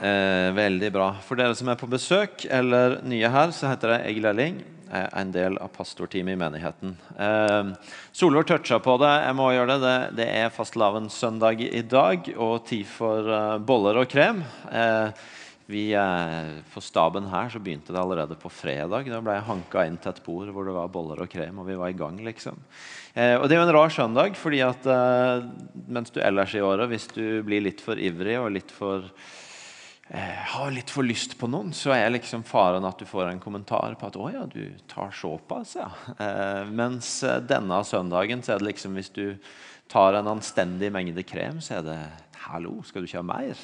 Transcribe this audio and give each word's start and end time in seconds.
Eh, 0.00 0.52
veldig 0.52 0.90
bra. 0.92 1.10
For 1.24 1.38
dere 1.38 1.56
som 1.56 1.70
er 1.72 1.78
på 1.80 1.88
besøk 1.88 2.44
eller 2.52 2.98
nye 3.08 3.30
her, 3.32 3.52
så 3.56 3.70
heter 3.70 3.94
jeg 3.94 4.10
Egil 4.10 4.28
Elling. 4.32 4.58
Jeg 4.86 5.02
er 5.02 5.14
en 5.18 5.32
del 5.34 5.56
av 5.58 5.72
pastorteamet 5.74 6.36
i 6.36 6.40
menigheten. 6.40 6.92
Eh, 7.18 7.70
Solvår 8.12 8.46
toucha 8.46 8.78
på 8.82 8.98
det. 9.02 9.14
Jeg 9.24 9.38
må 9.38 9.48
gjøre 9.54 9.72
det. 9.72 9.80
Det, 9.86 9.96
det 10.20 10.28
er 10.42 10.52
fastelavnssøndag 10.54 11.64
i 11.70 11.82
dag 11.82 12.28
og 12.36 12.60
tid 12.68 12.84
for 12.90 13.32
uh, 13.32 13.56
boller 13.58 14.02
og 14.02 14.12
krem. 14.12 14.44
Eh, 14.70 15.24
vi, 15.66 15.92
eh, 15.94 16.62
på 16.74 16.80
staben 16.80 17.26
her 17.26 17.48
så 17.50 17.58
begynte 17.58 17.90
det 17.90 17.98
allerede 17.98 18.36
på 18.38 18.50
fredag. 18.52 19.08
Da 19.10 19.18
ble 19.18 19.34
jeg 19.34 19.46
hanka 19.48 19.86
inn 19.88 19.96
til 19.98 20.12
et 20.12 20.22
bord 20.22 20.52
hvor 20.54 20.68
det 20.68 20.76
var 20.76 20.92
boller 20.94 21.24
og 21.24 21.32
krem, 21.32 21.58
og 21.58 21.66
vi 21.66 21.78
var 21.80 21.90
i 21.90 21.98
gang. 21.98 22.20
liksom. 22.22 22.60
Eh, 23.14 23.34
og 23.34 23.48
Det 23.48 23.56
er 23.56 23.64
jo 23.64 23.66
en 23.66 23.74
rar 23.74 23.90
søndag, 23.90 24.36
fordi 24.38 24.60
at 24.62 24.86
eh, 24.86 25.48
mens 25.88 26.14
du 26.14 26.20
ellers 26.22 26.54
i 26.54 26.62
året, 26.62 26.86
hvis 26.88 27.08
du 27.10 27.42
blir 27.42 27.64
litt 27.66 27.82
for 27.82 27.98
ivrig 27.98 28.38
og 28.38 28.52
litt 28.54 28.70
for 28.70 29.10
har 30.14 30.70
litt 30.70 30.90
for 30.94 31.02
lyst 31.02 31.34
på 31.38 31.48
noen, 31.50 31.72
så 31.74 31.90
er 31.96 32.12
liksom 32.14 32.44
faren 32.46 32.84
at 32.86 33.00
du 33.00 33.06
får 33.08 33.32
en 33.32 33.40
kommentar 33.42 33.96
på 33.98 34.06
at 34.06 34.16
'å 34.16 34.28
ja, 34.32 34.44
du 34.46 34.70
tar 34.86 35.10
såpass', 35.10 35.76
ja. 35.76 35.90
Eh, 36.18 36.64
mens 36.70 37.24
eh, 37.24 37.40
denne 37.40 37.82
søndagen 37.82 38.42
så 38.42 38.54
er 38.54 38.58
det 38.58 38.68
liksom 38.70 38.94
hvis 38.94 39.10
du 39.10 39.36
tar 39.88 40.14
en 40.14 40.28
anstendig 40.28 40.92
mengde 40.92 41.22
krem, 41.26 41.58
så 41.60 41.78
er 41.78 41.82
det 41.82 41.98
'hallo, 42.46 42.82
skal 42.84 43.02
du 43.02 43.06
ikke 43.08 43.18
ha 43.18 43.26
mer'? 43.26 43.58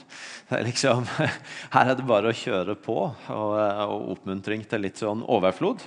Er 0.50 0.64
liksom, 0.64 1.06
her 1.74 1.86
er 1.86 1.94
det 1.94 2.06
bare 2.06 2.32
å 2.32 2.34
kjøre 2.34 2.74
på, 2.74 2.98
og, 3.30 3.52
eh, 3.58 3.86
og 3.86 4.18
oppmuntring 4.18 4.66
til 4.66 4.80
litt 4.82 4.98
sånn 4.98 5.22
overflod. 5.22 5.78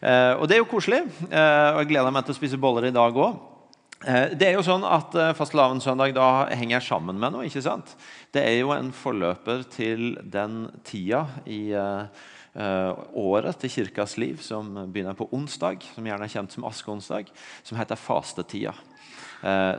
Eh, 0.00 0.34
og 0.38 0.46
det 0.46 0.56
er 0.56 0.62
jo 0.62 0.70
koselig, 0.70 1.02
eh, 1.26 1.74
og 1.74 1.82
jeg 1.82 1.88
gleder 1.90 2.12
meg 2.14 2.24
til 2.24 2.34
å 2.34 2.38
spise 2.38 2.56
boller 2.60 2.86
i 2.86 2.94
dag 2.94 3.12
òg. 3.12 3.57
Eh, 4.06 4.34
det 4.38 4.46
er 4.46 4.54
jo 4.54 4.62
sånn 4.62 4.84
at 4.86 5.14
eh, 5.18 5.32
Fastelavnssøndag 5.34 6.12
da 6.14 6.30
henger 6.54 6.84
sammen 6.84 7.18
med 7.18 7.34
noe. 7.34 7.46
ikke 7.48 7.64
sant? 7.64 7.96
Det 8.30 8.44
er 8.46 8.60
jo 8.60 8.70
en 8.70 8.92
forløper 8.94 9.64
til 9.72 10.12
den 10.22 10.68
tida 10.86 11.24
i 11.48 11.72
uh, 11.74 12.06
året 13.16 13.58
til 13.62 13.72
kirkas 13.72 14.16
liv 14.20 14.42
som 14.44 14.70
begynner 14.92 15.16
på 15.18 15.28
onsdag, 15.34 15.82
som 15.94 16.06
gjerne 16.06 16.28
er 16.28 16.32
kjent 16.32 16.54
som 16.54 16.66
askeonsdag, 16.68 17.32
som 17.66 17.78
heter 17.80 17.98
fastetida. 17.98 18.74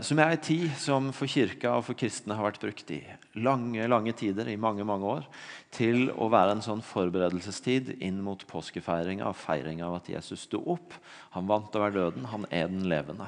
Som 0.05 0.21
er 0.23 0.31
en 0.31 0.39
tid 0.39 0.69
som 0.79 1.09
for 1.11 1.27
kirka 1.27 1.73
og 1.75 1.83
for 1.89 1.99
kristne 1.99 2.37
har 2.37 2.45
vært 2.47 2.61
brukt 2.63 2.93
i 2.95 3.01
lange 3.43 3.83
lange 3.91 4.13
tider, 4.15 4.47
i 4.47 4.55
mange 4.55 4.85
mange 4.87 5.09
år, 5.17 5.25
til 5.75 6.07
å 6.15 6.29
være 6.31 6.55
en 6.55 6.63
sånn 6.63 6.83
forberedelsestid 6.85 7.97
inn 7.99 8.21
mot 8.23 8.45
påskefeiringa 8.47 9.27
og 9.27 9.37
feiringa 9.37 9.89
av 9.89 9.99
at 9.99 10.07
Jesus 10.15 10.47
sto 10.47 10.63
opp. 10.63 10.95
Han 11.35 11.51
vant 11.51 11.75
over 11.75 11.91
døden, 11.93 12.29
han 12.31 12.47
er 12.47 12.71
den 12.71 12.87
levende. 12.89 13.27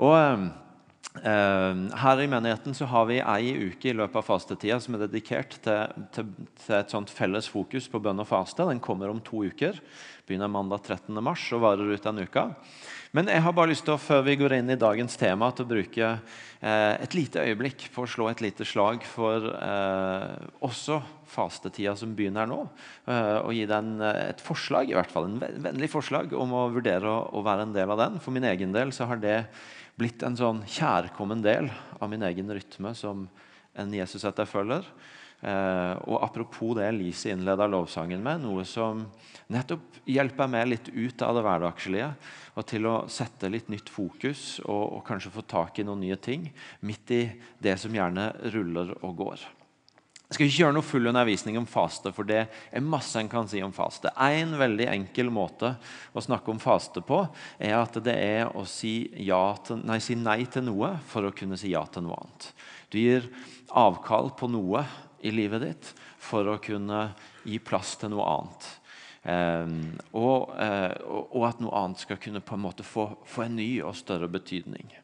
Og 0.00 0.14
uh, 0.16 1.82
her 2.04 2.22
i 2.22 2.30
menigheten 2.30 2.76
så 2.76 2.88
har 2.88 3.08
vi 3.10 3.20
ei 3.20 3.52
uke 3.68 3.90
i 3.90 3.96
løpet 3.96 4.22
av 4.22 4.28
fastetida 4.28 4.78
som 4.80 4.96
er 4.96 5.04
dedikert 5.04 5.58
til, 5.64 6.06
til, 6.14 6.32
til, 6.62 6.78
et 6.78 6.94
sånt 6.94 7.12
felles 7.12 7.50
fokus 7.52 7.90
på 7.92 8.00
bønn 8.00 8.22
og 8.24 8.30
faste. 8.30 8.64
Den 8.68 8.80
kommer 8.80 9.12
om 9.12 9.20
to 9.24 9.44
uker. 9.44 9.82
Begynner 10.28 10.48
mandag 10.48 10.86
13. 10.86 11.12
mars 11.20 11.44
og 11.52 11.64
varer 11.66 11.92
ut 11.92 12.08
en 12.08 12.24
uke. 12.24 12.48
Men 13.12 13.28
jeg 13.28 13.42
har 13.44 13.52
bare 13.52 13.68
lyst 13.68 13.84
til 13.84 13.92
å, 13.92 14.00
før 14.00 14.22
vi 14.24 14.38
går 14.40 14.54
inn 14.56 14.72
i 14.72 14.78
dagens 14.80 15.18
tema, 15.20 15.50
til 15.52 15.66
å 15.66 15.68
bruke 15.68 16.06
eh, 16.08 16.94
et 16.96 17.12
lite 17.12 17.42
øyeblikk 17.44 17.90
på 17.92 18.06
å 18.06 18.08
slå 18.08 18.30
et 18.30 18.40
lite 18.40 18.64
slag 18.64 19.04
for 19.04 19.50
eh, 19.52 20.46
også 20.64 20.96
fastetida 21.28 21.92
som 21.98 22.14
begynner 22.16 22.48
nå. 22.48 22.62
Eh, 23.04 23.36
og 23.42 23.52
gi 23.52 23.66
den 23.68 23.98
et 24.08 24.40
forslag, 24.40 24.88
i 24.88 24.96
hvert 24.96 25.12
fall 25.12 25.28
en 25.28 25.36
vennlig 25.42 25.90
forslag, 25.92 26.32
om 26.32 26.56
å 26.56 26.70
vurdere 26.72 27.04
å, 27.10 27.26
å 27.36 27.44
være 27.44 27.68
en 27.68 27.76
del 27.76 27.92
av 27.92 28.00
den. 28.00 28.16
For 28.24 28.32
min 28.32 28.48
egen 28.48 28.72
del 28.72 28.96
så 28.96 29.10
har 29.10 29.20
det 29.20 29.42
blitt 30.00 30.22
en 30.26 30.36
sånn 30.38 30.62
kjærkommen 30.68 31.42
del 31.44 31.68
av 32.00 32.10
min 32.10 32.24
egen 32.26 32.50
rytme 32.52 32.94
som 32.98 33.26
en 33.78 33.92
Jesus-etterfølger. 33.94 34.86
Eh, 35.42 35.94
og 36.06 36.20
apropos 36.22 36.76
det 36.78 36.86
Lise 36.94 37.32
innleda 37.32 37.66
lovsangen 37.66 38.22
med, 38.22 38.44
noe 38.44 38.62
som 38.68 39.02
nettopp 39.50 40.02
hjelper 40.06 40.50
meg 40.50 40.68
litt 40.70 40.90
ut 40.92 41.24
av 41.26 41.34
det 41.36 41.42
hverdagslige. 41.46 42.12
Og 42.54 42.68
til 42.68 42.86
å 42.86 42.94
sette 43.10 43.50
litt 43.50 43.72
nytt 43.72 43.90
fokus 43.90 44.60
og, 44.64 44.98
og 44.98 45.02
kanskje 45.08 45.34
få 45.34 45.46
tak 45.48 45.80
i 45.80 45.86
noen 45.88 46.04
nye 46.04 46.20
ting 46.20 46.46
midt 46.86 47.16
i 47.16 47.24
det 47.62 47.74
som 47.80 47.94
gjerne 47.94 48.30
ruller 48.54 48.94
og 49.00 49.18
går. 49.24 49.48
Jeg 50.32 50.38
skal 50.38 50.48
ikke 50.48 50.60
gjøre 50.62 50.72
noe 50.78 50.84
full 50.88 51.08
undervisning 51.10 51.58
om 51.60 51.66
faste, 51.68 52.08
for 52.16 52.24
det 52.24 52.46
er 52.48 52.84
masse 52.84 53.20
en 53.20 53.28
kan 53.28 53.44
si 53.50 53.58
om 53.60 53.74
faste. 53.76 54.08
En 54.16 54.54
veldig 54.56 54.86
enkel 54.88 55.28
måte 55.28 55.74
å 56.16 56.22
snakke 56.24 56.48
om 56.48 56.62
faste 56.62 57.02
på 57.04 57.18
er 57.60 57.74
at 57.76 57.98
det 58.00 58.14
er 58.16 58.48
å 58.56 58.64
si, 58.64 59.10
ja 59.26 59.42
til, 59.60 59.82
nei, 59.84 60.00
si 60.00 60.16
nei 60.16 60.46
til 60.48 60.64
noe 60.70 60.94
for 61.12 61.28
å 61.28 61.34
kunne 61.36 61.60
si 61.60 61.74
ja 61.74 61.84
til 61.84 62.06
noe 62.06 62.16
annet. 62.16 62.48
Du 62.88 62.96
gir 62.96 63.28
avkall 63.68 64.32
på 64.40 64.48
noe 64.48 64.86
i 65.20 65.36
livet 65.36 65.66
ditt 65.66 65.94
for 66.16 66.48
å 66.48 66.56
kunne 66.64 67.10
gi 67.44 67.60
plass 67.60 67.98
til 68.00 68.16
noe 68.16 68.32
annet. 68.32 68.74
Um, 69.28 69.78
og, 70.16 70.56
uh, 70.56 70.96
og, 71.28 71.42
at 71.52 71.60
noe 71.60 71.76
annet 71.76 72.08
skal 72.08 72.24
kunne 72.24 72.40
på 72.40 72.56
en 72.56 72.68
måte 72.70 72.88
få, 72.88 73.10
få 73.28 73.50
en 73.50 73.60
ny 73.60 73.74
og 73.84 74.00
større 74.00 74.32
betydning. 74.32 74.96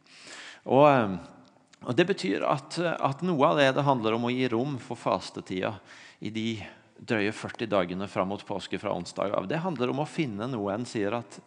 Og... 0.65 0.87
Um, 0.89 1.19
og 1.87 1.95
Det 1.95 2.07
betyr 2.09 2.43
at, 2.49 2.79
at, 2.79 3.23
noe 3.23 3.47
av 3.47 3.61
det 3.61 3.71
det 3.77 3.87
handler 3.87 4.17
om 4.17 4.27
å 4.27 4.35
gi 4.35 4.49
rom 4.51 4.77
for 4.83 4.99
fastetida 4.99 5.77
i 6.19 6.33
de 6.35 6.49
drøye 6.99 7.31
40 7.31 7.71
dagene 7.71 8.09
fram 8.11 8.33
mot 8.33 8.43
påske 8.43 8.81
fra 8.83 8.91
onsdag 8.97 9.37
av. 9.39 9.47
Det 9.47 9.61
handler 9.63 9.93
om 9.93 10.03
å 10.03 10.09
finne 10.09 10.49
noe 10.51 10.75
en 10.75 10.87
sier 10.89 11.15
at 11.21 11.39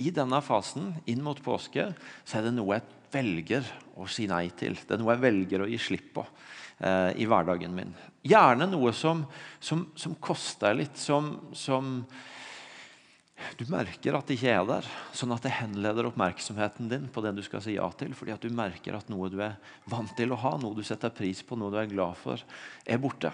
i 0.00 0.12
denne 0.14 0.38
fasen 0.44 0.94
inn 1.10 1.22
mot 1.24 1.40
påske 1.42 1.90
så 2.22 2.38
er 2.38 2.46
det 2.46 2.54
noe 2.54 2.78
jeg 2.78 2.86
velger 3.10 3.66
å 3.98 4.06
si 4.06 4.28
nei 4.30 4.46
til. 4.56 4.78
Det 4.78 4.94
er 4.94 5.02
noe 5.02 5.16
jeg 5.16 5.24
velger 5.26 5.64
å 5.64 5.68
gi 5.68 5.80
slipp 5.82 6.12
på 6.14 6.24
eh, 6.78 7.10
i 7.18 7.26
hverdagen 7.28 7.74
min. 7.74 7.90
Gjerne 8.22 8.68
noe 8.70 8.94
som, 8.94 9.24
som, 9.58 9.88
som 9.98 10.14
koster 10.22 10.78
litt, 10.78 10.96
som, 11.00 11.34
som 11.56 12.04
du 13.58 13.64
merker 13.72 14.16
at 14.16 14.28
det 14.28 14.38
ikke 14.38 14.54
er 14.54 14.66
der, 14.68 14.88
sånn 15.16 15.34
at 15.34 15.44
det 15.44 15.54
henleder 15.58 16.08
oppmerksomheten 16.10 16.90
din 16.90 17.06
på 17.12 17.22
det 17.24 17.34
du 17.36 17.42
skal 17.46 17.62
si 17.64 17.76
ja 17.76 17.86
til, 17.98 18.14
fordi 18.16 18.34
at 18.34 18.44
du 18.44 18.52
merker 18.54 18.96
at 18.96 19.10
noe 19.12 19.30
du 19.32 19.38
er 19.44 19.58
vant 19.90 20.12
til 20.16 20.34
å 20.34 20.40
ha, 20.40 20.56
noe 20.60 20.76
du 20.76 20.84
setter 20.86 21.12
pris 21.14 21.42
på, 21.46 21.58
noe 21.58 21.72
du 21.72 21.78
er 21.80 21.90
glad 21.90 22.18
for, 22.20 22.42
er 22.84 23.00
borte. 23.02 23.32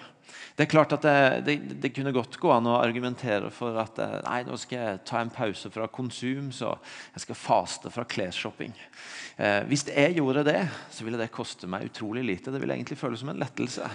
Det 0.57 0.65
er 0.65 0.71
klart 0.71 0.95
at 0.97 1.05
det, 1.05 1.19
det, 1.47 1.57
det 1.85 1.93
kunne 1.95 2.15
godt 2.15 2.39
gå 2.41 2.51
an 2.51 2.67
å 2.67 2.79
argumentere 2.81 3.51
for 3.55 3.77
at 3.79 3.99
eh, 4.03 4.17
nei, 4.25 4.41
nå 4.47 4.57
skal 4.59 4.81
jeg 4.81 5.03
ta 5.07 5.21
en 5.23 5.33
pause 5.33 5.71
fra 5.73 5.87
konsum, 5.93 6.51
så 6.55 6.73
jeg 7.15 7.27
skal 7.27 7.39
faste 7.39 7.93
fra 7.95 8.07
klesshopping. 8.09 8.75
Eh, 9.37 9.63
hvis 9.71 9.87
jeg 9.91 10.17
gjorde 10.17 10.47
det, 10.49 10.63
så 10.91 11.07
ville 11.07 11.21
det 11.21 11.31
koste 11.35 11.69
meg 11.71 11.91
utrolig 11.91 12.25
lite. 12.27 12.55
Det 12.55 12.63
ville 12.63 12.75
egentlig 12.75 12.99
føles 13.01 13.23
som 13.23 13.33
en 13.33 13.43
lettelse 13.43 13.91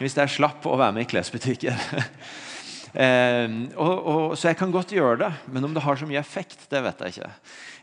hvis 0.00 0.16
jeg 0.18 0.36
slapp 0.36 0.66
å 0.66 0.78
være 0.80 0.98
med 0.98 1.06
i 1.06 1.12
klesbutikker. 1.14 1.78
Eh, 2.90 3.46
og, 3.78 3.92
og, 3.98 4.22
så 4.38 4.50
jeg 4.50 4.58
kan 4.58 4.72
godt 4.74 4.94
gjøre 4.94 5.18
det, 5.24 5.32
men 5.52 5.66
om 5.66 5.74
det 5.74 5.84
har 5.84 5.98
så 5.98 6.08
mye 6.08 6.20
effekt, 6.20 6.64
det 6.72 6.82
vet 6.84 7.04
jeg 7.04 7.16
ikke. 7.16 7.34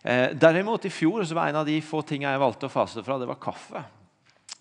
Eh, 0.03 0.25
derimot 0.35 0.87
I 0.87 0.93
fjor 0.93 1.23
så 1.27 1.37
var 1.37 1.51
en 1.51 1.61
av 1.61 1.69
de 1.69 1.77
få 1.83 2.03
tingene 2.07 2.33
jeg 2.35 2.43
valgte 2.43 2.67
å 2.67 2.73
faste 2.73 3.03
fra, 3.05 3.19
det 3.21 3.29
var 3.29 3.39
kaffe. 3.41 3.83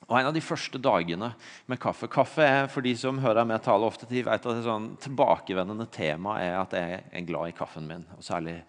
Og 0.07 0.15
En 0.21 0.29
av 0.29 0.35
de 0.37 0.43
første 0.45 0.79
dagene 0.79 1.33
med 1.67 1.81
kaffe 1.83 2.07
Kaffe 2.07 2.45
er 2.47 2.69
for 2.71 2.85
de 2.85 2.93
som 2.95 3.19
hører 3.19 3.47
meg 3.49 3.65
tale 3.65 3.89
ofte 3.89 4.07
de 4.07 4.23
vet 4.23 4.39
at 4.39 4.55
det 4.55 4.63
sånn 4.63 4.93
tilbakevendende 5.03 5.89
tema 5.91 6.37
er 6.39 6.61
at 6.61 6.77
jeg 6.79 7.01
er 7.11 7.27
glad 7.27 7.51
i 7.51 7.57
kaffen 7.57 7.89
min. 7.89 8.05
og 8.15 8.23
særlig 8.23 8.61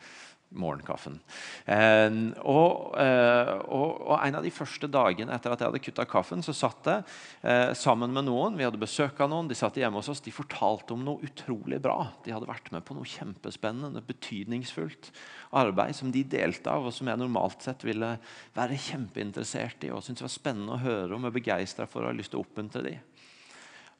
morgenkaffen. 0.55 1.17
Eh, 1.65 2.13
og, 2.47 2.93
eh, 2.99 3.51
og, 3.67 4.01
og, 4.07 4.13
En 4.23 4.37
av 4.39 4.45
de 4.45 4.51
første 4.53 4.87
dagene 4.91 5.33
etter 5.35 5.51
at 5.51 5.61
jeg 5.61 5.69
hadde 5.69 5.81
kutta 5.83 6.05
kaffen, 6.09 6.43
så 6.45 6.55
satt 6.55 6.87
jeg 6.87 7.03
eh, 7.43 7.73
sammen 7.77 8.13
med 8.15 8.27
noen. 8.29 8.55
Vi 8.59 8.65
hadde 8.65 8.79
besøk 8.81 9.19
av 9.23 9.31
noen. 9.31 9.49
De 9.49 9.57
satt 9.57 9.77
hjemme 9.79 9.99
hos 9.99 10.09
oss. 10.11 10.23
De 10.23 10.33
fortalte 10.33 10.95
om 10.95 11.03
noe 11.05 11.23
utrolig 11.27 11.81
bra. 11.83 11.99
De 12.25 12.33
hadde 12.35 12.49
vært 12.49 12.71
med 12.75 12.85
på 12.87 12.95
noe 12.97 13.07
kjempespennende, 13.07 14.03
betydningsfullt 14.07 15.11
arbeid 15.57 15.95
som 15.95 16.11
de 16.11 16.23
delte 16.27 16.71
av, 16.71 16.87
og 16.87 16.95
som 16.95 17.07
jeg 17.07 17.19
normalt 17.19 17.63
sett 17.63 17.85
ville 17.87 18.15
være 18.55 18.79
kjempeinteressert 18.87 19.87
i 19.87 19.93
og 19.93 20.03
syntes 20.05 20.25
var 20.25 20.33
spennende 20.33 20.75
å 20.75 20.83
høre 20.83 21.15
om 21.15 21.27
og 21.27 21.35
begeistra 21.35 21.87
for 21.89 22.03
å 22.03 22.11
ha 22.11 22.15
lyst 22.15 22.33
til 22.33 22.41
å 22.41 22.45
oppmuntre 22.45 22.83
dem. 22.87 23.03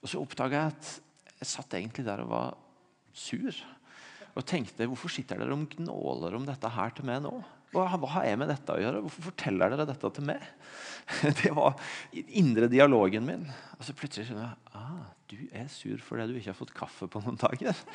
Og 0.04 0.12
så 0.12 0.22
oppdaga 0.22 0.60
jeg 0.60 0.76
at 0.76 0.94
jeg 1.38 1.50
satt 1.54 1.76
egentlig 1.78 2.06
der 2.08 2.24
og 2.24 2.32
var 2.32 2.56
sur 3.18 3.56
og 4.38 4.46
tenkte 4.48 4.88
hvorfor 4.90 5.12
sitter 5.12 5.42
dere 5.42 5.56
og 5.56 5.70
gnåler 5.74 6.38
om 6.38 6.46
dette 6.48 6.70
her 6.72 6.94
til 6.96 7.08
meg 7.10 7.24
nå? 7.26 7.36
Hva, 7.74 7.84
har 7.90 8.24
jeg 8.24 8.40
med 8.40 8.48
dette 8.52 8.74
å 8.74 8.80
gjøre? 8.80 9.02
Hvorfor 9.04 9.28
forteller 9.28 9.74
dere 9.74 9.88
dette 9.90 10.12
til 10.16 10.28
meg? 10.30 10.44
Det 11.42 11.52
var 11.56 11.76
indre 12.14 12.70
dialogen 12.72 13.26
min. 13.28 13.46
Og 13.78 13.86
så 13.88 13.96
plutselig 13.98 14.30
skjønner 14.30 14.48
jeg 14.48 14.78
ah, 14.80 15.06
du 15.28 15.36
er 15.52 15.68
sur 15.72 16.00
fordi 16.04 16.30
du 16.30 16.38
ikke 16.40 16.54
har 16.54 16.58
fått 16.58 16.76
kaffe 16.76 17.10
på 17.12 17.22
noen 17.26 17.40
dager. 17.40 17.76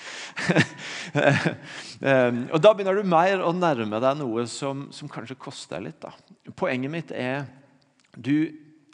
Ehm, 2.02 2.44
og 2.52 2.60
Da 2.62 2.72
begynner 2.74 2.98
du 2.98 3.08
mer 3.08 3.42
å 3.44 3.52
nærme 3.56 4.00
deg 4.02 4.18
noe 4.20 4.44
som, 4.50 4.86
som 4.94 5.10
kanskje 5.12 5.38
koster 5.40 5.82
litt. 5.84 6.00
Da. 6.02 6.12
Poenget 6.58 6.92
mitt 6.92 7.12
er 7.16 7.46
du 8.16 8.52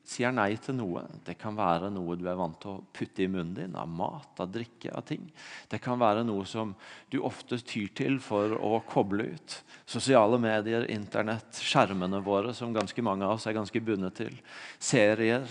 sier 0.09 0.33
nei 0.33 0.55
til 0.63 0.79
noe. 0.79 1.03
Det 1.25 1.35
kan 1.41 1.57
være 1.59 1.91
noe 1.93 2.17
du 2.17 2.25
er 2.31 2.39
vant 2.39 2.57
til 2.63 2.79
å 2.79 2.85
putte 2.97 3.25
i 3.25 3.29
munnen 3.29 3.53
din, 3.57 3.75
av 3.77 3.91
mat, 3.93 4.31
av 4.41 4.49
drikke, 4.53 4.93
av 4.97 5.05
ting. 5.09 5.27
Det 5.69 5.81
kan 5.85 6.01
være 6.01 6.25
noe 6.27 6.47
som 6.49 6.73
du 7.13 7.19
ofte 7.29 7.59
tyr 7.61 7.91
til 7.99 8.17
for 8.25 8.55
å 8.57 8.81
koble 8.89 9.29
ut. 9.35 9.59
Sosiale 9.89 10.41
medier, 10.41 10.89
Internett, 10.95 11.61
skjermene 11.61 12.23
våre, 12.25 12.55
som 12.57 12.73
ganske 12.77 13.05
mange 13.05 13.29
av 13.29 13.37
oss 13.37 13.49
er 13.51 13.59
ganske 13.59 13.85
bundet 13.85 14.17
til. 14.23 14.41
Serier. 14.81 15.45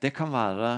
Det 0.00 0.14
kan 0.16 0.32
være 0.32 0.72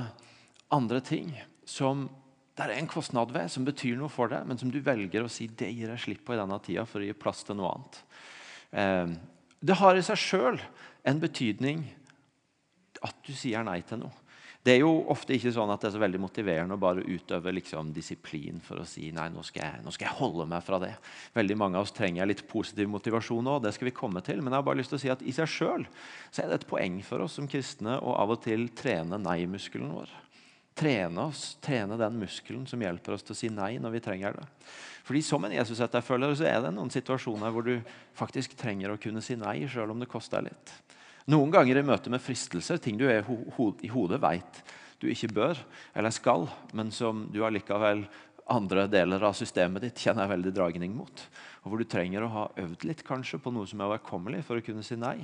andre 0.74 1.00
ting 1.06 1.30
som 1.68 2.08
det 2.52 2.66
er 2.66 2.74
en 2.76 2.90
kostnad 2.90 3.30
ved 3.32 3.48
som 3.48 3.64
betyr 3.64 3.96
noe 3.96 4.12
for 4.12 4.28
deg, 4.28 4.44
men 4.44 4.58
som 4.60 4.68
du 4.68 4.82
velger 4.84 5.24
å 5.24 5.30
si 5.30 5.46
det 5.46 5.70
gir 5.72 5.88
jeg 5.94 6.02
slipp 6.02 6.26
på 6.26 6.34
i 6.34 6.40
denne 6.40 6.58
tida 6.64 6.84
for 6.88 7.00
å 7.00 7.06
gi 7.06 7.14
plass 7.16 7.46
til 7.46 7.56
noe 7.56 7.70
annet. 7.70 8.02
Eh, 8.82 9.14
det 9.62 9.78
har 9.78 9.96
i 9.96 10.04
seg 10.04 10.20
sjøl 10.20 10.58
en 11.08 11.22
betydning 11.22 11.86
at 13.06 13.22
du 13.26 13.32
sier 13.36 13.64
nei 13.66 13.80
til 13.86 14.04
noe. 14.04 14.22
Det 14.62 14.76
er 14.76 14.84
jo 14.84 14.92
ofte 15.10 15.34
ikke 15.34 15.50
sånn 15.50 15.72
at 15.74 15.82
det 15.82 15.88
er 15.88 15.94
så 15.96 16.00
veldig 16.04 16.20
motiverende 16.22 16.76
å 16.76 16.80
bare 16.80 17.02
utøve 17.02 17.50
liksom, 17.56 17.88
disiplin 17.96 18.60
for 18.62 18.78
å 18.78 18.86
si 18.86 19.08
nei, 19.14 19.24
nå 19.34 19.42
skal, 19.42 19.64
jeg, 19.66 19.82
nå 19.82 19.90
skal, 19.90 20.06
jeg, 20.06 20.18
holde 20.20 20.46
meg 20.52 20.62
fra 20.62 20.78
det. 20.78 20.92
Veldig 21.34 21.56
Mange 21.58 21.80
av 21.80 21.88
oss 21.88 21.94
trenger 21.96 22.30
litt 22.30 22.44
positiv 22.46 22.86
motivasjon 22.92 23.50
òg. 23.56 23.64
Det 23.64 23.72
skal 23.74 23.90
vi 23.90 23.94
komme 23.96 24.22
til. 24.22 24.38
Men 24.38 24.54
jeg 24.54 24.62
har 24.62 24.68
bare 24.68 24.78
lyst 24.78 24.94
til 24.94 25.00
å 25.00 25.02
si 25.02 25.10
at 25.10 25.24
i 25.26 25.34
seg 25.34 25.50
sjøl 25.50 25.82
er 25.82 26.52
det 26.52 26.60
et 26.60 26.68
poeng 26.70 27.00
for 27.02 27.26
oss 27.26 27.40
som 27.40 27.50
kristne 27.50 27.98
å 27.98 28.14
av 28.22 28.36
og 28.36 28.44
til 28.46 28.68
trene 28.78 29.18
nei-muskelen 29.18 29.90
vår. 29.96 30.14
Trene 30.78 31.26
oss, 31.26 31.56
trene 31.60 31.98
den 31.98 32.22
muskelen 32.22 32.62
som 32.70 32.80
hjelper 32.80 33.18
oss 33.18 33.26
til 33.26 33.34
å 33.34 33.40
si 33.42 33.50
nei 33.52 33.74
når 33.82 33.98
vi 33.98 34.04
trenger 34.06 34.38
det. 34.38 34.46
Fordi 35.02 35.26
Som 35.26 35.44
en 35.44 35.58
Jesus-etterfølger 35.58 36.38
så 36.38 36.46
er 36.46 36.62
det 36.62 36.74
noen 36.78 36.94
situasjoner 36.94 37.50
hvor 37.50 37.66
du 37.66 37.74
faktisk 38.14 38.54
trenger 38.54 38.94
å 38.94 39.00
kunne 39.02 39.20
si 39.26 39.34
nei, 39.34 39.66
sjøl 39.66 39.90
om 39.90 39.98
det 39.98 40.10
koster 40.12 40.46
litt. 40.46 40.76
Noen 41.30 41.52
ganger 41.54 41.78
i 41.78 41.84
møte 41.86 42.10
med 42.10 42.22
fristelser, 42.22 42.80
ting 42.82 42.98
du 42.98 43.06
er 43.06 43.22
i 43.22 43.90
hodet 43.92 44.20
veit 44.22 44.62
du 45.02 45.08
ikke 45.10 45.32
bør 45.34 45.58
eller 45.98 46.14
skal, 46.14 46.46
men 46.74 46.92
som 46.94 47.26
du 47.34 47.40
allikevel 47.42 48.04
andre 48.52 48.86
deler 48.90 49.22
av 49.26 49.34
systemet 49.38 49.84
ditt 49.84 50.02
kjenner 50.02 50.30
veldig 50.30 50.52
dragning 50.54 50.94
mot. 50.94 51.24
Og 51.62 51.70
hvor 51.70 51.82
du 51.82 51.86
trenger 51.88 52.26
å 52.26 52.32
ha 52.32 52.48
øvd 52.62 52.86
litt 52.88 53.04
kanskje 53.06 53.40
på 53.42 53.52
noe 53.54 53.68
som 53.70 53.80
er 53.80 53.90
overkommelig 53.90 54.42
for 54.46 54.58
å 54.58 54.64
kunne 54.66 54.84
si 54.86 54.98
nei. 54.98 55.18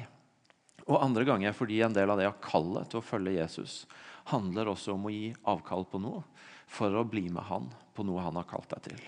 Og 0.89 1.03
andre 1.03 1.27
ganger 1.29 1.57
fordi 1.57 1.83
en 1.85 1.95
del 1.95 2.11
av 2.11 2.21
det 2.21 2.31
å 2.31 2.39
kalle 2.43 2.85
til 2.89 3.03
å 3.03 3.05
følge 3.05 3.37
Jesus 3.37 3.83
handler 4.31 4.71
også 4.73 4.95
om 4.95 5.07
å 5.09 5.13
gi 5.13 5.33
avkall 5.51 5.87
på 5.89 6.01
noe 6.01 6.23
for 6.69 6.95
å 6.95 7.05
bli 7.09 7.27
med 7.33 7.47
han 7.49 7.69
på 7.97 8.05
noe 8.07 8.23
han 8.23 8.37
har 8.39 8.49
kalt 8.49 8.71
deg 8.75 8.91
til. 8.91 9.05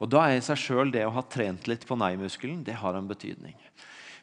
Og 0.00 0.10
Da 0.10 0.24
er 0.26 0.38
i 0.38 0.44
seg 0.44 0.58
sjøl 0.58 0.92
det 0.94 1.04
å 1.06 1.14
ha 1.14 1.24
trent 1.26 1.68
litt 1.70 1.86
på 1.86 1.98
nei-muskelen 1.98 2.64
det 2.66 2.78
har 2.82 2.96
en 2.96 3.10
betydning. 3.10 3.56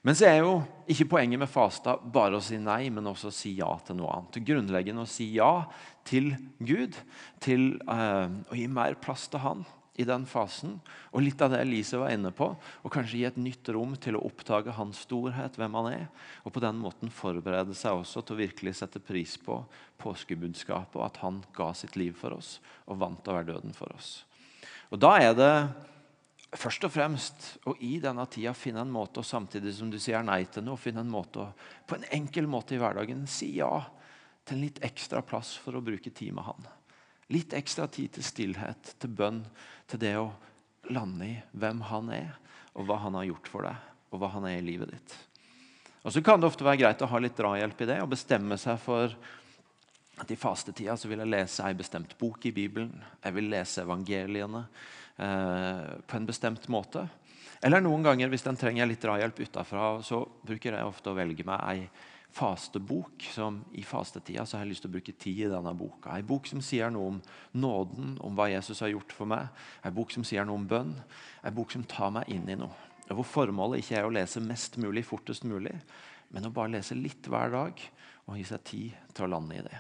Men 0.08 0.16
så 0.16 0.24
er 0.30 0.38
jo 0.40 0.52
ikke 0.88 1.10
poenget 1.18 1.42
med 1.42 1.52
fasta 1.52 1.98
bare 2.00 2.38
å 2.38 2.44
si 2.44 2.56
nei, 2.64 2.86
men 2.96 3.10
også 3.12 3.28
å 3.28 3.36
si 3.36 3.58
ja 3.58 3.74
til 3.84 3.98
noe 4.00 4.14
annet. 4.16 4.38
Grunnleggende 4.48 5.04
å 5.04 5.10
si 5.10 5.34
ja 5.34 5.66
til 6.08 6.30
Gud, 6.64 6.96
til 7.44 7.74
uh, 7.90 8.32
å 8.48 8.56
gi 8.56 8.70
mer 8.72 8.96
plass 9.04 9.26
til 9.28 9.44
Han 9.44 9.66
i 10.00 10.06
den 10.08 10.24
fasen. 10.30 10.78
Og 11.12 11.26
litt 11.26 11.44
av 11.44 11.52
det 11.52 11.60
Elise 11.66 12.00
var 12.00 12.14
inne 12.16 12.32
på, 12.32 12.48
og 12.56 12.94
kanskje 12.94 13.20
gi 13.20 13.26
et 13.28 13.42
nytt 13.42 13.68
rom 13.76 13.98
til 14.00 14.16
å 14.16 14.24
oppdage 14.30 14.78
hans 14.78 15.02
storhet, 15.04 15.60
hvem 15.60 15.76
han 15.82 15.90
er. 15.92 16.08
Og 16.48 16.56
på 16.56 16.64
den 16.64 16.80
måten 16.80 17.12
forberede 17.12 17.76
seg 17.76 18.00
også 18.00 18.24
til 18.24 18.38
å 18.38 18.42
virkelig 18.46 18.78
sette 18.80 19.04
pris 19.04 19.36
på 19.44 19.60
påskebudskapet, 20.00 20.96
og 21.02 21.08
at 21.10 21.20
han 21.26 21.44
ga 21.58 21.74
sitt 21.76 22.00
liv 22.00 22.16
for 22.16 22.38
oss 22.38 22.62
og 22.88 23.04
vant 23.04 23.28
over 23.28 23.52
døden 23.52 23.76
for 23.76 23.92
oss. 23.98 24.22
Og 24.88 25.04
Da 25.04 25.18
er 25.20 25.36
det 25.36 25.52
først 26.56 26.86
og 26.88 26.94
fremst 26.94 27.48
å 27.68 27.74
i 27.84 27.98
denne 28.04 28.24
tida 28.32 28.54
finne 28.56 28.84
en 28.86 28.94
måte, 28.94 29.22
og 29.22 29.28
samtidig 29.28 29.74
som 29.76 29.92
du 29.92 30.00
sier 30.00 30.24
nei 30.24 30.44
til 30.52 30.64
noe, 30.64 30.80
finne 30.80 31.04
en 31.04 31.12
måte 31.12 31.44
å 31.44 31.52
på 31.88 31.98
en 31.98 32.08
enkel 32.16 32.48
måte 32.48 32.76
i 32.76 32.82
hverdagen 32.82 33.26
si 33.28 33.54
ja 33.58 33.72
til 34.48 34.64
litt 34.64 34.80
ekstra 34.86 35.22
plass 35.28 35.56
for 35.60 35.76
å 35.76 35.84
bruke 35.84 36.12
tid 36.16 36.36
med 36.36 36.48
Han. 36.48 36.68
Litt 37.36 37.54
ekstra 37.58 37.90
tid 37.92 38.14
til 38.16 38.24
stillhet, 38.24 38.94
til 39.02 39.12
bønn, 39.12 39.42
til 39.92 40.00
det 40.00 40.14
å 40.20 40.30
lande 40.94 41.28
i 41.28 41.34
hvem 41.52 41.82
Han 41.90 42.12
er, 42.16 42.38
og 42.78 42.88
hva 42.88 43.02
Han 43.04 43.18
har 43.20 43.28
gjort 43.28 43.52
for 43.52 43.68
deg, 43.68 43.90
og 44.14 44.22
hva 44.22 44.32
Han 44.38 44.48
er 44.48 44.62
i 44.62 44.68
livet 44.68 44.94
ditt. 44.96 45.18
Og 46.08 46.14
Så 46.16 46.24
kan 46.24 46.40
det 46.40 46.48
ofte 46.48 46.64
være 46.64 46.80
greit 46.80 47.02
å 47.04 47.10
ha 47.12 47.20
litt 47.20 47.36
drahjelp 47.36 47.82
i 47.84 47.90
det 47.90 47.98
og 48.00 48.14
bestemme 48.14 48.56
seg 48.62 48.80
for 48.80 49.12
at 50.18 50.32
i 50.32 50.38
fastetida 50.40 50.96
så 50.98 51.10
vil 51.12 51.20
jeg 51.22 51.30
lese 51.30 51.66
ei 51.68 51.76
bestemt 51.78 52.16
bok 52.18 52.46
i 52.48 52.54
Bibelen. 52.56 52.96
Jeg 53.22 53.36
vil 53.36 53.52
lese 53.52 53.84
evangeliene. 53.84 54.64
Eh, 55.18 55.80
på 56.08 56.18
en 56.18 56.26
bestemt 56.26 56.68
måte. 56.68 57.08
Eller 57.62 57.82
noen 57.82 58.04
ganger 58.06 58.30
hvis 58.30 58.46
den 58.46 58.58
trenger 58.60 58.86
litt 58.86 59.02
drahjelp 59.02 59.40
utafra, 59.48 59.96
så 60.06 60.22
bruker 60.46 60.76
jeg 60.78 60.86
ofte 60.86 61.10
å 61.10 61.18
velge 61.18 61.46
meg 61.48 61.64
ei 61.66 61.88
fastebok. 62.38 63.26
som 63.34 63.64
I 63.74 63.82
fastetida 63.82 64.46
så 64.46 64.58
har 64.58 64.66
jeg 64.66 64.76
lyst 64.76 64.86
til 64.86 64.92
å 64.92 64.94
bruke 64.94 65.16
tid 65.18 65.40
i 65.48 65.50
denne 65.50 65.74
boka. 65.74 66.14
Ei 66.14 66.22
bok 66.22 66.46
som 66.46 66.62
sier 66.62 66.94
noe 66.94 67.16
om 67.16 67.22
nåden, 67.54 68.20
om 68.22 68.38
hva 68.38 68.50
Jesus 68.52 68.84
har 68.86 68.94
gjort 68.94 69.16
for 69.18 69.26
meg. 69.26 69.50
Ei 69.84 69.90
bok 69.90 70.14
som 70.14 70.24
sier 70.28 70.46
noe 70.46 70.62
om 70.62 70.70
bønn. 70.70 70.94
Ei 71.42 71.52
bok 71.52 71.74
som 71.74 71.88
tar 71.90 72.14
meg 72.14 72.30
inn 72.30 72.46
i 72.50 72.60
noe. 72.60 72.78
Hvor 73.08 73.26
formålet 73.26 73.82
ikke 73.82 73.98
er 73.98 74.06
å 74.06 74.14
lese 74.14 74.44
mest 74.44 74.78
mulig 74.78 75.06
fortest 75.08 75.48
mulig, 75.48 75.74
men 76.30 76.46
å 76.46 76.54
bare 76.54 76.76
lese 76.76 76.94
litt 76.94 77.26
hver 77.26 77.54
dag 77.56 77.82
og 78.28 78.38
gi 78.38 78.44
seg 78.44 78.64
tid 78.68 79.14
til 79.16 79.26
å 79.26 79.32
lande 79.32 79.56
i 79.56 79.64
det. 79.64 79.80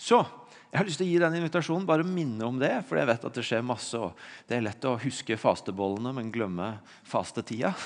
Så 0.00 0.24
jeg 0.70 0.78
har 0.78 0.86
lyst 0.86 1.00
til 1.02 1.08
å 1.08 1.10
gi 1.10 1.18
den 1.18 1.34
invitasjonen, 1.40 1.86
bare 1.86 2.06
minne 2.06 2.46
om 2.46 2.58
det, 2.60 2.70
for 2.86 3.00
jeg 3.00 3.08
vet 3.08 3.24
at 3.26 3.34
det 3.34 3.42
skjer 3.42 3.64
masse. 3.66 3.98
og 3.98 4.14
Det 4.46 4.54
er 4.54 4.62
lett 4.62 4.84
å 4.86 4.92
huske 5.02 5.38
fastebollene, 5.40 6.12
men 6.14 6.30
glemme 6.34 6.76
fastetida. 7.02 7.74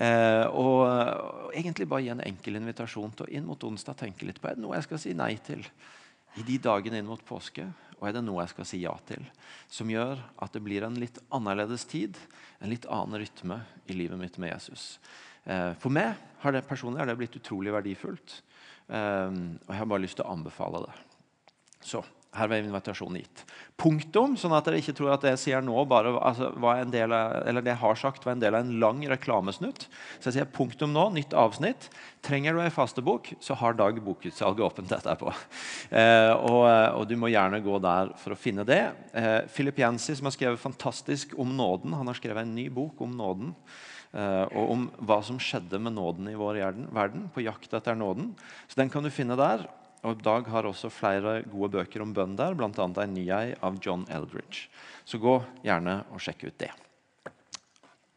Eh, 0.00 0.46
og, 0.56 1.52
egentlig 1.52 1.84
bare 1.90 2.06
gi 2.06 2.12
en 2.14 2.22
enkel 2.24 2.56
invitasjon 2.56 3.10
til 3.12 3.26
å 3.26 3.32
inn 3.36 3.44
mot 3.44 3.64
onsdag 3.68 3.98
tenke 4.00 4.24
litt 4.24 4.38
på 4.40 4.48
er 4.48 4.56
det 4.56 4.62
noe 4.64 4.78
jeg 4.78 4.86
skal 4.86 5.00
si 5.02 5.12
nei 5.12 5.34
til 5.44 5.60
i 6.40 6.44
de 6.46 6.56
dagene 6.62 7.02
inn 7.02 7.08
mot 7.08 7.20
påske. 7.28 7.66
Og 7.98 8.06
er 8.08 8.14
det 8.16 8.22
noe 8.24 8.40
jeg 8.40 8.52
skal 8.54 8.68
si 8.70 8.80
ja 8.80 8.94
til, 9.04 9.26
som 9.68 9.92
gjør 9.92 10.22
at 10.40 10.56
det 10.56 10.62
blir 10.64 10.86
en 10.86 10.96
litt 10.96 11.20
annerledes 11.36 11.84
tid, 11.90 12.16
en 12.64 12.72
litt 12.72 12.88
annen 12.88 13.20
rytme 13.20 13.60
i 13.92 13.98
livet 13.98 14.20
mitt 14.20 14.40
med 14.40 14.54
Jesus. 14.54 14.94
Eh, 15.44 15.74
for 15.82 15.92
meg 15.92 16.16
har 16.40 16.56
det 16.56 16.64
personlig 16.68 17.02
har 17.02 17.12
det 17.12 17.18
blitt 17.20 17.36
utrolig 17.36 17.76
verdifullt, 17.76 18.40
eh, 18.88 19.28
og 19.28 19.68
jeg 19.68 19.82
har 19.82 19.92
bare 19.92 20.06
lyst 20.06 20.20
til 20.20 20.28
å 20.28 20.32
anbefale 20.32 20.86
det. 20.88 20.98
Så 21.80 22.04
her 22.30 22.46
var 22.46 22.60
invitasjonen 22.62 23.18
gitt. 23.18 23.40
Punktum, 23.80 24.36
sånn 24.38 24.52
at 24.54 24.68
dere 24.68 24.78
ikke 24.78 24.94
tror 24.94 25.14
at 25.16 25.24
det 25.24 25.32
jeg 25.32 25.40
sier 25.42 25.64
nå 25.66 25.82
bare 25.90 26.12
altså, 26.14 26.52
var 26.62 26.78
en 26.78 26.92
del 26.92 27.10
av, 27.10 27.40
eller 27.50 27.64
det 27.64 27.72
jeg 27.72 27.80
har 27.80 27.98
sagt 27.98 28.26
var 28.26 28.36
en 28.36 28.42
del 28.42 28.54
av 28.54 28.62
en 28.62 28.76
lang 28.82 29.00
reklamesnutt. 29.10 29.88
Så 30.20 30.28
jeg 30.28 30.36
sier 30.36 30.52
punktum 30.54 30.94
nå, 30.94 31.08
nytt 31.16 31.34
avsnitt. 31.34 31.88
Trenger 32.22 32.54
du 32.54 32.62
ei 32.62 32.70
fastebok, 32.70 33.32
så 33.42 33.56
har 33.58 33.74
Dag 33.80 33.98
bokutsalget 34.04 34.66
åpent 34.66 34.94
etterpå. 35.00 35.34
Eh, 35.90 36.30
og, 36.36 36.68
og, 36.68 37.02
du 37.10 37.16
må 37.18 37.32
gjerne 37.32 37.58
gå 37.64 37.80
der 37.82 38.12
for 38.20 38.36
å 38.36 38.38
finne 38.38 38.62
det. 38.68 38.82
Eh, 39.16 39.40
Philip 39.50 39.80
Jensi, 39.82 40.14
som 40.14 40.28
har 40.28 40.36
skrevet 40.36 40.62
fantastisk 40.62 41.34
om 41.40 41.50
nåden, 41.58 41.96
han 41.98 42.06
har 42.06 42.18
skrevet 42.18 42.46
en 42.46 42.54
ny 42.54 42.68
bok 42.70 43.00
om 43.02 43.16
nåden. 43.18 43.56
Uh, 44.10 44.42
og 44.58 44.70
om 44.72 44.86
hva 45.06 45.20
som 45.22 45.36
skjedde 45.38 45.78
med 45.78 45.94
nåden 45.94 46.26
i 46.32 46.38
vår 46.38 46.56
verden, 46.90 47.28
på 47.30 47.44
jakt 47.44 47.74
etter 47.78 47.94
nåden. 47.94 48.32
Så 48.66 48.80
den 48.80 48.90
kan 48.90 49.06
du 49.06 49.10
finne 49.14 49.36
der. 49.38 49.62
Og 50.08 50.22
Dag 50.24 50.48
har 50.48 50.64
også 50.68 50.88
flere 50.92 51.40
gode 51.50 51.74
bøker 51.76 52.04
om 52.04 52.14
bønn 52.16 52.38
der, 52.38 52.56
bl.a. 52.56 52.70
en 52.70 53.14
ny 53.14 53.26
ei 53.28 53.52
av 53.60 53.76
John 53.84 54.06
Eldridge. 54.08 54.70
Så 55.04 55.20
gå 55.20 55.36
gjerne 55.64 56.00
og 56.14 56.22
sjekk 56.24 56.46
ut 56.48 56.58
det. 56.62 56.72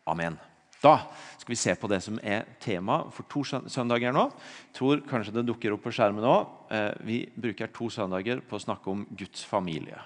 Amen. 0.07 0.39
Da 0.83 0.97
skal 1.39 1.53
vi 1.53 1.59
se 1.59 1.73
på 1.79 1.87
det 1.87 2.01
som 2.03 2.17
er 2.19 2.43
tema 2.63 3.05
for 3.15 3.27
to 3.31 3.43
søndager 3.47 4.11
nå. 4.15 4.25
Jeg 4.67 4.75
tror 4.79 5.03
kanskje 5.07 5.35
det 5.37 5.45
dukker 5.47 5.75
opp 5.75 5.85
på 5.85 5.93
skjermen 5.95 6.23
nå. 6.23 6.33
Eh, 6.75 6.89
vi 7.07 7.19
bruker 7.39 7.71
to 7.71 7.87
søndager 7.91 8.41
på 8.43 8.59
å 8.59 8.63
snakke 8.63 8.91
om 8.91 9.05
Guds 9.15 9.45
familie. 9.47 10.01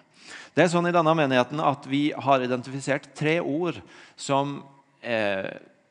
Det 0.53 0.65
er 0.65 0.69
sånn 0.69 0.89
i 0.89 0.93
denne 0.93 1.13
menigheten 1.17 1.62
at 1.63 1.86
Vi 1.89 2.12
har 2.13 2.46
identifisert 2.46 3.10
tre 3.17 3.39
ord 3.41 3.79
som 4.17 4.60
eh, 5.01 5.50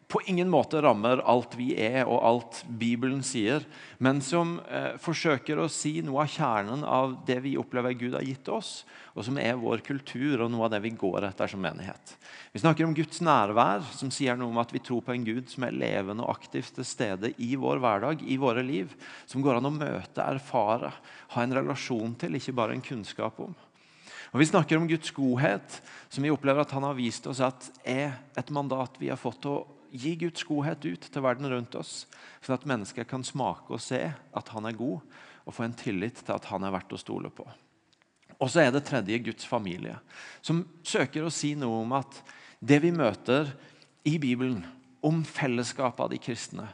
på 0.08 0.20
ingen 0.30 0.50
måte 0.50 0.78
rammer 0.82 1.18
alt 1.26 1.56
vi 1.58 1.72
er 1.82 2.04
og 2.06 2.20
alt 2.22 2.60
Bibelen 2.78 3.24
sier, 3.26 3.64
men 3.98 4.20
som 4.22 4.60
eh, 4.70 4.94
forsøker 5.02 5.58
å 5.58 5.66
si 5.72 5.96
noe 6.06 6.22
av 6.22 6.30
kjernen 6.30 6.84
av 6.86 7.16
det 7.26 7.40
vi 7.42 7.56
opplever 7.58 7.96
Gud 7.98 8.14
har 8.14 8.22
gitt 8.22 8.46
oss, 8.54 8.84
og 9.18 9.26
som 9.26 9.40
er 9.42 9.58
vår 9.58 9.82
kultur 9.86 10.44
og 10.44 10.52
noe 10.52 10.68
av 10.68 10.76
det 10.76 10.80
vi 10.84 10.94
går 10.94 11.26
etter 11.26 11.50
som 11.50 11.62
menighet. 11.64 12.14
Vi 12.54 12.62
snakker 12.62 12.86
om 12.86 12.94
Guds 12.94 13.18
nærvær, 13.24 13.82
som 13.98 14.12
sier 14.14 14.38
noe 14.38 14.54
om 14.54 14.62
at 14.62 14.70
vi 14.70 14.84
tror 14.84 15.02
på 15.02 15.16
en 15.16 15.26
Gud 15.26 15.50
som 15.50 15.66
er 15.66 15.74
levende 15.74 16.22
og 16.22 16.36
aktivt 16.36 16.78
til 16.78 16.86
stede 16.86 17.34
i 17.42 17.56
vår 17.58 17.82
hverdag, 17.82 18.22
i 18.22 18.38
våre 18.38 18.62
liv, 18.62 18.94
som 19.26 19.42
går 19.42 19.58
an 19.58 19.70
å 19.72 19.74
møte, 19.74 20.22
erfare, 20.22 20.94
ha 21.34 21.42
en 21.42 21.58
relasjon 21.58 22.14
til, 22.20 22.38
ikke 22.38 22.54
bare 22.54 22.78
en 22.78 22.90
kunnskap 22.94 23.42
om. 23.42 23.58
Og 24.30 24.42
Vi 24.42 24.52
snakker 24.52 24.78
om 24.78 24.86
Guds 24.86 25.10
godhet, 25.16 25.80
som 26.08 26.22
vi 26.22 26.30
opplever 26.30 26.62
at 26.62 26.74
han 26.76 26.86
har 26.86 26.94
vist 26.94 27.26
oss 27.26 27.42
at 27.42 27.72
er 27.82 28.20
et 28.38 28.50
mandat 28.54 28.98
vi 29.00 29.10
har 29.10 29.18
fått 29.18 29.48
å 29.50 29.62
gi 29.92 30.14
Guds 30.20 30.46
godhet 30.46 30.84
ut 30.86 31.06
til 31.12 31.24
verden 31.24 31.48
rundt 31.52 31.76
oss, 31.78 32.06
sånn 32.44 32.56
at 32.56 32.66
mennesker 32.68 33.06
kan 33.08 33.24
smake 33.26 33.72
og 33.74 33.82
se 33.82 34.02
at 34.10 34.52
han 34.54 34.68
er 34.68 34.78
god, 34.78 35.04
og 35.46 35.54
få 35.54 35.66
en 35.66 35.76
tillit 35.78 36.18
til 36.24 36.34
at 36.34 36.48
han 36.50 36.66
er 36.66 36.74
verdt 36.74 36.96
å 36.96 37.00
stole 37.00 37.30
på. 37.30 37.46
Og 38.36 38.50
så 38.52 38.66
er 38.66 38.72
det 38.74 38.84
tredje 38.88 39.18
Guds 39.30 39.46
familie, 39.48 39.96
som 40.44 40.64
søker 40.84 41.24
å 41.24 41.32
si 41.32 41.54
noe 41.56 41.84
om 41.84 41.94
at 41.96 42.20
det 42.60 42.80
vi 42.84 42.92
møter 42.92 43.52
i 44.06 44.16
Bibelen 44.20 44.64
om 45.06 45.22
fellesskapet 45.24 46.04
av 46.04 46.12
de 46.12 46.20
kristne, 46.20 46.66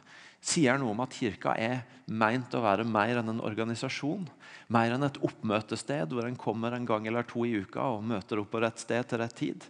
sier 0.43 0.75
noe 0.79 0.91
om 0.91 1.01
at 1.05 1.15
kirka 1.15 1.53
er 1.55 1.83
meint 2.11 2.51
å 2.51 2.63
være 2.63 2.83
mer 2.87 3.21
enn 3.21 3.31
en 3.31 3.43
organisasjon. 3.43 4.25
Mer 4.73 4.95
enn 4.95 5.05
et 5.07 5.19
oppmøtested 5.23 6.11
hvor 6.11 6.27
en 6.27 6.39
kommer 6.39 6.75
en 6.75 6.87
gang 6.87 7.07
eller 7.07 7.23
to 7.27 7.45
i 7.47 7.55
uka 7.63 7.85
og 7.95 8.03
møter 8.09 8.41
opp 8.41 8.51
på 8.51 8.63
rett 8.63 8.81
sted 8.83 9.07
til 9.07 9.21
rett 9.23 9.37
tid. 9.39 9.67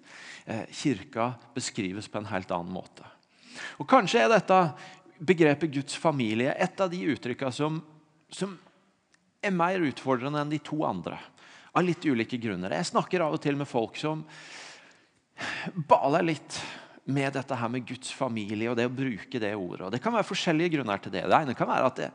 Eh, 0.49 0.65
kirka 0.73 1.33
beskrives 1.53 2.09
på 2.09 2.21
en 2.21 2.31
helt 2.31 2.53
annen 2.55 2.73
måte. 2.73 3.05
Og 3.81 3.87
Kanskje 3.89 4.23
er 4.23 4.31
dette 4.33 4.59
begrepet 5.23 5.71
Guds 5.73 5.97
familie 5.99 6.55
et 6.59 6.81
av 6.81 6.91
de 6.91 6.99
uttrykkene 7.13 7.55
som, 7.55 7.79
som 8.33 8.55
er 9.43 9.55
mer 9.55 9.83
utfordrende 9.83 10.41
enn 10.41 10.51
de 10.51 10.61
to 10.63 10.83
andre. 10.87 11.19
av 11.73 11.83
litt 11.83 12.05
ulike 12.05 12.37
grunner. 12.37 12.75
Jeg 12.77 12.85
snakker 12.85 13.23
av 13.25 13.33
og 13.33 13.41
til 13.41 13.55
med 13.57 13.65
folk 13.65 13.97
som 13.97 14.21
baler 15.89 16.21
litt 16.21 16.59
med 17.09 17.33
dette 17.33 17.57
her 17.57 17.71
med 17.73 17.87
Guds 17.87 18.13
familie 18.13 18.69
og 18.69 18.77
det 18.77 18.85
å 18.87 18.93
bruke 18.93 19.39
det 19.41 19.55
ordet. 19.55 19.87
Og 19.87 19.91
Det 19.91 20.01
kan 20.03 20.13
være 20.13 20.27
forskjellige 20.27 20.77
grunner 20.77 21.01
til 21.01 21.11
det. 21.15 21.25
Det 21.27 21.39
ene 21.39 21.55
kan 21.57 21.67
være 21.67 21.89
at 21.89 21.97
det 21.99 22.11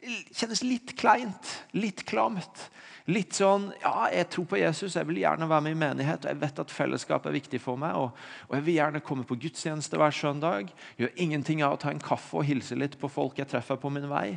kjennes 0.00 0.62
litt 0.62 0.94
kleint, 0.98 1.54
litt 1.76 2.04
klamt. 2.08 2.68
Litt 3.08 3.38
sånn 3.38 3.70
Ja, 3.80 4.08
jeg 4.12 4.28
tror 4.34 4.44
på 4.50 4.58
Jesus, 4.60 4.96
jeg 4.98 5.08
vil 5.08 5.22
gjerne 5.22 5.48
være 5.48 5.64
med 5.64 5.74
i 5.74 5.80
menighet, 5.80 6.26
og 6.26 6.30
jeg 6.30 6.40
vet 6.42 6.60
at 6.60 6.74
fellesskap 6.74 7.26
er 7.26 7.36
viktig 7.38 7.60
for 7.64 7.80
meg, 7.80 7.96
og, 7.96 8.18
og 8.48 8.56
jeg 8.58 8.66
vil 8.66 8.78
gjerne 8.78 9.02
komme 9.04 9.24
på 9.28 9.38
gudstjeneste 9.40 10.00
hver 10.00 10.14
søndag. 10.14 10.72
Gjør 11.00 11.14
ingenting 11.16 11.64
av 11.64 11.78
å 11.78 11.80
ta 11.80 11.92
en 11.94 12.04
kaffe 12.04 12.40
og 12.40 12.46
hilse 12.48 12.76
litt 12.76 12.98
på 13.00 13.10
folk 13.10 13.40
jeg 13.40 13.48
treffer 13.50 13.80
på 13.80 13.92
min 13.94 14.10
vei. 14.12 14.36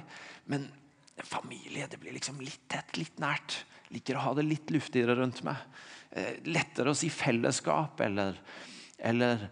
Men 0.50 0.70
familie 1.28 1.90
det 1.92 2.00
blir 2.02 2.16
liksom 2.16 2.40
litt 2.42 2.64
tett, 2.72 2.96
litt 2.98 3.20
nært. 3.22 3.62
Liker 3.92 4.18
å 4.18 4.26
ha 4.30 4.36
det 4.40 4.48
litt 4.48 4.72
luftigere 4.72 5.20
rundt 5.20 5.44
meg. 5.44 5.60
Eh, 6.16 6.40
lettere 6.48 6.94
å 6.94 6.98
si 6.98 7.12
fellesskap 7.12 8.00
eller 8.08 8.40
eller 9.02 9.48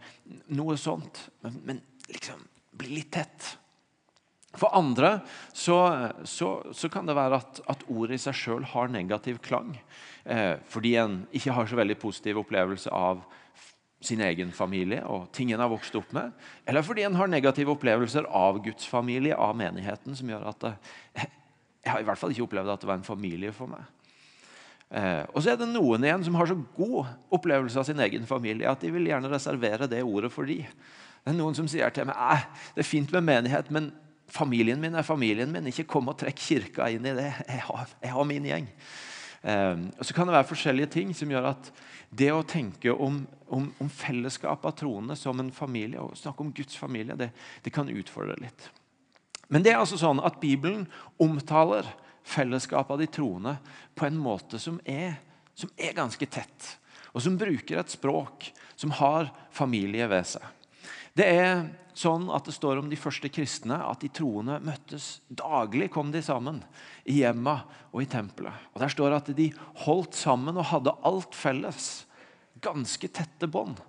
noe 0.54 0.78
sånt. 0.78 1.30
Men, 1.42 1.62
men 1.66 1.82
liksom 2.08 2.42
bli 2.80 3.00
litt 3.00 3.12
tett. 3.12 3.56
For 4.58 4.74
andre 4.74 5.20
så, 5.54 5.78
så, 6.26 6.54
så 6.74 6.90
kan 6.90 7.06
det 7.06 7.18
være 7.18 7.38
at, 7.38 7.60
at, 7.70 7.84
ordet 7.90 8.18
i 8.18 8.24
seg 8.24 8.38
sjøl 8.38 8.64
har 8.72 8.90
negativ 8.90 9.38
klang. 9.46 9.76
Eh, 10.26 10.56
fordi 10.70 10.96
en 10.98 11.20
ikke 11.36 11.54
har 11.54 11.70
så 11.70 11.78
veldig 11.78 12.00
positiv 12.02 12.42
opplevelse 12.42 12.90
av 12.90 13.22
sin 14.02 14.24
egen 14.24 14.52
familie 14.56 15.02
og 15.12 15.28
ting 15.36 15.52
en 15.52 15.62
har 15.62 15.70
vokst 15.70 15.96
opp 16.00 16.10
med. 16.16 16.34
Eller 16.66 16.86
fordi 16.86 17.06
en 17.06 17.20
har 17.20 17.30
negative 17.30 17.76
opplevelser 17.76 18.26
av 18.26 18.62
Guds 18.66 18.88
familie, 18.90 19.38
av 19.38 19.54
menigheten, 19.60 20.18
som 20.18 20.34
gjør 20.34 20.50
at 20.54 20.66
det, 20.66 20.74
Jeg 21.80 21.94
har 21.94 22.02
i 22.02 22.10
hvert 22.10 22.20
fall 22.20 22.34
ikke 22.34 22.44
opplevd 22.44 22.74
at 22.74 22.82
det 22.82 22.90
var 22.90 22.98
en 23.00 23.08
familie 23.08 23.54
for 23.56 23.72
meg. 23.72 23.86
Eh, 24.90 25.24
og 25.32 25.44
så 25.44 25.54
er 25.54 25.60
det 25.62 25.70
noen 25.70 26.04
igjen 26.04 26.26
som 26.26 26.36
har 26.36 26.50
så 26.50 26.58
god 26.76 27.14
opplevelse 27.38 27.78
av 27.78 27.86
sin 27.86 28.02
egen 28.02 28.26
familie 28.26 28.68
at 28.68 28.82
de 28.82 28.90
vil 28.92 29.06
gjerne 29.06 29.30
reservere 29.30 29.88
det 29.88 30.02
ordet 30.02 30.32
for 30.34 30.50
de. 30.50 30.64
Det 30.66 31.30
er 31.30 31.38
noen 31.38 31.56
som 31.56 31.70
sier 31.70 31.94
til 31.94 32.10
meg 32.10 32.18
eh, 32.18 32.48
det 32.74 32.84
er 32.84 32.90
fint 32.90 33.14
med 33.14 33.28
menighet, 33.28 33.70
men 33.70 33.92
familien 34.34 34.82
min 34.82 34.96
er 34.96 35.06
familien 35.08 35.52
min. 35.52 35.70
Ikke 35.72 35.88
kom 35.90 36.12
og 36.12 36.20
trekk 36.22 36.40
kirka 36.40 36.90
inn 36.94 37.06
i 37.06 37.16
det. 37.18 37.30
Jeg 37.48 37.64
har, 37.68 37.94
jeg 38.02 38.16
har 38.16 38.28
min 38.30 38.50
gjeng. 38.50 38.68
Eh, 39.42 39.86
og 39.98 40.06
Så 40.06 40.16
kan 40.16 40.28
det 40.28 40.36
være 40.36 40.50
forskjellige 40.50 40.94
ting 40.98 41.14
som 41.16 41.32
gjør 41.32 41.52
at 41.54 41.72
det 42.10 42.32
å 42.34 42.44
tenke 42.48 42.92
om, 42.92 43.22
om, 43.48 43.70
om 43.80 43.90
fellesskap 43.90 44.66
av 44.66 44.76
troende 44.78 45.16
som 45.20 45.40
en 45.40 45.52
familie, 45.54 46.02
og 46.02 46.18
snakke 46.18 46.46
om 46.46 46.54
Guds 46.54 46.78
familie, 46.78 47.18
det, 47.18 47.30
det 47.64 47.74
kan 47.74 47.90
utfordre 47.90 48.38
litt. 48.42 48.70
Men 49.50 49.66
det 49.66 49.74
er 49.74 49.82
altså 49.82 49.98
sånn 49.98 50.22
at 50.26 50.40
Bibelen 50.42 50.86
omtaler 51.22 51.88
fellesskapet 52.30 52.94
av 52.94 53.02
de 53.02 53.10
troende 53.10 53.56
på 53.98 54.06
en 54.06 54.18
måte 54.20 54.60
som 54.62 54.78
er, 54.86 55.18
som 55.58 55.72
er 55.78 55.96
ganske 55.98 56.26
tett, 56.30 56.76
og 57.14 57.24
som 57.26 57.38
bruker 57.40 57.80
et 57.82 57.94
språk 57.94 58.52
som 58.78 58.94
har 59.00 59.32
familie 59.54 60.06
ved 60.10 60.28
seg. 60.30 60.46
Det 61.20 61.26
er 61.28 61.66
sånn 62.00 62.30
at 62.32 62.46
det 62.48 62.54
står 62.56 62.80
om 62.80 62.88
de 62.88 62.98
første 63.00 63.28
kristne 63.34 63.76
at 63.84 64.00
de 64.00 64.08
troende 64.14 64.56
møttes 64.64 65.20
daglig. 65.28 65.90
kom 65.92 66.14
de 66.14 66.22
sammen 66.24 66.62
I 67.04 67.20
hjemma 67.20 67.58
og 67.92 68.04
i 68.04 68.08
tempelet. 68.08 68.56
Og 68.74 68.80
Der 68.80 68.94
står 68.94 69.18
at 69.18 69.32
de 69.36 69.50
holdt 69.84 70.16
sammen 70.16 70.56
og 70.56 70.70
hadde 70.72 70.96
alt 71.04 71.36
felles. 71.36 72.06
Ganske 72.64 73.08
tette 73.08 73.48
bånd. 73.52 73.82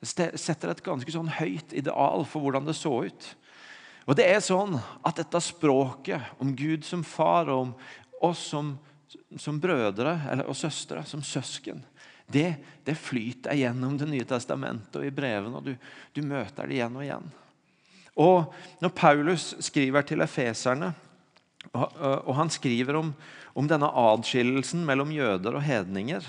Det 0.00 0.38
setter 0.38 0.70
et 0.70 0.84
ganske 0.84 1.12
sånn 1.12 1.28
høyt 1.40 1.74
ideal 1.76 2.24
for 2.24 2.40
hvordan 2.40 2.68
det 2.68 2.78
så 2.78 2.92
ut. 3.02 3.34
Og 4.06 4.16
det 4.16 4.28
er 4.30 4.40
sånn 4.40 4.78
at 5.06 5.18
dette 5.18 5.42
språket 5.42 6.38
om 6.40 6.54
Gud 6.56 6.86
som 6.86 7.02
far 7.04 7.50
og 7.50 7.66
om 7.66 7.74
oss 8.30 8.46
som, 8.52 8.76
som 9.36 9.58
brødre 9.60 10.16
eller, 10.30 10.46
og 10.48 10.56
søstre, 10.56 11.02
som 11.04 11.22
søsken, 11.22 11.82
det, 12.32 12.54
det, 12.86 12.94
flyter 12.94 13.58
gjennom 13.58 13.98
Det 13.98 14.08
nye 14.08 14.26
testamentet 14.28 15.00
og 15.00 15.06
i 15.06 15.12
brevene. 15.14 15.56
og 15.56 15.64
du, 15.66 15.74
du, 16.14 16.22
møter 16.22 16.66
det 16.66 16.78
igjen 16.78 16.96
og 16.96 17.04
igjen. 17.04 17.30
Og 18.20 18.54
Når 18.80 18.94
Paulus 18.96 19.54
skriver 19.60 20.06
til 20.06 20.20
efeserne, 20.20 20.92
og, 21.72 22.34
han 22.36 22.50
skriver 22.50 22.96
om, 22.96 23.12
om, 23.52 23.66
denne 23.68 23.88
adskillelsen 23.88 24.84
mellom 24.86 25.12
jøder 25.12 25.58
og 25.58 25.64
hedninger 25.64 26.24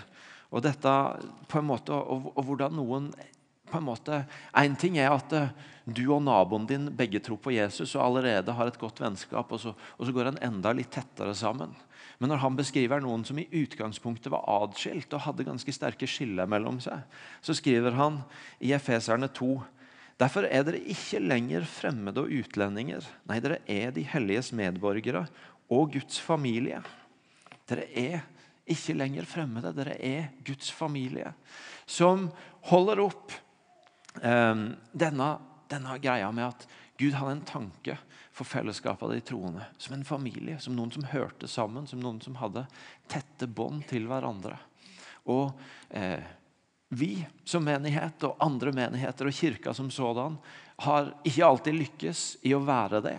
og 0.51 0.65
dette 0.65 0.95
på 1.47 1.61
en 1.61 1.69
måte, 1.69 1.95
og, 1.95 2.33
og 2.35 2.43
hvordan 2.43 2.75
noen 2.75 3.07
på 3.71 3.79
en 3.79 3.87
måte, 3.87 4.23
en 4.59 4.75
ting 4.75 4.97
er 4.99 5.13
at 5.13 5.33
eh, 5.37 5.53
du 5.85 6.03
og 6.11 6.21
naboen 6.25 6.67
din 6.67 6.89
begge 6.95 7.21
tror 7.23 7.39
på 7.41 7.53
Jesus 7.55 7.95
og 7.95 8.03
allerede 8.03 8.55
har 8.57 8.67
et 8.67 8.79
godt 8.79 8.99
vennskap, 9.01 9.47
og 9.47 9.61
så, 9.63 9.71
og 9.71 10.07
så 10.07 10.15
går 10.15 10.31
en 10.31 10.41
enda 10.49 10.73
litt 10.75 10.91
tettere 10.93 11.33
sammen. 11.37 11.71
Men 12.21 12.29
når 12.29 12.43
han 12.43 12.57
beskriver 12.57 13.01
noen 13.01 13.23
som 13.25 13.39
i 13.41 13.47
utgangspunktet 13.63 14.29
var 14.29 14.45
adskilt 14.61 15.13
og 15.17 15.23
hadde 15.25 15.47
ganske 15.47 15.73
sterke 15.73 16.05
skiller 16.09 16.49
mellom 16.49 16.77
seg, 16.83 17.01
så 17.41 17.55
skriver 17.57 17.97
han 17.97 18.21
i 18.61 18.75
Efeserne 18.77 19.31
2 19.33 19.55
Derfor 20.21 20.45
er 20.45 20.61
dere 20.67 20.77
ikke 20.93 21.17
lenger 21.23 21.63
fremmede 21.65 22.21
og 22.21 22.29
utlendinger. 22.43 23.01
Nei, 23.25 23.39
dere 23.41 23.57
er 23.65 23.89
de 23.95 24.03
helliges 24.05 24.51
medborgere 24.53 25.23
og 25.73 25.95
Guds 25.95 26.19
familie. 26.21 26.77
Dere 27.65 27.87
er 27.97 28.19
ikke 28.69 28.93
lenger 28.99 29.25
fremmede, 29.25 29.71
dere 29.73 29.95
er 29.97 30.29
Guds 30.45 30.69
familie. 30.77 31.31
Som 31.89 32.27
holder 32.69 33.01
opp 33.01 33.33
eh, 34.21 34.61
denne, 34.93 35.31
denne, 35.71 35.97
greia 36.03 36.29
med 36.35 36.51
at 36.51 36.67
Gud 37.01 37.15
hadde 37.17 37.31
en 37.39 37.47
tanke 37.47 37.95
for 38.31 38.45
fellesskapet 38.45 39.07
av 39.07 39.13
de 39.15 39.21
troende. 39.25 39.65
Som 39.81 39.95
en 39.95 40.05
familie, 40.05 40.59
som 40.61 40.75
noen 40.77 40.91
som 40.93 41.07
hørte 41.09 41.49
sammen, 41.49 41.87
som 41.89 42.01
noen 42.01 42.21
som 42.21 42.37
hadde 42.37 42.67
tette 43.09 43.49
bånd 43.49 43.87
til 43.89 44.05
hverandre. 44.09 44.59
Og 45.33 45.49
eh, 45.89 46.21
vi 46.93 47.15
som 47.47 47.65
menighet 47.65 48.21
og 48.27 48.37
andre 48.43 48.73
menigheter 48.75 49.29
og 49.29 49.35
kirka 49.35 49.73
som 49.73 49.89
sådan 49.93 50.37
har 50.85 51.13
ikke 51.23 51.47
alltid 51.47 51.77
lykkes 51.77 52.23
i 52.45 52.53
å 52.53 52.63
være 52.67 53.01
det. 53.05 53.17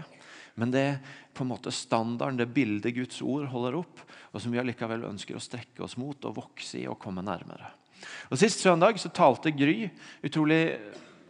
Men 0.61 0.73
det 0.75 0.83
er 0.87 0.99
på 1.33 1.47
en 1.47 1.53
måte 1.55 1.73
standarden, 1.73 2.39
det 2.39 2.53
bildet 2.53 2.95
Guds 2.95 3.23
ord 3.25 3.47
holder 3.49 3.79
opp, 3.81 4.03
og 4.33 4.43
som 4.43 4.53
vi 4.53 4.61
allikevel 4.61 5.07
ønsker 5.09 5.39
å 5.39 5.43
strekke 5.43 5.87
oss 5.87 5.97
mot 5.97 6.29
og 6.29 6.37
vokse 6.37 6.83
i 6.83 6.89
og 6.91 7.01
komme 7.01 7.25
nærmere. 7.25 7.71
Og 8.29 8.37
Sist 8.39 8.61
søndag 8.61 8.99
så 9.01 9.09
talte 9.15 9.55
Gry 9.57 9.87
utrolig 10.27 10.63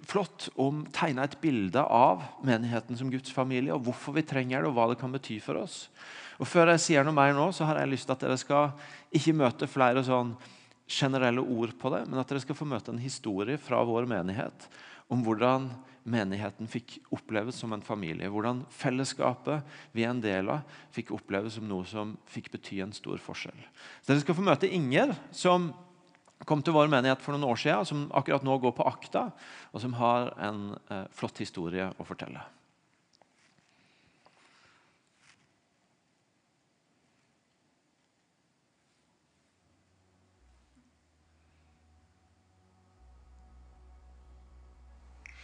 flott 0.09 0.49
om 0.61 0.83
tegna 0.95 1.27
et 1.27 1.39
bilde 1.43 1.83
av 1.83 2.25
menigheten 2.45 2.99
som 2.99 3.11
Guds 3.13 3.33
familie, 3.35 3.75
og 3.75 3.85
hvorfor 3.87 4.17
vi 4.17 4.25
trenger 4.27 4.63
det, 4.63 4.71
og 4.71 4.77
hva 4.77 4.89
det 4.91 4.99
kan 5.01 5.13
bety 5.15 5.39
for 5.43 5.61
oss. 5.63 5.87
Og 6.41 6.49
Før 6.49 6.73
jeg 6.73 6.83
sier 6.83 7.07
noe 7.07 7.17
mer 7.17 7.35
nå, 7.37 7.51
så 7.55 7.69
har 7.69 7.79
jeg 7.81 7.93
lyst 7.93 8.09
til 8.09 8.17
at 8.17 8.25
dere 8.25 8.41
skal 8.41 8.73
ikke 9.15 9.37
møte 9.39 9.71
flere 9.71 10.03
sånn 10.07 10.35
generelle 10.93 11.45
ord 11.45 11.77
på 11.79 11.93
det, 11.95 12.03
men 12.09 12.21
at 12.21 12.29
dere 12.29 12.43
skal 12.43 12.59
få 12.59 12.67
møte 12.69 12.93
en 12.93 13.01
historie 13.01 13.61
fra 13.61 13.81
vår 13.87 14.09
menighet 14.11 14.69
om 15.13 15.23
hvordan 15.25 15.71
menigheten 16.09 16.67
fikk 16.71 16.97
oppleves 17.15 17.61
som 17.63 17.73
en 17.75 17.85
familie. 17.85 18.31
Hvordan 18.33 18.65
fellesskapet 18.75 19.63
vi 19.95 20.03
er 20.03 20.11
en 20.11 20.23
del 20.23 20.51
av, 20.51 20.67
fikk 20.95 21.13
oppleves 21.15 21.57
som 21.59 21.69
noe 21.69 21.87
som 21.89 22.17
fikk 22.31 22.51
bety 22.57 22.81
en 22.83 22.95
stor 22.97 23.23
forskjell. 23.23 23.61
Så 24.03 24.11
Dere 24.11 24.25
skal 24.25 24.39
få 24.39 24.47
møte 24.47 24.71
Inger, 24.71 25.15
som 25.31 25.71
kom 26.47 26.63
til 26.65 26.75
vår 26.77 26.91
menighet 26.93 27.23
for 27.23 27.35
noen 27.35 27.51
år 27.51 27.61
siden, 27.61 27.87
som 27.89 28.09
akkurat 28.19 28.45
nå 28.47 28.59
går 28.63 28.75
på 28.79 28.89
akta, 28.89 29.29
og 29.73 29.85
som 29.85 29.95
har 30.01 30.33
en 30.43 30.73
eh, 30.91 31.07
flott 31.15 31.43
historie 31.43 31.91
å 31.99 32.09
fortelle. 32.09 32.43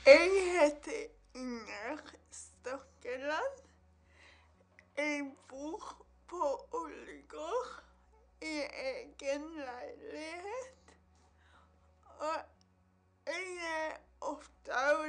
Jeg 0.09 0.31
heter 0.57 1.01
Inger 1.37 1.99
Stokkeland. 2.33 3.59
Jeg 4.97 5.27
bor 5.51 5.83
på 6.31 6.47
Ålgård 6.73 7.75
i 8.41 8.55
egen 8.93 9.45
leilighet. 9.59 10.95
Og 12.19 12.39
jeg 13.27 13.45
er 13.69 13.99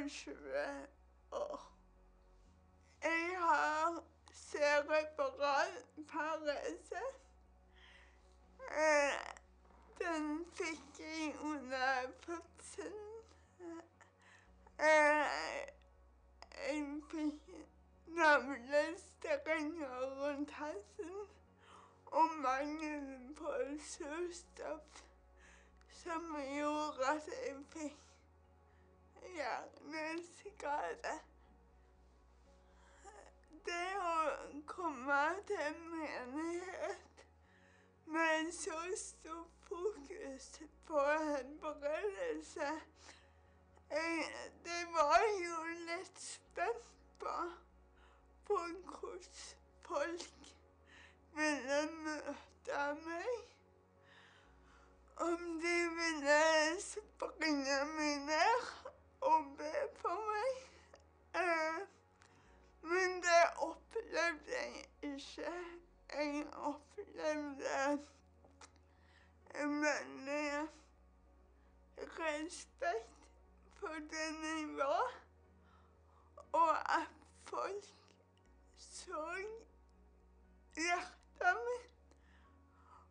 28 0.09 0.87
år. 1.31 1.71
Jeg 3.03 3.35
har 3.37 4.03
cerebral 4.33 5.67
parese. 6.07 7.01
Eh, 8.71 9.13
den 9.99 10.45
fikk 10.53 10.99
jeg 10.99 11.35
under 11.41 12.11
fødselen. 12.25 13.23
Eh, 14.79 15.25
jeg 16.67 17.01
fikk 17.11 17.49
navlestrenger 18.07 20.21
rundt 20.21 20.51
halsen 20.51 21.11
og 22.05 22.29
mangel 22.41 23.35
på 23.37 23.53
surstoff 23.79 25.03
som 25.89 26.35
gjorde 26.55 27.07
at 27.07 27.27
jeg 27.27 27.55
fikk 27.69 28.09
hjerneskade. 29.93 31.13
Det 33.65 33.87
å 34.01 34.15
komme 34.69 35.21
til 35.49 35.75
menighet 35.91 37.23
med 38.05 38.51
så 38.53 38.79
stor 38.97 39.45
fokus 39.69 40.49
på 40.87 41.01
helbredelse. 41.01 42.71
Jeg, 43.89 44.25
det 44.65 44.81
var 44.93 45.25
jo 45.43 45.59
litt 45.89 46.21
spent 46.21 46.89
på, 47.19 47.35
på 48.47 48.57
hvordan 48.57 49.29
folk 49.85 50.51
ville 51.37 51.79
møte 52.03 52.83
meg. 53.05 53.39
Om 55.19 55.47
de 55.63 55.77
ville 56.01 56.43
springe 56.81 57.79
meg 57.95 58.21
ned 58.29 58.78
og 59.21 59.45
be 59.57 59.73
for 60.01 60.17
meg. 60.29 60.51
Eh, 61.41 61.79
men 62.81 63.21
det 63.21 63.43
opplevde 63.57 64.51
jeg 64.59 64.85
ikke. 65.01 65.53
Jeg 66.13 66.45
opplevde 66.53 67.99
en 69.55 69.81
veldig 69.81 70.67
respekt 72.19 73.09
for 73.79 73.93
den 73.93 74.43
jeg 74.43 74.77
var, 74.77 75.13
og 76.51 76.99
at 76.99 77.07
folk 77.43 77.85
så 78.77 79.35
hjertet 80.75 81.63
mitt 81.67 81.89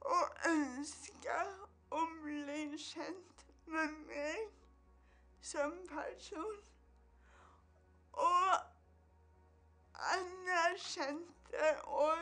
og 0.01 0.49
ønska 0.51 1.41
å 1.91 2.05
bli 2.23 2.79
kjent 2.79 3.45
med 3.67 3.97
meg 4.09 4.58
som 5.49 5.73
person. 5.89 6.57
Og 8.13 8.59
anerkjente 9.95 11.71
og 11.85 12.17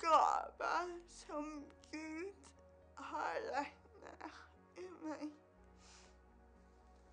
gaver 0.00 0.88
som 1.08 1.64
Gud 1.92 2.32
har 2.96 3.38
lagt 3.52 3.86
ned 4.02 4.82
i 4.82 4.86
meg. 5.02 5.30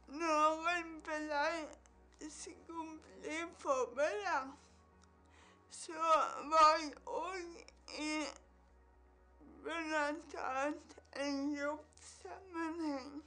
Når 0.07 0.67
en 0.73 0.91
ble 1.05 2.29
skulle 2.31 3.47
forberedt, 3.61 4.57
så 5.69 6.09
var 6.49 6.73
jeg 6.81 6.93
òg 7.05 7.45
i 7.99 8.11
bl.a. 9.63 10.71
en 11.27 11.53
jobbsammenheng 11.53 13.26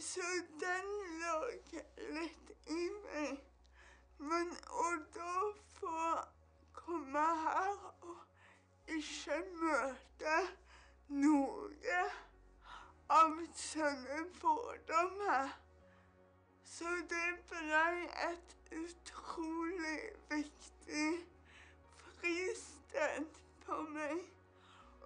Så 0.00 0.20
den 0.60 0.88
lå 1.20 1.36
litt 2.16 2.50
i 2.72 2.82
meg. 3.02 3.38
Men 4.18 4.52
å 4.84 4.90
da 5.14 5.34
få 5.78 6.02
komme 6.76 7.24
her 7.42 7.74
og 8.10 8.92
ikke 8.96 9.38
møte 9.60 10.36
noe 11.22 12.02
av 13.16 13.40
sånne 13.54 14.22
fordommer 14.40 15.52
Så 16.76 16.92
det 17.10 17.26
ble 17.50 17.84
et 18.28 18.56
utrolig 18.76 20.00
viktig 20.30 21.10
fristed 22.20 23.38
for 23.64 23.86
meg 23.94 24.24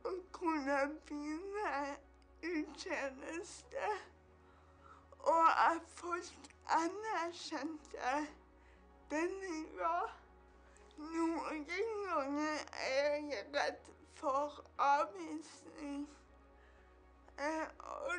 å 0.08 0.14
kunne 0.34 0.78
begynne 1.06 1.74
i 2.42 2.64
tjeneste, 2.80 3.92
og 5.22 5.72
at 5.72 5.82
folk 5.86 6.50
anerkjente 6.68 8.26
denne 9.10 9.54
gang. 9.78 10.16
Noen 11.00 11.64
ganger 11.66 12.58
er 12.72 13.14
jeg 13.14 13.44
redd 13.54 13.92
for 14.14 14.64
avvisning. 14.78 16.08
Eh, 17.38 17.66
og 17.78 18.14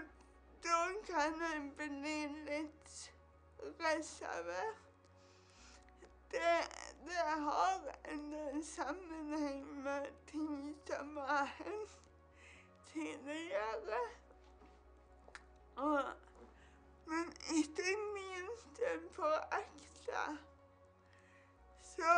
da 0.64 0.80
kan 1.06 1.42
jeg 1.42 1.72
bli 1.78 2.16
litt 2.50 3.12
reservert. 3.80 4.88
Det, 6.32 6.58
det 7.06 7.24
har 7.46 7.96
en 8.12 8.64
sammenheng 8.64 9.84
med 9.84 10.06
ting 10.28 10.78
som 10.88 11.18
har 11.18 11.46
hendt 11.46 11.98
tidligere. 12.94 14.02
Og, 15.76 16.04
men 17.06 17.34
ikke 17.58 17.96
minst 18.14 18.82
på 19.16 19.32
ekte, 19.60 20.24
så, 21.82 22.18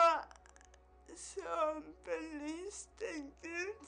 så 1.16 1.82
belyste 2.06 3.14
Gud 3.42 3.88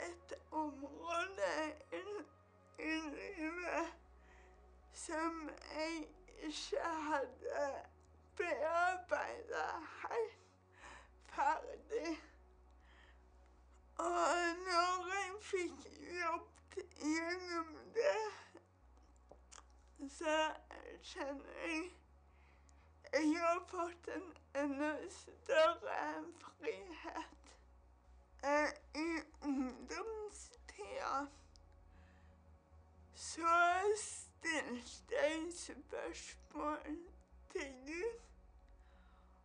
et 0.00 0.34
område 0.50 1.74
i, 1.92 2.02
i 2.78 2.94
livet 3.00 3.92
som 4.92 5.50
jeg 5.74 6.08
ikke 6.42 6.80
hadde 6.82 7.84
bearbeida 8.36 9.66
helt 10.02 10.38
ferdig. 11.26 12.22
Og 13.98 14.36
når 14.66 15.08
jeg 15.14 15.34
fikk 15.40 15.86
jobbet 16.20 16.88
gjennom 17.00 17.76
det, 17.94 18.43
så 20.08 20.38
kjenner 21.02 21.60
jeg 21.66 21.92
jeg 23.14 23.36
har 23.40 23.60
fått 23.70 24.08
en 24.10 24.24
enda 24.54 24.94
større 25.10 26.24
frihet. 26.40 27.52
Eh, 28.44 28.70
I 28.94 29.20
ungdomstida 29.42 31.26
så 33.14 33.54
stilte 33.96 35.14
jeg 35.22 35.52
spørsmål 35.52 36.98
til 37.52 37.72
Gud 37.86 38.20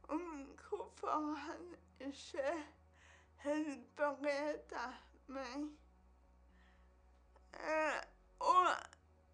om 0.10 0.56
hvorfor 0.70 1.34
han 1.34 1.76
ikke 2.00 2.66
helbreda 3.46 4.88
meg. 5.28 5.70
Eh, 7.54 8.02
og 8.40 8.68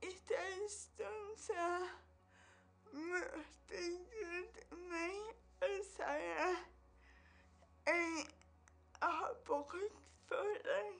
etter 0.07 0.45
en 0.53 0.69
stund 0.69 1.37
så 1.45 1.69
møtte 2.93 3.83
Gud 4.13 4.61
meg 4.89 5.17
og 5.65 5.77
sier 5.89 6.55
Jeg 7.87 8.25
har 9.01 9.33
bruk 9.45 9.73
for 10.27 10.53
deg. 10.67 10.93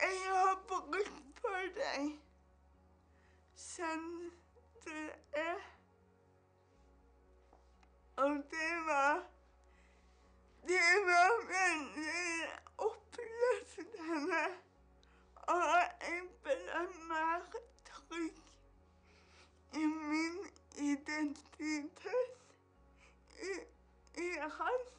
Jeg 0.00 0.20
har 0.28 0.60
bruk 0.68 1.10
for 1.40 1.72
deg 1.78 2.14
sånn 3.74 4.10
du 4.84 4.98
er. 5.44 5.62
Og 8.24 8.36
det 8.50 8.74
var 8.86 9.24
Det 10.68 10.92
var 11.06 11.32
veldig 11.50 12.48
oppløftende. 12.86 14.63
Og 15.46 15.62
jeg 15.80 16.22
ble 16.42 16.82
mer 17.08 17.42
trygg 17.84 18.40
i 19.72 19.84
min 19.84 20.38
identitet 20.76 22.06
i, 23.42 23.52
i 24.24 24.30
hans 24.58 24.90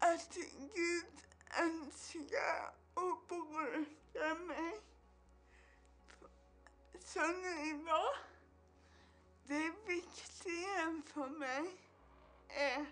At 0.00 0.36
Gud 0.74 1.24
ønsker 1.62 2.68
å 2.96 3.06
bruke 3.30 4.34
meg 4.46 4.78
sånn 7.08 7.40
jeg 7.44 7.74
var. 7.86 8.18
Det 9.48 9.64
viktige 9.88 10.88
for 11.08 11.32
meg 11.40 11.70
er, 12.52 12.84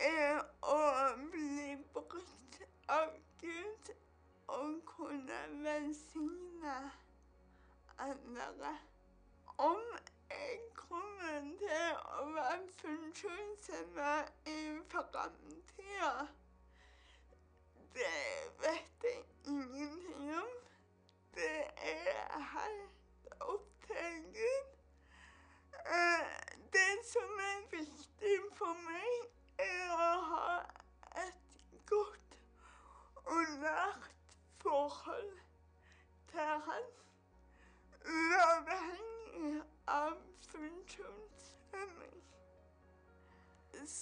er 0.00 0.40
å 0.64 0.78
bli 1.30 1.74
brukt 1.92 2.62
av 2.88 3.12
Gud 3.40 3.94
og 4.48 4.82
kunne 4.84 5.38
velsigne 5.64 6.90
andre. 7.98 8.78
Om 9.58 9.80
jeg 10.30 10.58
kommer 10.74 11.40
til 11.58 11.96
å 12.20 12.26
være 12.34 12.58
funksjonshemmet 12.80 14.32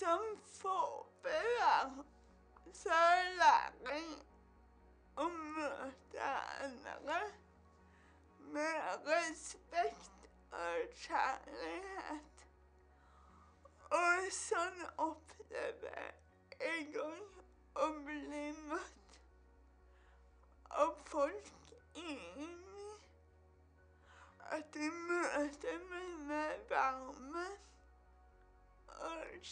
Som 0.09 0.38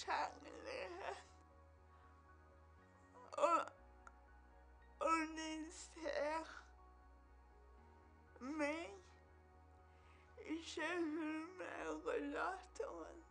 kjærlighet. 0.04 1.24
Og, 3.32 3.60
og 5.00 5.18
de 5.36 5.72
ser 5.72 6.52
meg, 8.40 8.90
ikke 10.46 10.88
hun 10.98 11.46
med 11.58 12.06
rullatoren. 12.06 13.22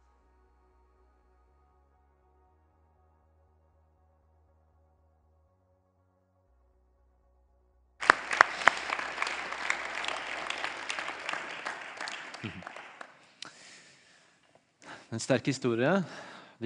En 15.11 15.19
sterk 15.19 15.45
historie. 15.45 16.03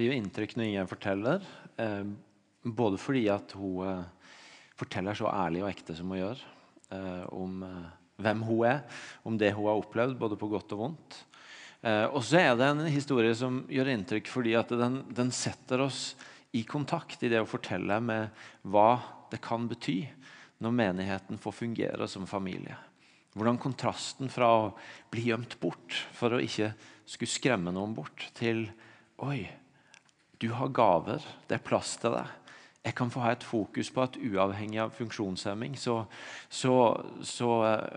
Det 0.00 0.06
gjør 0.06 0.16
inntrykk 0.16 0.54
når 0.56 0.64
Ingjerd 0.64 0.88
forteller. 0.88 1.42
Eh, 1.76 2.06
både 2.64 2.96
fordi 2.96 3.26
at 3.28 3.52
hun 3.52 3.82
eh, 3.84 4.30
forteller 4.80 5.18
så 5.18 5.28
ærlig 5.28 5.60
og 5.60 5.68
ekte 5.68 5.92
som 5.98 6.08
hun 6.08 6.22
gjør 6.22 6.40
eh, 6.96 7.26
om 7.36 7.58
hvem 8.20 8.44
hun 8.48 8.62
er, 8.70 8.80
om 9.28 9.36
det 9.36 9.50
hun 9.52 9.68
har 9.68 9.82
opplevd, 9.82 10.16
både 10.16 10.38
på 10.40 10.48
godt 10.48 10.72
og 10.72 10.80
vondt. 10.86 11.18
Og 12.12 12.18
så 12.24 12.36
er 12.36 12.56
det 12.60 12.66
en 12.68 12.82
historie 12.92 13.32
som 13.36 13.62
gjør 13.72 13.88
inntrykk 13.88 14.26
fordi 14.28 14.52
at 14.56 14.72
den, 14.76 14.98
den 15.16 15.30
setter 15.32 15.80
oss 15.86 16.00
i 16.52 16.60
kontakt 16.68 17.24
i 17.24 17.30
det 17.32 17.40
å 17.40 17.48
fortelle 17.48 17.96
med 18.04 18.42
hva 18.68 18.98
det 19.32 19.40
kan 19.44 19.64
bety 19.68 20.02
når 20.60 20.76
menigheten 20.76 21.40
får 21.40 21.56
fungere 21.62 22.08
som 22.12 22.28
familie. 22.28 22.76
Hvordan 23.32 23.60
kontrasten 23.60 24.28
fra 24.32 24.52
å 24.58 24.68
bli 25.12 25.30
gjemt 25.30 25.56
bort 25.60 26.02
for 26.16 26.36
å 26.36 26.42
ikke 26.44 26.74
skulle 27.08 27.32
skremme 27.32 27.72
noen 27.72 27.96
bort, 27.96 28.28
til 28.36 28.66
Oi, 29.20 29.44
du 30.40 30.50
har 30.56 30.72
gaver. 30.72 31.24
Det 31.46 31.58
er 31.58 31.64
plass 31.64 31.96
til 32.00 32.14
deg. 32.16 32.36
Jeg 32.80 32.96
kan 32.96 33.10
få 33.12 33.20
ha 33.20 33.34
et 33.34 33.44
fokus 33.44 33.90
på 33.92 34.00
at 34.06 34.16
uavhengig 34.16 34.78
av 34.80 34.94
funksjonshemming, 34.96 35.74
så, 35.76 35.98
så, 36.48 36.72
så 37.20 37.50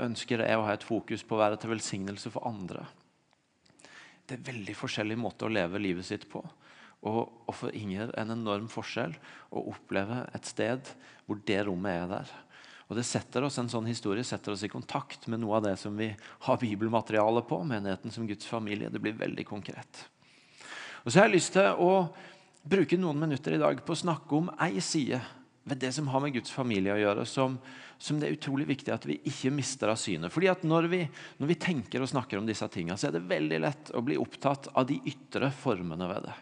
ønsker 0.03 0.43
jeg 0.43 0.59
å 0.59 0.65
ha 0.67 0.73
et 0.75 0.83
fokus 0.83 1.23
på 1.23 1.37
å 1.37 1.39
være 1.39 1.59
til 1.61 1.71
velsignelse 1.71 2.33
for 2.33 2.49
andre. 2.49 2.83
Det 4.27 4.35
er 4.35 4.49
veldig 4.51 4.75
forskjellig 4.75 5.15
måte 5.19 5.47
å 5.47 5.53
leve 5.55 5.79
livet 5.79 6.07
sitt 6.07 6.27
på. 6.31 6.43
Og, 7.03 7.21
og 7.47 7.55
for 7.55 7.75
Inger 7.75 8.11
en 8.19 8.35
enorm 8.35 8.67
forskjell 8.71 9.15
å 9.55 9.63
oppleve 9.71 10.25
et 10.35 10.47
sted 10.47 10.91
hvor 11.27 11.39
det 11.47 11.61
rommet 11.67 12.03
er 12.03 12.11
der. 12.11 12.33
Og 12.91 12.99
det 12.99 13.05
setter 13.07 13.47
oss, 13.47 13.57
En 13.59 13.71
sånn 13.71 13.87
historie 13.87 14.23
setter 14.27 14.51
oss 14.51 14.63
i 14.67 14.71
kontakt 14.71 15.29
med 15.31 15.39
noe 15.39 15.57
av 15.57 15.63
det 15.65 15.77
som 15.79 15.95
vi 15.95 16.11
har 16.47 16.59
bibelmateriale 16.59 17.43
på. 17.47 17.63
Menigheten 17.63 18.11
som 18.11 18.27
Guds 18.27 18.45
familie. 18.45 18.91
Det 18.91 18.99
blir 18.99 19.15
veldig 19.15 19.47
konkret. 19.47 20.03
Og 21.03 21.11
så 21.11 21.19
har 21.19 21.27
jeg 21.27 21.37
lyst 21.37 21.55
til 21.55 21.83
å 21.83 21.93
bruke 22.63 22.97
noen 22.99 23.19
minutter 23.19 23.55
i 23.55 23.61
dag 23.61 23.81
på 23.83 23.95
å 23.95 24.01
snakke 24.03 24.37
om 24.37 24.51
ei 24.63 24.81
side 24.83 25.19
ved 25.63 25.79
det 25.79 25.93
som 25.95 26.07
har 26.11 26.23
med 26.23 26.33
Guds 26.35 26.51
familie 26.51 26.95
å 26.95 26.99
gjøre, 26.99 27.25
som, 27.27 27.55
som 27.95 28.19
det 28.19 28.27
er 28.27 28.35
utrolig 28.35 28.65
viktig 28.67 28.91
at 28.91 29.05
vi 29.07 29.19
ikke 29.29 29.51
mister 29.55 29.91
av 29.93 29.99
synet. 29.99 30.31
Fordi 30.33 30.49
at 30.51 30.65
når 30.67 30.89
vi, 30.91 31.03
når 31.39 31.51
vi 31.53 31.59
tenker 31.59 32.03
og 32.03 32.11
snakker 32.11 32.39
om 32.39 32.47
disse 32.47 32.67
tingene, 32.71 32.97
så 32.99 33.09
er 33.09 33.15
det 33.15 33.27
veldig 33.29 33.61
lett 33.63 33.93
å 33.95 34.03
bli 34.03 34.19
opptatt 34.19 34.73
av 34.75 34.87
de 34.89 34.99
ytre 35.07 35.51
formene 35.55 36.09
ved 36.11 36.27
det. 36.27 36.35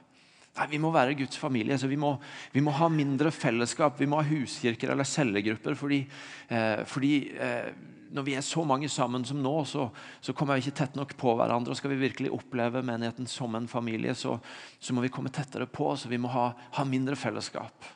Nei, 0.57 0.67
Vi 0.73 0.81
må 0.83 0.91
være 0.91 1.15
Guds 1.15 1.37
familie, 1.39 1.77
så 1.79 1.87
vi 1.87 1.99
må, 2.01 2.15
vi 2.51 2.63
må 2.65 2.73
ha 2.75 2.89
mindre 2.91 3.31
fellesskap. 3.31 4.01
Vi 4.01 4.09
må 4.09 4.19
ha 4.19 4.27
huskirker 4.27 4.91
eller 4.91 5.07
cellegrupper. 5.07 5.77
Fordi, 5.79 6.01
eh, 6.49 6.81
fordi 6.89 7.13
eh, 7.37 7.69
når 8.11 8.25
vi 8.27 8.35
er 8.35 8.45
så 8.45 8.63
mange 8.67 8.89
sammen 8.91 9.25
som 9.27 9.39
nå, 9.41 9.53
så, 9.65 9.87
så 10.21 10.35
kommer 10.37 10.57
vi 10.57 10.65
ikke 10.65 10.79
tett 10.81 10.99
nok 10.99 11.15
på 11.19 11.35
hverandre. 11.39 11.73
og 11.73 11.79
Skal 11.79 11.93
vi 11.93 12.01
virkelig 12.03 12.33
oppleve 12.35 12.83
menigheten 12.85 13.29
som 13.29 13.55
en 13.55 13.69
familie, 13.71 14.15
så, 14.17 14.37
så 14.79 14.95
må 14.95 15.05
vi 15.05 15.13
komme 15.13 15.31
tettere 15.33 15.67
på. 15.67 15.93
Så 15.97 16.11
vi 16.11 16.19
må 16.21 16.31
ha, 16.33 16.51
ha 16.77 16.87
mindre 16.87 17.15
fellesskap. 17.19 17.87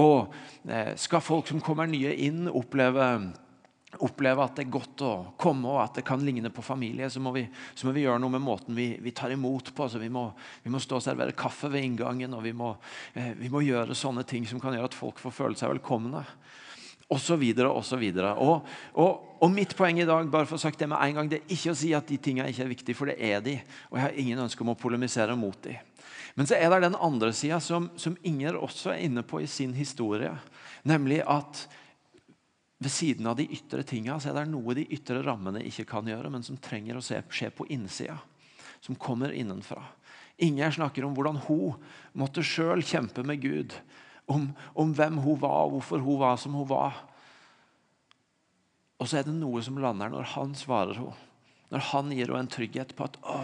Og 0.00 0.32
eh, 0.68 0.94
skal 0.96 1.24
folk 1.24 1.50
som 1.50 1.60
kommer 1.64 1.90
nye 1.90 2.14
inn, 2.24 2.46
oppleve 2.48 3.08
oppleve 4.00 4.40
at 4.40 4.56
det 4.56 4.64
er 4.64 4.72
godt 4.72 5.02
å 5.04 5.10
komme 5.40 5.68
og 5.68 5.82
at 5.82 5.98
det 5.98 6.04
kan 6.08 6.22
ligne 6.24 6.48
på 6.54 6.64
familie, 6.64 7.10
så 7.12 7.20
må 7.20 7.34
vi, 7.34 7.42
så 7.76 7.86
må 7.86 7.92
vi 7.92 8.06
gjøre 8.06 8.22
noe 8.22 8.32
med 8.32 8.44
måten 8.44 8.76
vi, 8.76 8.94
vi 9.02 9.12
tar 9.12 9.34
imot 9.34 9.72
på. 9.76 9.88
Vi 10.00 10.08
må, 10.12 10.30
vi 10.64 10.72
må, 10.72 10.80
stå 10.80 10.96
og 10.96 11.04
servere 11.04 11.36
kaffe 11.36 11.68
ved 11.72 11.84
inngangen, 11.84 12.32
og 12.32 12.44
vi 12.46 12.54
må, 12.56 12.72
eh, 13.12 13.34
vi 13.36 13.52
må, 13.52 13.60
gjøre 13.66 13.96
sånne 13.98 14.24
ting 14.28 14.48
som 14.48 14.62
kan 14.62 14.76
gjøre 14.76 14.88
at 14.88 14.96
folk 14.96 15.20
får 15.20 15.36
føle 15.36 15.60
seg 15.60 15.74
velkomne. 15.74 16.24
Så 17.20 17.36
videre 17.36 17.68
og. 17.68 18.66
Og, 18.94 19.28
og, 19.42 19.50
mitt 19.52 19.74
poeng 19.76 20.00
i 20.00 20.06
dag 20.08 20.28
bare 20.30 20.46
for 20.48 20.56
å 20.56 20.62
sagt 20.62 20.78
det 20.80 20.88
med 20.90 21.00
en 21.02 21.18
gang, 21.18 21.30
det 21.30 21.42
er 21.42 21.54
ikke 21.54 21.72
å 21.74 21.78
si 21.78 21.92
at 21.96 22.08
de 22.08 22.18
tingene 22.22 22.48
ikke 22.52 22.64
er 22.64 22.70
viktige, 22.70 22.98
for 22.98 23.10
det 23.10 23.18
er 23.18 23.42
de. 23.44 23.56
Og 23.90 23.98
jeg 23.98 24.06
har 24.06 24.20
ingen 24.22 24.44
ønske 24.44 24.64
om 24.64 24.72
å 24.72 24.78
polemisere 24.78 25.36
mot 25.38 25.58
de. 25.64 25.76
Men 26.34 26.48
så 26.48 26.56
er 26.56 26.70
det 26.70 26.86
den 26.86 26.96
andre 26.96 27.32
sida 27.36 27.60
som, 27.60 27.90
som 28.00 28.16
Inger 28.28 28.56
også 28.56 28.94
er 28.94 29.04
inne 29.04 29.24
på 29.26 29.42
i 29.42 29.48
sin 29.50 29.74
historie. 29.76 30.32
Nemlig 30.88 31.20
at 31.28 31.66
ved 32.82 32.90
siden 32.90 33.28
av 33.30 33.36
de 33.38 33.46
ytre 33.54 33.84
tingene 33.86 34.18
så 34.18 34.32
er 34.32 34.40
det 34.40 34.50
noe 34.50 34.74
de 34.74 34.86
ytre 34.96 35.20
rammene 35.22 35.62
ikke 35.68 35.86
kan 35.92 36.08
gjøre, 36.08 36.30
men 36.32 36.42
som 36.46 36.58
trenger 36.58 36.98
å 36.98 37.04
skje 37.04 37.52
på 37.54 37.68
innsida. 37.70 38.16
Som 38.82 38.98
kommer 38.98 39.34
innenfra. 39.36 39.84
Inger 40.42 40.74
snakker 40.74 41.04
om 41.06 41.12
hvordan 41.14 41.38
hun 41.46 41.76
måtte 42.18 42.42
sjøl 42.42 42.82
kjempe 42.82 43.22
med 43.26 43.42
Gud. 43.44 43.76
Om, 44.30 44.52
om, 44.78 44.92
hvem 44.94 45.18
hun 45.24 45.40
var, 45.42 45.66
og 45.66 45.76
hvorfor 45.76 46.02
hun 46.04 46.20
var 46.20 46.38
som 46.40 46.54
hun 46.56 46.68
var. 46.70 47.00
Og 49.02 49.08
så 49.10 49.18
er 49.18 49.26
det 49.26 49.34
noe 49.34 49.62
som 49.64 49.80
lander 49.82 50.12
når 50.12 50.30
han 50.36 50.54
svarer 50.58 51.00
henne. 51.00 51.28
Når 51.72 51.86
han 51.88 52.12
gir 52.12 52.28
henne 52.28 52.44
en 52.44 52.52
trygghet 52.52 52.92
på 52.96 53.06
at 53.08 53.16
å, 53.24 53.38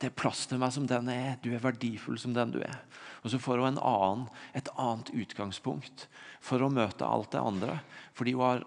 det 0.00 0.08
er 0.08 0.16
plass 0.16 0.46
til 0.48 0.60
meg 0.62 0.72
som 0.74 0.86
den 0.88 1.10
er. 1.12 1.36
Du 1.42 1.50
er 1.52 1.62
verdifull 1.62 2.18
som 2.20 2.34
den 2.34 2.54
du 2.54 2.60
er. 2.64 2.80
Og 3.22 3.32
så 3.32 3.40
får 3.42 3.60
hun 3.60 3.72
en 3.72 3.82
annen, 3.82 4.26
et 4.56 4.70
annet 4.78 5.10
utgangspunkt 5.12 6.06
for 6.44 6.62
å 6.62 6.70
møte 6.72 7.06
alt 7.06 7.32
det 7.34 7.42
andre. 7.42 7.80
Fordi 8.16 8.34
hun 8.38 8.46
har, 8.46 8.64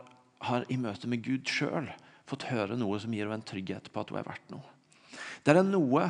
har 0.48 0.68
i 0.70 0.80
møte 0.80 1.10
med 1.12 1.24
Gud 1.26 1.50
sjøl 1.50 1.90
fått 2.30 2.50
høre 2.52 2.78
noe 2.80 3.00
som 3.02 3.14
gir 3.16 3.28
henne 3.28 3.42
en 3.42 3.48
trygghet 3.48 3.90
på 3.92 4.04
at 4.04 4.12
hun 4.12 4.20
er 4.22 4.28
verdt 4.28 4.54
noe. 4.54 4.68
Det 5.44 5.56
er 5.56 5.64
noe 5.66 6.06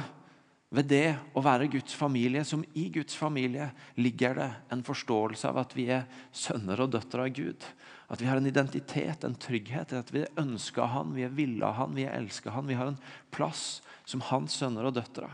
ved 0.71 0.87
det 0.87 1.07
å 1.35 1.41
være 1.43 1.67
Guds 1.71 1.93
familie 1.99 2.45
som 2.47 2.63
i 2.79 2.85
Guds 2.95 3.15
familie 3.19 3.67
ligger 3.99 4.37
det 4.37 4.49
en 4.71 4.83
forståelse 4.87 5.49
av 5.49 5.59
at 5.65 5.73
vi 5.75 5.89
er 5.91 6.05
sønner 6.31 6.79
og 6.79 6.93
døtre 6.93 7.25
av 7.27 7.33
Gud. 7.35 7.65
At 8.11 8.23
vi 8.23 8.29
har 8.29 8.39
en 8.39 8.47
identitet, 8.47 9.25
en 9.27 9.35
trygghet, 9.35 9.91
at 9.91 10.13
vi 10.15 10.23
ønsker 10.39 10.93
Han, 10.93 11.11
vi 11.15 11.25
er 11.27 11.35
ville 11.35 11.73
Han, 11.75 11.95
vi 11.95 12.07
er 12.07 12.15
elska 12.15 12.55
Han. 12.55 12.69
Vi 12.71 12.79
har 12.79 12.87
en 12.87 13.01
plass 13.35 13.81
som 14.07 14.23
hans 14.31 14.55
sønner 14.55 14.87
og 14.87 14.95
døtre. 14.95 15.27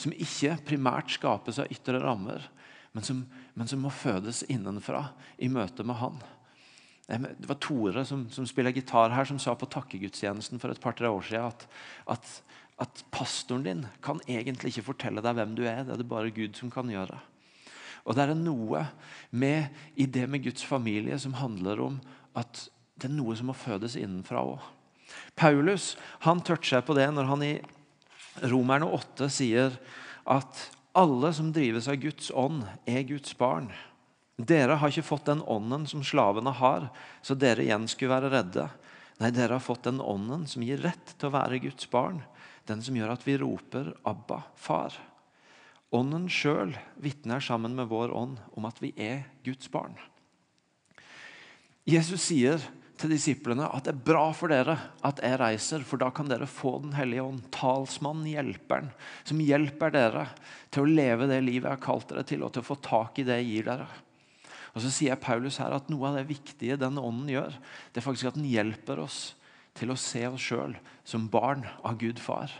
Som 0.00 0.16
ikke 0.16 0.56
primært 0.68 1.12
skapes 1.12 1.60
av 1.60 1.68
ytre 1.72 2.00
rammer, 2.00 2.48
men 2.96 3.04
som, 3.04 3.22
men 3.54 3.68
som 3.68 3.84
må 3.84 3.92
fødes 3.92 4.42
innenfra 4.48 5.10
i 5.36 5.52
møte 5.52 5.84
med 5.84 6.00
Han. 6.00 6.20
Det 7.08 7.48
var 7.48 7.60
Tore 7.64 8.04
som, 8.04 8.26
som 8.32 8.44
spiller 8.48 8.72
gitar 8.76 9.12
her, 9.12 9.24
som 9.28 9.38
sa 9.40 9.54
på 9.56 9.68
takkegudstjenesten 9.72 10.60
for 10.60 10.72
et 10.72 10.80
par-tre 10.80 11.08
år 11.08 11.24
siden 11.24 11.48
at, 11.48 11.64
at, 12.12 12.32
at, 12.78 13.02
pastoren 13.10 13.64
din 13.66 13.82
kan 14.04 14.20
egentlig 14.30 14.72
ikke 14.72 14.90
fortelle 14.92 15.22
deg 15.24 15.34
hvem 15.34 15.54
du 15.58 15.64
er. 15.66 15.82
Det 15.84 15.96
er 15.96 16.00
det 16.00 16.08
bare 16.08 16.34
Gud 16.34 16.56
som 16.58 16.70
kan 16.70 16.90
gjøre. 16.90 17.18
Og 18.06 18.16
Det 18.16 18.24
er 18.24 18.34
noe 18.38 18.86
med 19.30 19.74
i 19.96 20.06
det 20.06 20.28
med 20.30 20.44
Guds 20.44 20.64
familie 20.64 21.18
som 21.20 21.36
handler 21.36 21.80
om 21.84 21.98
at 22.38 22.68
det 22.98 23.10
er 23.10 23.16
noe 23.16 23.34
som 23.36 23.50
må 23.50 23.56
fødes 23.56 23.98
innenfra 23.98 24.40
òg. 24.46 24.62
Paulus 25.36 25.96
han 26.24 26.40
toucher 26.44 26.84
på 26.84 26.96
det 26.96 27.08
når 27.12 27.28
han 27.28 27.44
i 27.44 27.52
Romerne 28.48 28.88
8 28.94 29.28
sier 29.32 29.76
at 30.28 30.64
alle 30.98 31.30
som 31.34 31.52
drives 31.54 31.88
av 31.88 31.98
Guds 32.00 32.30
ånd, 32.34 32.64
er 32.86 33.04
Guds 33.06 33.34
barn. 33.38 33.68
Dere 34.38 34.78
har 34.78 34.90
ikke 34.90 35.06
fått 35.06 35.28
den 35.28 35.42
ånden 35.42 35.86
som 35.90 36.04
slavene 36.06 36.52
har, 36.54 36.88
så 37.22 37.34
dere 37.34 37.64
igjen 37.64 37.86
skulle 37.90 38.14
være 38.14 38.32
redde. 38.32 38.66
Nei, 39.18 39.30
dere 39.34 39.58
har 39.58 39.64
fått 39.64 39.86
den 39.88 40.00
ånden 40.02 40.46
som 40.46 40.62
gir 40.62 40.82
rett 40.82 41.14
til 41.18 41.30
å 41.30 41.34
være 41.34 41.60
Guds 41.62 41.88
barn. 41.90 42.20
Den 42.68 42.84
som 42.84 42.96
gjør 42.96 43.14
at 43.14 43.24
vi 43.24 43.38
roper 43.40 43.94
'Abba, 44.04 44.42
far'. 44.56 44.98
Ånden 45.90 46.26
sjøl 46.28 46.74
vitner 47.00 47.40
sammen 47.40 47.74
med 47.76 47.88
vår 47.88 48.12
ånd 48.12 48.40
om 48.52 48.66
at 48.68 48.76
vi 48.82 48.92
er 49.00 49.24
Guds 49.44 49.70
barn. 49.72 49.96
Jesus 51.88 52.26
sier 52.28 52.60
til 52.98 53.14
disiplene 53.14 53.64
at 53.72 53.86
det 53.86 53.94
er 53.94 54.02
bra 54.10 54.26
for 54.36 54.52
dere 54.52 54.74
at 55.06 55.22
jeg 55.24 55.38
reiser, 55.40 55.84
for 55.86 56.00
da 56.02 56.10
kan 56.12 56.28
dere 56.28 56.48
få 56.50 56.74
Den 56.82 56.92
hellige 56.92 57.24
ånd, 57.24 57.46
talsmannen, 57.54 58.26
hjelperen, 58.28 58.90
som 59.24 59.40
hjelper 59.40 59.94
dere 59.94 60.26
til 60.74 60.84
å 60.84 60.92
leve 60.98 61.30
det 61.30 61.40
livet 61.46 61.70
jeg 61.70 61.78
har 61.78 61.86
kalt 61.86 62.10
dere 62.10 62.26
til, 62.28 62.44
og 62.44 62.52
til 62.52 62.64
å 62.64 62.68
få 62.68 62.76
tak 62.84 63.22
i 63.22 63.24
det 63.24 63.40
jeg 63.40 63.50
gir 63.52 63.70
dere. 63.70 63.88
Og 64.74 64.82
Så 64.84 64.92
sier 64.92 65.16
Paulus 65.16 65.56
her 65.62 65.72
at 65.72 65.88
noe 65.88 66.10
av 66.10 66.18
det 66.18 66.28
viktige 66.28 66.76
den 66.76 67.00
ånden 67.00 67.30
gjør, 67.32 67.54
det 67.92 68.02
er 68.02 68.04
faktisk 68.04 68.28
at 68.28 68.36
den 68.36 68.50
hjelper 68.50 69.00
oss 69.06 69.32
til 69.78 69.92
å 69.92 69.98
se 69.98 70.24
oss 70.28 70.44
sjøl 70.50 70.74
som 71.06 71.28
barn 71.30 71.64
av 71.86 71.98
Gud 72.00 72.20
far. 72.22 72.52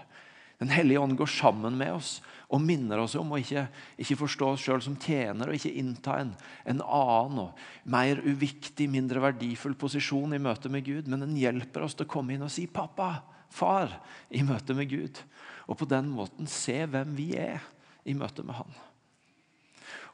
Den 0.59 0.73
hellige 0.75 0.99
ånd 0.99 1.15
går 1.19 1.31
sammen 1.31 1.77
med 1.79 1.93
oss 1.95 2.17
og 2.51 2.63
minner 2.65 2.99
oss 2.99 3.15
om 3.19 3.31
å 3.31 3.39
ikke, 3.39 3.67
ikke 4.01 4.17
forstå 4.19 4.49
oss 4.55 4.65
sjøl 4.65 4.81
som 4.83 4.97
tjener 4.99 5.51
og 5.51 5.59
ikke 5.59 5.75
innta 5.79 6.17
en, 6.23 6.33
en, 6.65 6.81
annen 6.83 7.43
og 7.45 7.61
mer 7.87 8.19
uviktig, 8.25 8.89
mindre 8.91 9.23
verdifull 9.23 9.77
posisjon 9.79 10.35
i 10.35 10.43
møte 10.43 10.73
med 10.73 10.87
Gud. 10.89 11.11
Men 11.11 11.23
den 11.23 11.37
hjelper 11.39 11.87
oss 11.87 11.95
til 11.99 12.09
å 12.09 12.11
komme 12.11 12.35
inn 12.35 12.47
og 12.47 12.51
si 12.51 12.67
'pappa', 12.67 13.23
'far' 13.55 14.01
i 14.35 14.43
møte 14.43 14.75
med 14.75 14.91
Gud. 14.91 15.23
Og 15.69 15.79
på 15.79 15.87
den 15.87 16.09
måten 16.11 16.51
se 16.51 16.81
hvem 16.87 17.15
vi 17.15 17.35
er 17.39 17.63
i 18.09 18.17
møte 18.17 18.43
med 18.43 18.59
Han. 18.59 18.75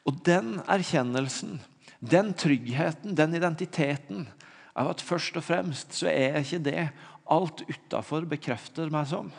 Og 0.05 0.21
den 0.27 0.59
erkjennelsen, 0.69 1.61
den 2.05 2.35
tryggheten, 2.37 3.15
den 3.17 3.35
identiteten 3.39 4.27
av 4.75 4.91
at 4.91 5.03
først 5.05 5.37
og 5.39 5.47
fremst 5.47 5.95
så 5.95 6.11
er 6.11 6.41
ikke 6.41 6.63
det 6.67 6.89
alt 7.31 7.63
utafor 7.69 8.27
bekrefter 8.29 8.91
meg 8.93 9.09
som. 9.11 9.31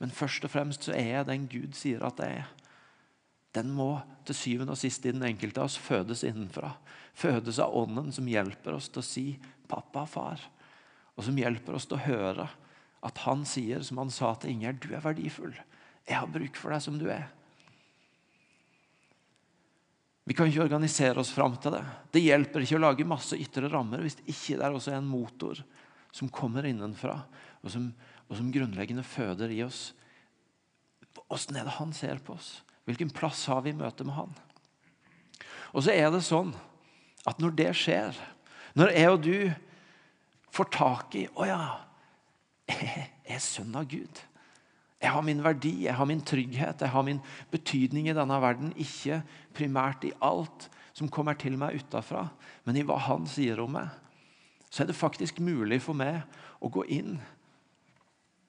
Men 0.00 0.12
først 0.14 0.44
og 0.46 0.52
fremst 0.52 0.86
så 0.88 0.94
er 0.96 1.12
jeg 1.14 1.28
den 1.28 1.46
Gud 1.50 1.76
sier 1.78 2.02
at 2.06 2.20
jeg 2.22 2.42
er. 2.42 2.48
Den 3.56 3.72
må 3.74 3.96
til 4.26 4.36
syvende 4.38 4.76
og 4.76 4.78
sist 4.78 5.04
i 5.06 5.12
den 5.14 5.24
enkelte 5.26 5.62
av 5.62 5.70
oss 5.70 5.78
fødes 5.80 6.22
innenfra. 6.26 6.76
Fødes 7.18 7.58
av 7.62 7.74
Ånden 7.74 8.12
som 8.14 8.28
hjelper 8.30 8.76
oss 8.76 8.88
til 8.88 9.02
å 9.02 9.06
si 9.06 9.26
'pappa, 9.68 10.06
far'. 10.06 10.46
Og 11.16 11.24
som 11.24 11.36
hjelper 11.36 11.74
oss 11.74 11.86
til 11.86 11.98
å 11.98 12.06
høre 12.06 12.48
at 13.02 13.18
han 13.26 13.44
sier, 13.44 13.82
som 13.82 13.98
han 13.98 14.10
sa 14.10 14.34
til 14.34 14.50
Ingjerd, 14.50 14.80
'Du 14.80 14.94
er 14.94 15.00
verdifull. 15.00 15.54
Jeg 16.06 16.16
har 16.16 16.26
bruk 16.26 16.56
for 16.56 16.70
deg 16.70 16.82
som 16.82 16.98
du 16.98 17.06
er'. 17.10 17.28
Vi 20.30 20.36
kan 20.38 20.46
ikke 20.46 20.62
organisere 20.62 21.18
oss 21.18 21.32
fram 21.34 21.56
til 21.58 21.74
det. 21.74 21.82
Det 22.14 22.22
hjelper 22.22 22.62
ikke 22.62 22.78
å 22.78 22.84
lage 22.84 23.08
masse 23.08 23.34
ytre 23.34 23.66
rammer 23.72 24.04
hvis 24.04 24.20
ikke 24.22 24.60
det 24.60 24.68
er 24.68 24.76
også 24.76 24.94
en 24.94 25.10
motor 25.10 25.58
som 26.14 26.30
kommer 26.30 26.68
innenfra, 26.70 27.16
og 27.62 27.72
som 27.74 27.90
og 28.30 28.38
som 28.38 28.50
grunnleggende 28.54 29.02
føder 29.02 29.50
i 29.50 29.62
oss. 29.66 29.90
Åssen 31.30 31.58
er 31.58 31.66
det 31.66 31.78
han 31.80 31.92
ser 31.94 32.22
på 32.22 32.36
oss? 32.36 32.60
Hvilken 32.86 33.10
plass 33.14 33.42
har 33.50 33.64
vi 33.64 33.72
i 33.72 33.76
møte 33.76 34.06
med 34.06 34.14
han? 34.14 34.36
Og 35.74 35.82
så 35.84 35.94
er 35.94 36.08
det 36.14 36.22
sånn 36.26 36.52
at 37.26 37.42
når 37.42 37.56
det 37.58 37.70
skjer, 37.78 38.14
når 38.78 38.94
jeg 38.94 39.10
og 39.10 39.24
du 39.26 39.34
får 40.54 40.70
tak 40.74 41.14
i 41.18 41.26
Å 41.34 41.46
ja, 41.46 41.62
jeg 42.70 43.10
er 43.26 43.42
sønn 43.42 43.74
av 43.78 43.90
Gud. 43.90 44.22
Jeg 45.00 45.14
har 45.14 45.24
min 45.24 45.40
verdi, 45.40 45.72
jeg 45.86 45.96
har 45.96 46.08
min 46.08 46.20
trygghet, 46.20 46.82
jeg 46.84 46.92
har 46.92 47.04
min 47.06 47.22
betydning 47.50 48.10
i 48.10 48.16
denne 48.16 48.36
verden. 48.42 48.74
Ikke 48.76 49.22
primært 49.56 50.04
i 50.04 50.12
alt 50.20 50.68
som 50.92 51.08
kommer 51.08 51.38
til 51.40 51.56
meg 51.56 51.78
utafra, 51.80 52.26
men 52.66 52.76
i 52.76 52.84
hva 52.84 52.98
han 53.06 53.24
sier 53.30 53.62
om 53.62 53.72
meg. 53.78 53.88
Så 54.70 54.84
er 54.84 54.90
det 54.90 54.98
faktisk 54.98 55.40
mulig 55.42 55.80
for 55.82 55.96
meg 55.96 56.20
å 56.60 56.68
gå 56.70 56.84
inn 56.92 57.16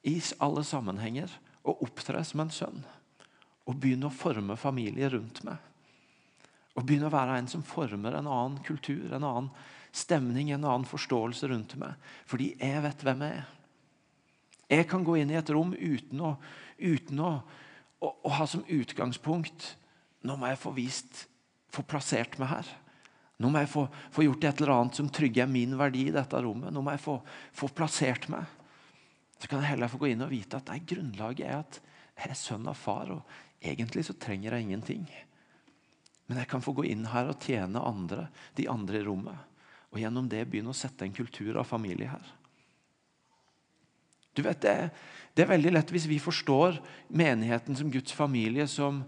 i 0.04 0.18
alle 0.44 0.64
sammenhenger 0.66 1.32
og 1.64 1.86
opptre 1.88 2.22
som 2.28 2.44
en 2.44 2.54
sønn. 2.54 2.84
Og 3.70 3.78
begynne 3.80 4.10
å 4.10 4.14
forme 4.14 4.58
familie 4.60 5.10
rundt 5.14 5.44
meg. 5.48 5.56
Og 6.76 6.84
begynne 6.84 7.08
å 7.08 7.14
være 7.14 7.38
en 7.40 7.50
som 7.52 7.64
former 7.66 8.18
en 8.18 8.28
annen 8.28 8.60
kultur, 8.66 9.12
en 9.14 9.24
annen 9.24 9.50
stemning, 9.96 10.52
en 10.52 10.66
annen 10.66 10.88
forståelse 10.88 11.50
rundt 11.52 11.78
meg. 11.80 11.96
Fordi 12.28 12.54
jeg 12.60 12.84
vet 12.84 13.06
hvem 13.06 13.26
jeg 13.28 13.42
er. 13.42 13.50
Jeg 14.72 14.88
kan 14.88 15.04
gå 15.04 15.18
inn 15.20 15.34
i 15.34 15.40
et 15.40 15.52
rom 15.52 15.74
uten 15.76 16.24
å, 16.24 16.36
uten 16.80 17.20
å, 17.20 17.32
å, 18.00 18.12
å 18.12 18.34
ha 18.40 18.48
som 18.48 18.64
utgangspunkt 18.68 19.76
Nå 20.22 20.36
må 20.38 20.52
jeg 20.52 20.60
få 20.62 20.70
vist, 20.76 21.24
få 21.74 21.82
plassert 21.90 22.36
meg 22.38 22.52
her. 22.52 22.68
Nå 23.42 23.50
må 23.50 23.64
jeg 23.64 23.72
få, 23.72 23.88
få 24.14 24.22
gjort 24.28 24.44
et 24.46 24.60
eller 24.62 24.74
annet 24.76 25.00
som 25.00 25.08
trygger 25.10 25.48
min 25.50 25.74
verdi 25.80 26.04
i 26.06 26.14
dette 26.14 26.42
rommet. 26.46 26.70
Nå 26.70 26.84
må 26.86 26.94
jeg 26.94 27.02
få, 27.02 27.16
få 27.58 27.72
plassert 27.74 28.28
meg. 28.30 28.46
Så 29.42 29.50
kan 29.50 29.64
jeg 29.64 29.72
heller 29.72 29.90
få 29.90 29.98
gå 30.04 30.12
inn 30.12 30.22
og 30.22 30.30
vite 30.30 30.60
at 30.60 30.70
det 30.70 30.84
grunnlaget 30.92 31.48
er 31.48 31.56
at 31.64 31.80
jeg 32.20 32.36
er 32.36 32.38
sønn 32.38 32.70
av 32.70 32.78
far, 32.78 33.10
og 33.16 33.66
egentlig 33.66 34.04
så 34.06 34.14
trenger 34.14 34.54
jeg 34.54 34.68
ingenting. 34.68 35.08
Men 36.30 36.44
jeg 36.44 36.52
kan 36.52 36.62
få 36.62 36.76
gå 36.78 36.86
inn 36.92 37.08
her 37.10 37.32
og 37.32 37.42
tjene 37.42 37.82
andre, 37.82 38.28
de 38.56 38.68
andre 38.70 39.02
i 39.02 39.08
rommet. 39.08 39.50
Og 39.90 40.04
gjennom 40.04 40.30
det 40.30 40.46
begynne 40.52 40.72
å 40.72 40.78
sette 40.78 41.08
en 41.08 41.16
kultur 41.16 41.58
av 41.58 41.66
familie 41.68 42.12
her. 42.14 42.30
Du 44.34 44.44
vet, 44.46 44.62
det, 44.64 44.76
det 45.36 45.44
er 45.44 45.52
veldig 45.52 45.74
lett 45.76 45.92
hvis 45.92 46.08
vi 46.10 46.20
forstår 46.22 46.80
menigheten 47.08 47.76
som 47.78 47.92
Guds 47.92 48.14
familie 48.16 48.68
som 48.72 49.04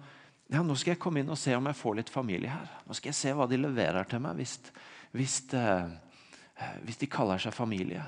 ja, 0.51 0.61
nå 0.61 0.75
skal 0.77 0.93
jeg 0.93 1.01
komme 1.01 1.23
inn 1.23 1.31
og 1.33 1.39
se 1.39 1.55
om 1.55 1.65
jeg 1.69 1.79
får 1.79 1.95
litt 1.97 2.11
familie 2.13 2.51
her. 2.51 2.67
Nå 2.85 2.95
skal 2.97 3.09
jeg 3.09 3.17
se 3.17 3.31
hva 3.33 3.47
de 3.49 3.57
leverer 3.57 4.05
til 4.09 4.21
meg 4.21 4.37
hvis, 4.37 4.57
hvis, 5.15 5.37
eh, 5.57 6.67
hvis 6.83 6.99
de 7.01 7.09
kaller 7.09 7.41
seg 7.41 7.55
familie. 7.55 8.03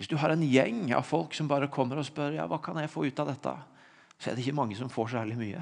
Hvis 0.00 0.08
du 0.10 0.16
har 0.18 0.32
en 0.32 0.42
gjeng 0.42 0.88
av 0.96 1.04
folk 1.04 1.36
som 1.36 1.50
bare 1.50 1.68
kommer 1.72 2.00
og 2.00 2.08
spør 2.08 2.38
ja, 2.38 2.48
hva 2.48 2.58
kan 2.64 2.80
jeg 2.80 2.90
få 2.90 3.04
ut 3.04 3.20
av 3.20 3.28
dette, 3.28 3.52
så 4.16 4.30
er 4.30 4.36
det 4.36 4.46
ikke 4.46 4.56
mange 4.56 4.78
som 4.78 4.90
får 4.92 5.12
særlig 5.12 5.36
mye. 5.38 5.60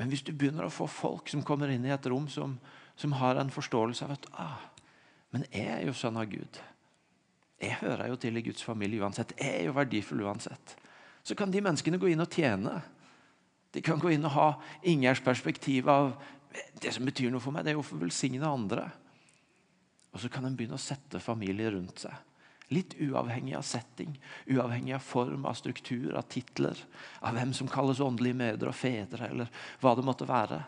Men 0.00 0.10
hvis 0.10 0.24
du 0.26 0.32
begynner 0.34 0.66
å 0.66 0.74
få 0.74 0.88
folk 0.90 1.30
som 1.30 1.44
kommer 1.46 1.70
inn 1.70 1.86
i 1.86 1.94
et 1.94 2.10
rom 2.10 2.26
som, 2.32 2.58
som 2.98 3.14
har 3.20 3.38
en 3.38 3.52
forståelse 3.54 4.06
av 4.06 4.14
at 4.16 4.28
ah, 4.34 4.58
men 5.30 5.46
jeg 5.54 5.68
er 5.70 5.86
jo 5.86 5.94
sønn 5.94 6.18
av 6.18 6.26
Gud. 6.30 6.58
Jeg 7.60 7.76
hører 7.82 8.08
jo 8.08 8.16
til 8.20 8.38
i 8.40 8.44
Guds 8.44 8.64
familie 8.64 9.02
uansett. 9.04 9.34
Jeg 9.38 9.58
er 9.58 9.68
jo 9.68 9.76
verdifull 9.76 10.24
uansett. 10.24 10.76
Så 11.22 11.36
kan 11.36 11.52
de 11.52 11.60
menneskene 11.60 12.00
gå 12.00 12.08
inn 12.08 12.24
og 12.24 12.32
tjene. 12.32 12.78
De 13.70 13.82
kan 13.84 14.00
gå 14.00 14.14
inn 14.14 14.24
og 14.26 14.34
ha 14.34 14.48
Ingers 14.88 15.20
perspektiv 15.22 15.90
av 15.92 16.14
det 16.80 16.94
som 16.96 17.06
betyr 17.06 17.30
noe 17.30 17.42
for 17.42 17.54
meg, 17.54 17.62
det 17.64 17.74
er 17.74 17.78
jo 17.78 17.84
å 17.84 18.00
velsigne 18.00 18.48
andre. 18.48 18.88
Og 20.10 20.22
så 20.22 20.30
kan 20.32 20.46
en 20.46 20.56
begynne 20.58 20.78
å 20.78 20.82
sette 20.82 21.20
familie 21.22 21.70
rundt 21.70 22.02
seg. 22.02 22.16
Litt 22.74 22.96
uavhengig 23.02 23.56
av 23.58 23.66
setting, 23.66 24.12
uavhengig 24.50 24.94
av 24.94 25.02
form, 25.02 25.46
av 25.46 25.56
struktur, 25.58 26.14
av 26.18 26.26
titler. 26.30 26.78
Av 27.26 27.34
hvem 27.34 27.54
som 27.54 27.70
kalles 27.70 28.02
åndelige 28.02 28.38
mødre 28.38 28.70
og 28.70 28.78
fedre, 28.78 29.30
eller 29.30 29.50
hva 29.82 29.94
det 29.98 30.06
måtte 30.06 30.28
være. 30.28 30.60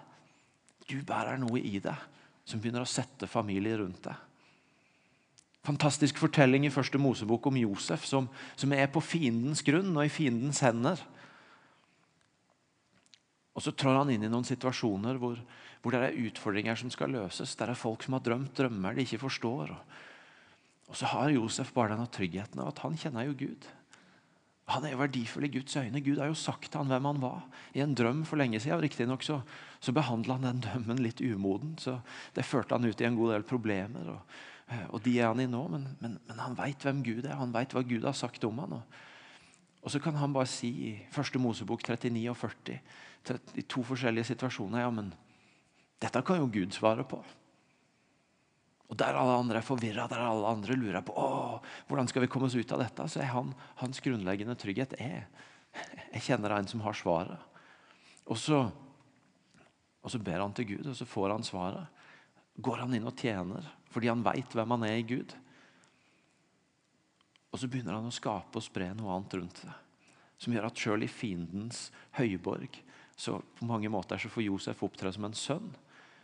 Du 0.87 0.99
bærer 1.07 1.39
noe 1.41 1.63
i 1.63 1.79
deg 1.83 2.09
som 2.45 2.63
begynner 2.63 2.83
å 2.83 2.91
sette 2.91 3.31
familie 3.31 3.79
rundt 3.79 4.03
deg. 4.07 4.32
Fantastisk 5.63 6.19
fortelling 6.19 6.65
i 6.67 6.73
første 6.75 6.99
Mosebok 6.99 7.45
om 7.47 7.59
Josef, 7.61 8.07
som, 8.09 8.27
som 8.59 8.73
er 8.75 8.89
på 8.91 9.03
fiendens 9.05 9.63
grunn 9.63 9.93
og 9.95 10.07
i 10.09 10.11
fiendens 10.11 10.59
hender. 10.65 10.99
Og 13.55 13.63
Så 13.63 13.75
trår 13.77 14.01
han 14.01 14.11
inn 14.11 14.25
i 14.27 14.31
noen 14.33 14.49
situasjoner 14.49 15.21
hvor, 15.23 15.39
hvor 15.85 15.95
det 15.95 16.01
er 16.03 16.19
utfordringer 16.25 16.79
som 16.81 16.91
skal 16.91 17.15
løses. 17.15 17.55
Det 17.55 17.69
er 17.69 17.79
folk 17.79 18.03
som 18.03 18.17
har 18.17 18.25
drømt 18.27 18.57
drømmer 18.59 18.97
de 18.97 19.07
ikke 19.07 19.23
forstår. 19.23 19.71
og 20.89 20.99
så 20.99 21.07
har 21.13 21.31
Josef 21.31 21.71
bare 21.73 21.95
denne 21.95 22.11
tryggheten 22.11 22.59
av 22.61 22.73
at 22.73 22.83
han 22.83 22.99
kjenner 22.99 23.29
jo 23.29 23.39
Gud. 23.47 23.69
Han 24.73 24.87
er 24.87 24.95
jo 24.95 25.03
verdifull 25.03 25.45
i 25.47 25.53
Guds 25.53 25.77
øyne. 25.77 26.01
Gud 26.01 26.19
har 26.19 26.31
jo 26.31 26.39
sagt 26.39 26.71
til 26.71 26.81
han 26.81 26.91
hvem 26.91 27.07
han 27.07 27.21
var. 27.23 27.43
I 27.75 27.83
en 27.85 27.95
drøm 27.95 28.25
for 28.27 28.41
lenge 28.41 28.59
siden. 28.63 28.81
Riktignok 28.83 29.23
så, 29.23 29.43
så 29.79 29.95
behandla 29.95 30.39
han 30.39 30.49
den 30.49 30.63
drømmen 30.65 31.03
litt 31.03 31.21
umoden. 31.21 31.77
så 31.79 32.01
Det 32.35 32.47
førte 32.47 32.75
han 32.75 32.89
ut 32.89 33.01
i 33.01 33.07
en 33.07 33.19
god 33.19 33.35
del 33.35 33.47
problemer. 33.47 34.17
og, 34.17 34.41
og 34.91 35.03
de 35.05 35.17
er 35.19 35.31
han 35.31 35.41
i 35.43 35.49
nå, 35.51 35.63
Men, 35.73 35.89
men, 36.01 36.19
men 36.29 36.41
han 36.43 36.57
veit 36.59 36.85
hvem 36.85 37.03
Gud 37.05 37.27
er. 37.27 37.39
Han 37.41 37.55
veit 37.55 37.75
hva 37.75 37.83
Gud 37.87 38.05
har 38.07 38.17
sagt 38.17 38.45
om 38.49 38.61
han. 38.63 38.79
Og, 38.79 39.01
og 39.83 39.93
så 39.93 40.01
kan 40.03 40.17
han 40.21 40.35
bare 40.35 40.51
si 40.51 40.71
i 40.89 40.93
første 41.13 41.41
Mosebok 41.43 41.83
39 41.85 42.25
og 42.31 42.39
40, 42.39 42.81
i 43.59 43.65
to 43.71 43.85
forskjellige 43.87 44.33
situasjoner 44.33 44.83
ja, 44.83 44.91
men 44.95 45.13
dette 46.03 46.23
kan 46.27 46.41
jo 46.41 46.51
Gud 46.51 46.75
svare 46.75 47.07
på. 47.07 47.21
Og 48.93 48.99
Der 48.99 49.17
alle 49.17 49.39
andre 49.41 49.63
er 49.63 49.65
forvirra, 49.65 50.05
der 50.11 50.21
alle 50.21 50.51
andre 50.53 50.77
lurer 50.77 51.01
på 51.01 51.15
Åh, 51.17 51.61
hvordan 51.89 52.09
skal 52.09 52.23
vi 52.23 52.29
komme 52.29 52.47
oss 52.51 52.57
ut 52.59 52.73
av 52.75 52.83
dette, 52.83 53.07
så 53.09 53.23
er 53.23 53.31
han, 53.33 53.55
hans 53.81 54.03
grunnleggende 54.05 54.57
trygghet 54.59 54.99
er 55.01 55.29
Jeg 56.13 56.27
kjenner 56.27 56.53
en 56.53 56.69
som 56.69 56.83
har 56.85 56.93
svaret. 56.93 57.41
Og 58.29 58.37
så, 58.37 58.67
og 60.03 60.13
så 60.13 60.19
ber 60.21 60.43
han 60.45 60.53
til 60.53 60.75
Gud, 60.75 60.91
og 60.93 60.97
så 60.97 61.09
får 61.09 61.33
han 61.33 61.47
svaret. 61.47 62.03
Går 62.61 62.85
han 62.85 62.93
inn 62.95 63.09
og 63.09 63.17
tjener 63.17 63.65
fordi 63.93 64.11
han 64.11 64.25
veit 64.25 64.55
hvem 64.57 64.75
han 64.77 64.87
er 64.89 64.99
i 64.99 65.07
Gud. 65.07 65.35
Og 67.53 67.61
så 67.61 67.69
begynner 67.69 67.99
han 67.99 68.09
å 68.09 68.15
skape 68.15 68.59
og 68.59 68.65
spre 68.65 68.89
noe 68.97 69.13
annet 69.15 69.39
rundt 69.41 69.65
seg. 69.65 69.79
som 70.43 70.51
gjør 70.51 70.65
at 70.67 70.81
sjøl 70.81 71.05
i 71.07 71.07
fiendens 71.07 71.93
høyborg 72.19 72.81
så 73.15 73.37
på 73.59 73.67
mange 73.69 73.87
måter 73.93 74.19
så 74.19 74.27
får 74.33 74.43
Josef 74.43 74.81
opptre 74.83 75.13
som 75.15 75.29
en 75.29 75.37
sønn. 75.37 75.69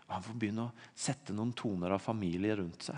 Og 0.08 0.14
Han 0.16 0.24
får 0.24 0.38
begynne 0.40 0.64
å 0.64 0.72
sette 0.96 1.36
noen 1.36 1.52
toner 1.52 1.92
av 1.94 2.02
familie 2.02 2.56
rundt 2.58 2.88
seg. 2.88 2.96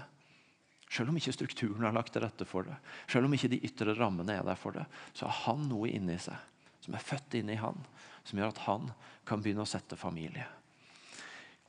Selv 0.91 1.13
om 1.13 1.19
ikke 1.21 1.35
strukturen 1.35 1.85
har 1.85 1.93
lagt 1.93 2.15
til 2.15 2.25
rette 2.25 2.47
for 2.49 2.65
det, 2.67 2.79
selv 3.11 3.29
om 3.29 3.35
ikke 3.37 3.51
de 3.53 3.61
ytre 3.67 3.93
rammene 3.99 4.39
er 4.39 4.47
der 4.47 4.59
for 4.59 4.75
det, 4.75 4.87
så 5.15 5.29
har 5.29 5.37
han 5.45 5.69
noe 5.69 5.91
inni 5.91 6.17
seg 6.19 6.39
som 6.81 6.97
er 6.97 7.05
født 7.05 7.37
inni 7.37 7.59
han, 7.61 7.77
som 8.25 8.41
gjør 8.41 8.55
at 8.55 8.63
han 8.65 8.89
kan 9.29 9.43
begynne 9.45 9.67
å 9.67 9.69
sette 9.69 9.99
familie. 10.01 10.47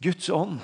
Guds 0.01 0.29
ånd, 0.33 0.61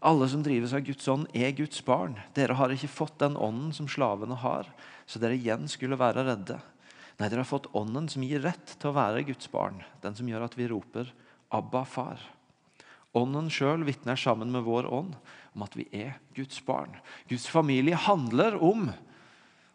alle 0.00 0.28
som 0.28 0.42
drives 0.42 0.72
av 0.72 0.84
Guds 0.86 1.08
ånd, 1.08 1.26
er 1.34 1.54
Guds 1.58 1.80
barn. 1.84 2.18
Dere 2.36 2.54
har 2.58 2.70
ikke 2.70 2.90
fått 2.90 3.18
den 3.18 3.36
ånden 3.36 3.72
som 3.74 3.88
slavene 3.90 4.38
har, 4.38 4.68
så 5.06 5.18
dere 5.18 5.38
igjen 5.38 5.66
skulle 5.70 5.98
være 5.98 6.26
redde. 6.28 6.58
Nei, 7.18 7.26
dere 7.26 7.42
har 7.42 7.50
fått 7.50 7.70
ånden 7.74 8.06
som 8.10 8.22
gir 8.22 8.44
rett 8.44 8.76
til 8.78 8.92
å 8.92 8.96
være 8.98 9.24
Guds 9.26 9.50
barn, 9.50 9.82
den 10.04 10.14
som 10.14 10.28
gjør 10.30 10.46
at 10.46 10.58
vi 10.58 10.68
roper 10.70 11.10
'Abba, 11.50 11.84
far'. 11.84 12.22
Ånden 13.16 13.48
sjøl 13.50 13.82
vitner 13.88 14.16
sammen 14.16 14.52
med 14.52 14.62
vår 14.62 14.86
ånd 14.92 15.16
om 15.54 15.62
at 15.64 15.74
vi 15.76 15.88
er 15.92 16.18
Guds 16.36 16.60
barn. 16.64 16.94
Guds 17.28 17.48
familie 17.48 17.96
handler 17.96 18.62
om 18.62 18.90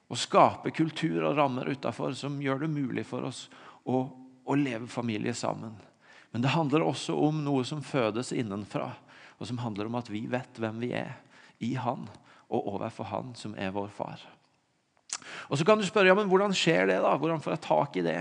å 0.08 0.16
skape 0.16 0.72
kultur 0.72 1.24
og 1.26 1.38
rammer 1.38 1.72
utafor 1.74 2.14
som 2.14 2.42
gjør 2.42 2.64
det 2.64 2.70
mulig 2.70 3.06
for 3.10 3.26
oss 3.28 3.50
å, 3.84 4.06
å 4.46 4.56
leve 4.56 4.88
familie 4.88 5.34
sammen. 5.34 5.74
Men 6.32 6.46
det 6.46 6.54
handler 6.54 6.86
også 6.86 7.18
om 7.18 7.44
noe 7.44 7.66
som 7.66 7.82
fødes 7.86 8.32
innenfra, 8.32 8.92
og 9.44 9.50
som 9.50 9.60
handler 9.60 9.90
om 9.90 10.00
at 10.00 10.08
vi 10.08 10.24
vet 10.32 10.62
hvem 10.64 10.80
vi 10.80 10.94
er 10.96 11.18
i 11.60 11.74
Han 11.84 12.08
og 12.48 12.72
overfor 12.78 13.12
Han 13.12 13.36
som 13.36 13.58
er 13.60 13.76
vår 13.76 13.92
far. 13.92 14.22
Og 15.52 15.58
Så 15.58 15.66
kan 15.66 15.78
du 15.78 15.86
spørre 15.86 16.10
ja, 16.10 16.16
men 16.16 16.30
hvordan 16.32 16.54
skjer 16.56 16.88
det. 16.88 16.98
da? 17.04 17.14
Hvordan 17.20 17.42
får 17.44 17.54
jeg 17.54 17.62
tak 17.66 17.98
i 18.00 18.04
det? 18.06 18.16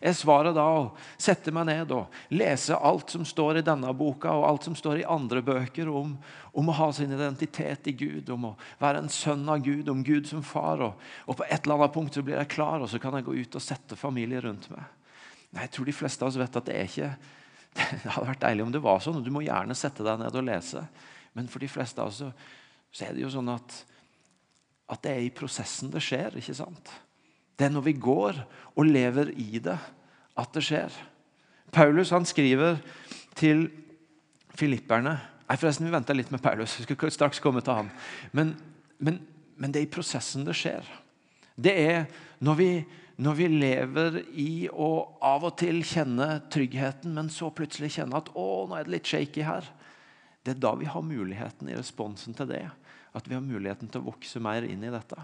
Er 0.00 0.16
svaret 0.16 0.54
da 0.56 0.64
å 0.76 0.82
sette 1.18 1.52
meg 1.54 1.66
ned 1.68 1.92
og 1.96 2.12
lese 2.32 2.76
alt 2.76 3.12
som 3.12 3.24
står 3.24 3.60
i 3.60 3.64
denne 3.66 3.92
boka, 3.96 4.32
og 4.32 4.46
alt 4.48 4.68
som 4.68 4.76
står 4.76 5.00
i 5.00 5.08
andre 5.08 5.42
bøker 5.44 5.88
om, 5.88 6.14
om 6.52 6.68
å 6.68 6.76
ha 6.76 6.90
sin 6.92 7.12
identitet 7.12 7.88
i 7.88 7.96
Gud, 7.96 8.30
om 8.30 8.50
å 8.52 8.56
være 8.82 9.02
en 9.02 9.12
sønn 9.12 9.48
av 9.48 9.64
Gud, 9.64 9.88
om 9.88 10.04
Gud 10.04 10.28
som 10.28 10.44
far. 10.44 10.84
Og, 10.84 11.08
og 11.26 11.40
på 11.40 11.48
et 11.48 11.64
eller 11.64 11.80
annet 11.80 11.96
punkt 11.96 12.16
så 12.16 12.24
blir 12.26 12.38
jeg 12.38 12.52
klar, 12.56 12.80
og 12.80 12.92
så 12.92 13.00
kan 13.02 13.16
jeg 13.16 13.26
gå 13.26 13.36
ut 13.40 13.58
og 13.58 13.64
sette 13.64 13.98
familie 13.98 14.44
rundt 14.44 14.68
meg. 14.72 14.84
Nei, 15.52 15.66
Jeg 15.66 15.76
tror 15.76 15.88
de 15.88 15.96
fleste 15.96 16.24
av 16.24 16.30
oss 16.30 16.40
vet 16.40 16.60
at 16.60 16.68
det 16.68 16.76
er 16.76 16.90
ikke 16.90 17.12
Det 18.02 18.12
hadde 18.14 18.30
vært 18.30 18.44
deilig 18.44 18.64
om 18.64 18.72
det 18.72 18.82
var 18.84 19.02
sånn, 19.04 19.20
og 19.20 19.26
du 19.26 19.32
må 19.34 19.44
gjerne 19.44 19.76
sette 19.76 20.04
deg 20.06 20.22
ned 20.22 20.36
og 20.36 20.46
lese. 20.46 20.82
Men 21.36 21.50
for 21.52 21.62
de 21.62 21.68
fleste 21.70 22.00
av 22.00 22.08
oss 22.12 22.22
så, 22.22 22.30
er 23.04 23.12
det 23.12 23.24
jo 23.26 23.32
sånn 23.34 23.52
at 23.52 23.82
at 24.86 25.02
det 25.02 25.12
er 25.12 25.24
i 25.24 25.34
prosessen 25.34 25.90
det 25.90 26.02
skjer. 26.04 26.36
ikke 26.38 26.54
sant? 26.54 26.90
Det 27.58 27.66
er 27.66 27.72
når 27.74 27.88
vi 27.88 27.94
går 27.98 28.38
og 28.76 28.86
lever 28.86 29.32
i 29.34 29.58
det, 29.62 29.76
at 30.36 30.52
det 30.54 30.62
skjer. 30.62 30.94
Paulus 31.74 32.12
han 32.14 32.28
skriver 32.28 32.78
til 33.36 33.66
filipperne 34.56 35.18
Nei, 35.46 35.54
forresten, 35.54 35.86
Vi 35.86 35.94
venter 35.94 36.16
litt 36.16 36.32
med 36.34 36.42
Paulus. 36.42 36.72
Vi 36.74 36.82
skal 36.82 37.10
straks 37.14 37.38
komme 37.38 37.60
til 37.62 37.76
han. 37.78 37.90
Men, 38.34 38.48
men, 38.98 39.20
men 39.54 39.70
det 39.70 39.78
er 39.78 39.84
i 39.86 39.92
prosessen 39.94 40.42
det 40.42 40.56
skjer. 40.58 40.82
Det 41.54 41.70
er 41.70 42.08
når 42.42 42.56
vi, 42.58 42.70
når 43.16 43.36
vi 43.38 43.46
lever 43.48 44.18
i 44.36 44.50
å 44.68 44.90
av 45.24 45.46
og 45.48 45.54
til 45.60 45.80
kjenne 45.86 46.42
tryggheten, 46.52 47.14
men 47.16 47.30
så 47.32 47.48
plutselig 47.54 47.94
kjenne 47.96 48.18
at 48.18 48.28
å, 48.36 48.66
nå 48.68 48.76
er 48.76 48.84
det 48.84 48.96
litt 48.98 49.08
shaky 49.08 49.46
her. 49.46 49.68
Det 50.44 50.52
er 50.54 50.60
da 50.62 50.74
vi 50.78 50.88
har 50.90 51.04
muligheten 51.04 51.70
i 51.72 51.78
responsen 51.78 52.36
til 52.36 52.50
det 52.50 52.66
at 53.16 53.28
vi 53.28 53.36
har 53.36 53.44
muligheten 53.44 53.88
til 53.88 54.02
å 54.02 54.10
vokse 54.10 54.40
mer 54.44 54.66
inn 54.68 54.84
i 54.84 54.92
dette. 54.92 55.16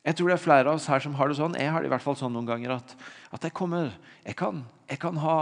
Jeg 0.00 0.16
tror 0.16 0.30
det 0.30 0.36
er 0.38 0.44
flere 0.44 0.70
av 0.70 0.78
oss 0.78 0.86
her 0.88 1.02
som 1.04 1.16
har 1.18 1.28
det 1.28 1.36
sånn. 1.36 1.58
Jeg 1.58 1.72
har 1.74 1.82
det 1.82 1.90
i 1.90 1.92
hvert 1.92 2.04
fall 2.04 2.16
sånn 2.16 2.32
noen 2.32 2.48
ganger 2.48 2.76
at, 2.78 2.94
at 3.34 3.42
jeg 3.44 3.56
kommer 3.56 3.90
jeg 4.24 4.36
kan, 4.38 4.62
jeg 4.88 5.00
kan, 5.02 5.18
ha 5.20 5.36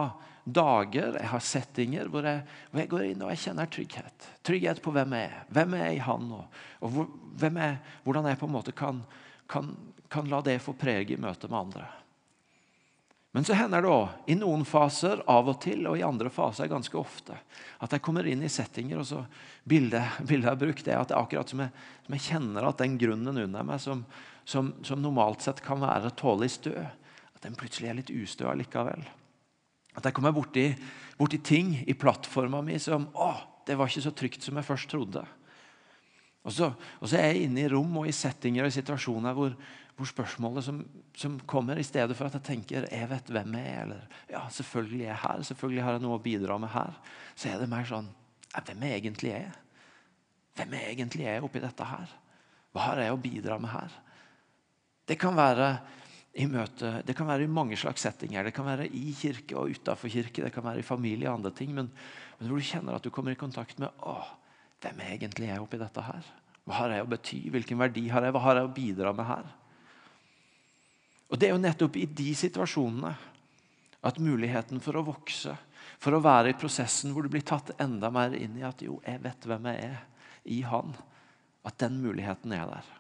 dager, 0.49 1.19
jeg 1.21 1.29
har 1.31 1.45
settinger 1.45 2.09
hvor 2.11 2.27
jeg, 2.27 2.41
hvor 2.73 2.83
jeg, 2.83 2.91
går 2.91 3.05
inn 3.11 3.23
og 3.23 3.31
jeg 3.35 3.43
kjenner 3.45 3.71
trygghet. 3.71 4.29
Trygghet 4.49 4.83
på 4.83 4.95
hvem 4.97 5.15
jeg 5.15 5.29
er. 5.29 5.39
Hvem 5.55 5.77
er 5.77 5.85
jeg 5.85 6.01
i 6.01 6.05
Han? 6.09 6.33
Og, 6.41 6.61
og 6.81 6.95
hvor, 6.97 7.09
er, 7.53 7.79
hvordan 8.07 8.31
jeg 8.33 8.41
på 8.41 8.49
en 8.49 8.57
måte 8.57 8.75
kan, 8.75 9.03
kan, 9.49 9.73
kan 10.13 10.29
la 10.29 10.43
det 10.45 10.59
få 10.63 10.75
prege 10.79 11.17
i 11.17 11.21
møte 11.21 11.49
med 11.51 11.59
andre. 11.59 11.87
Men 13.37 13.45
så 13.45 13.55
hender 13.55 13.85
det 13.85 13.91
òg, 13.93 14.15
i 14.33 14.35
noen 14.39 14.65
faser 14.67 15.21
av 15.29 15.51
og 15.53 15.61
til, 15.63 15.85
og 15.87 15.99
i 15.99 16.05
andre 16.07 16.31
faser 16.33 16.71
ganske 16.71 16.97
ofte, 16.97 17.37
at 17.85 17.93
jeg 17.93 18.03
kommer 18.05 18.27
inn 18.27 18.41
i 18.43 18.51
settinger, 18.51 19.03
og 19.03 19.07
så 19.07 19.21
bildet, 19.69 20.17
bildet 20.25 20.49
jeg 20.49 20.55
har 20.55 20.63
brukt, 20.63 20.89
er 20.89 20.97
at 20.99 21.11
det 21.11 21.17
er 21.17 21.21
akkurat 21.21 21.53
som 21.53 21.63
jeg, 21.63 21.85
som 22.07 22.17
jeg, 22.17 22.25
kjenner 22.25 22.69
at 22.71 22.81
den 22.81 22.97
grunnen 23.01 23.43
under 23.45 23.69
meg, 23.69 23.83
som, 23.85 24.03
som, 24.49 24.73
som 24.83 25.05
normalt 25.05 25.45
sett 25.45 25.61
kan 25.65 25.85
være 25.85 26.15
tålelig 26.19 26.57
stø, 26.57 26.75
at 27.37 27.45
den 27.45 27.59
plutselig 27.59 27.93
er 27.93 27.99
litt 28.01 28.11
ustø 28.11 28.49
allikevel. 28.51 29.05
At 29.95 30.09
jeg 30.09 30.17
kommer 30.17 30.33
borti, 30.35 30.71
borti 31.21 31.43
ting 31.45 31.75
i 31.85 31.97
plattforma 31.99 32.63
mi 32.65 32.81
som 32.81 33.07
Å, 33.13 33.33
det 33.69 33.77
var 33.77 33.91
ikke 33.91 34.07
så 34.09 34.15
trygt 34.17 34.47
som 34.47 34.57
jeg 34.57 34.67
først 34.67 34.89
trodde. 34.91 35.23
Og 36.49 36.55
så, 36.55 36.71
og 36.73 37.11
så 37.11 37.19
er 37.21 37.35
jeg 37.35 37.49
inne 37.49 37.67
i 37.67 37.69
rom 37.69 38.01
og 38.01 38.09
i 38.09 38.15
settinger 38.17 38.65
og 38.65 38.73
i 38.73 38.77
situasjoner 38.79 39.37
hvor, 39.37 39.53
hvor 39.99 40.09
spørsmålet 40.09 40.65
som, 40.65 40.79
som, 41.13 41.37
kommer, 41.51 41.77
i 41.77 41.85
stedet 41.85 42.17
for 42.17 42.29
at 42.29 42.39
jeg 42.39 42.47
tenker 42.47 42.87
jeg 42.89 43.11
vet 43.11 43.33
hvem 43.35 43.59
jeg 43.59 43.75
er, 43.75 43.83
eller 43.85 44.23
ja, 44.33 44.47
selvfølgelig 44.57 45.03
er 45.03 45.11
jeg 45.11 45.23
her, 45.27 45.45
selvfølgelig 45.51 45.85
har 45.85 45.99
jeg 45.99 46.05
noe 46.07 46.17
å 46.17 46.25
bidra 46.25 46.57
med 46.63 46.73
her, 46.73 46.97
så 47.37 47.53
er 47.53 47.61
det 47.61 47.69
mer 47.71 47.85
sånn 47.89 48.09
hvem 48.49 48.85
er 48.89 48.97
egentlig 48.97 49.35
jeg? 49.35 49.51
Hvem 50.57 50.73
er 50.75 50.89
egentlig 50.95 51.27
jeg 51.29 51.45
oppi 51.45 51.61
dette 51.63 51.87
her? 51.87 52.17
Hva 52.73 52.89
har 52.89 53.03
jeg 53.03 53.15
å 53.15 53.21
bidra 53.21 53.59
med 53.61 53.71
her? 53.71 53.93
Det 55.09 55.19
kan 55.21 55.37
være 55.37 55.69
i 56.39 56.47
møte, 56.51 56.99
det 57.07 57.15
kan 57.17 57.29
være 57.29 57.45
i 57.45 57.51
mange 57.51 57.77
slags 57.79 58.03
settinger. 58.05 58.47
Det 58.47 58.55
kan 58.57 58.67
være 58.67 58.89
i 58.89 59.13
kirke 59.17 59.57
og 59.59 59.77
utafor 59.77 60.11
kirke, 60.13 60.45
det 60.45 60.53
kan 60.55 60.65
være 60.67 60.83
i 60.83 60.87
familie 60.87 61.29
og 61.29 61.39
andre 61.39 61.53
ting. 61.55 61.77
Men, 61.77 61.93
men 62.39 62.51
når 62.51 62.61
du 62.61 62.69
kjenner 62.71 62.99
at 62.99 63.05
du 63.05 63.13
kommer 63.15 63.35
i 63.35 63.41
kontakt 63.41 63.81
med 63.83 63.93
å, 64.01 64.17
hvem 64.83 65.01
er 65.03 65.15
egentlig 65.17 65.49
jeg 65.49 65.63
oppi 65.63 65.81
dette 65.81 66.05
her? 66.05 66.27
Hva 66.69 66.83
har 66.83 66.93
jeg 66.95 67.05
å 67.05 67.09
bety? 67.09 67.39
Hvilken 67.53 67.81
verdi 67.81 68.05
har 68.13 68.27
jeg? 68.27 68.35
Hva 68.35 68.43
har 68.45 68.61
jeg 68.61 68.69
å 68.69 68.75
bidra 68.77 69.13
med 69.17 69.27
her? 69.27 69.49
Og 71.29 71.39
Det 71.41 71.49
er 71.49 71.55
jo 71.55 71.63
nettopp 71.63 71.97
i 72.01 72.07
de 72.07 72.29
situasjonene 72.37 73.13
at 74.09 74.21
muligheten 74.23 74.81
for 74.81 74.97
å 74.97 75.05
vokse, 75.05 75.55
for 75.99 76.15
å 76.15 76.23
være 76.23 76.53
i 76.53 76.59
prosessen 76.59 77.13
hvor 77.13 77.27
du 77.27 77.33
blir 77.33 77.45
tatt 77.47 77.75
enda 77.83 78.11
mer 78.15 78.37
inn 78.39 78.57
i 78.61 78.65
at 78.67 78.81
jo, 78.85 79.01
jeg 79.05 79.21
vet 79.25 79.49
hvem 79.49 79.67
jeg 79.73 79.91
er 79.91 79.99
i 80.49 80.61
Han, 80.65 80.95
at 81.67 81.77
den 81.83 81.99
muligheten 82.01 82.55
er 82.55 82.71
der. 82.71 82.95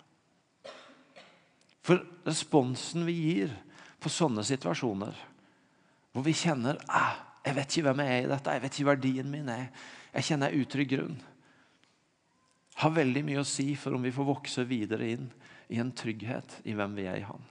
For 1.86 2.02
responsen 2.26 3.06
vi 3.08 3.14
gir 3.16 3.54
på 4.02 4.10
sånne 4.12 4.44
situasjoner, 4.44 5.14
hvor 6.12 6.26
vi 6.26 6.34
kjenner 6.36 6.80
ah, 6.90 7.16
jeg 7.46 7.56
vet 7.56 7.72
ikke 7.72 7.86
hvem 7.88 8.02
jeg 8.04 8.16
er 8.16 8.26
i 8.26 8.30
dette, 8.32 8.54
jeg 8.56 8.64
vet 8.64 8.76
ikke 8.76 8.90
verdien 8.90 9.30
min 9.30 9.48
er, 9.52 9.68
jeg 10.12 10.26
kjenner 10.28 10.52
jeg 10.52 10.66
utrygg 10.66 10.92
grunn, 10.92 11.16
har 12.78 12.94
veldig 12.94 13.24
mye 13.26 13.42
å 13.42 13.48
si 13.48 13.72
for 13.78 13.96
om 13.96 14.04
vi 14.04 14.14
får 14.14 14.28
vokse 14.28 14.64
videre 14.68 15.08
inn 15.14 15.26
i 15.68 15.80
en 15.82 15.90
trygghet 15.92 16.60
i 16.68 16.76
hvem 16.78 16.94
vi 16.96 17.08
er 17.10 17.20
i 17.20 17.26
Han. 17.26 17.42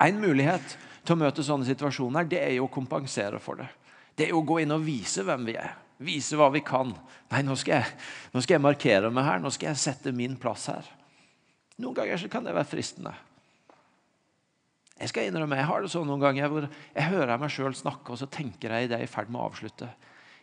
En 0.00 0.20
mulighet 0.22 0.76
til 1.04 1.14
å 1.14 1.20
møte 1.20 1.44
sånne 1.44 1.68
situasjoner 1.68 2.28
det 2.28 2.40
er 2.40 2.54
jo 2.56 2.66
å 2.66 2.72
kompensere 2.72 3.40
for 3.42 3.60
det. 3.60 3.68
Det 4.16 4.26
er 4.26 4.32
jo 4.32 4.40
å 4.40 4.48
gå 4.48 4.62
inn 4.62 4.72
og 4.72 4.84
vise 4.84 5.24
hvem 5.24 5.44
vi 5.48 5.56
er. 5.60 5.74
Vise 6.00 6.38
hva 6.40 6.48
vi 6.52 6.62
kan. 6.64 6.94
Nei, 7.30 7.42
nå 7.44 7.56
skal 7.60 7.82
jeg, 7.82 7.96
nå 8.32 8.40
skal 8.40 8.56
jeg 8.56 8.64
markere 8.64 9.10
meg 9.12 9.26
her. 9.26 9.42
Nå 9.44 9.52
skal 9.52 9.70
jeg 9.70 9.82
sette 9.82 10.14
min 10.16 10.38
plass 10.40 10.70
her. 10.72 10.88
Noen 11.80 11.96
ganger 11.96 12.24
kan 12.32 12.46
det 12.46 12.56
være 12.56 12.68
fristende. 12.68 13.12
Jeg 15.00 15.12
skal 15.12 15.28
innrømme, 15.28 15.56
jeg 15.56 15.68
har 15.68 15.80
det 15.80 15.92
sånn 15.92 16.08
noen 16.08 16.20
ganger 16.20 16.50
hvor 16.52 16.66
jeg 16.68 17.08
hører 17.08 17.38
meg 17.40 17.52
sjøl 17.52 17.76
snakke, 17.76 18.12
og 18.12 18.20
så 18.20 18.28
tenker 18.28 18.72
jeg 18.74 18.84
i 18.84 18.90
det 18.90 18.98
jeg 18.98 19.08
er 19.08 19.08
i 19.08 19.12
ferd 19.12 19.30
med 19.32 19.40
å 19.40 19.46
avslutte. 19.48 19.88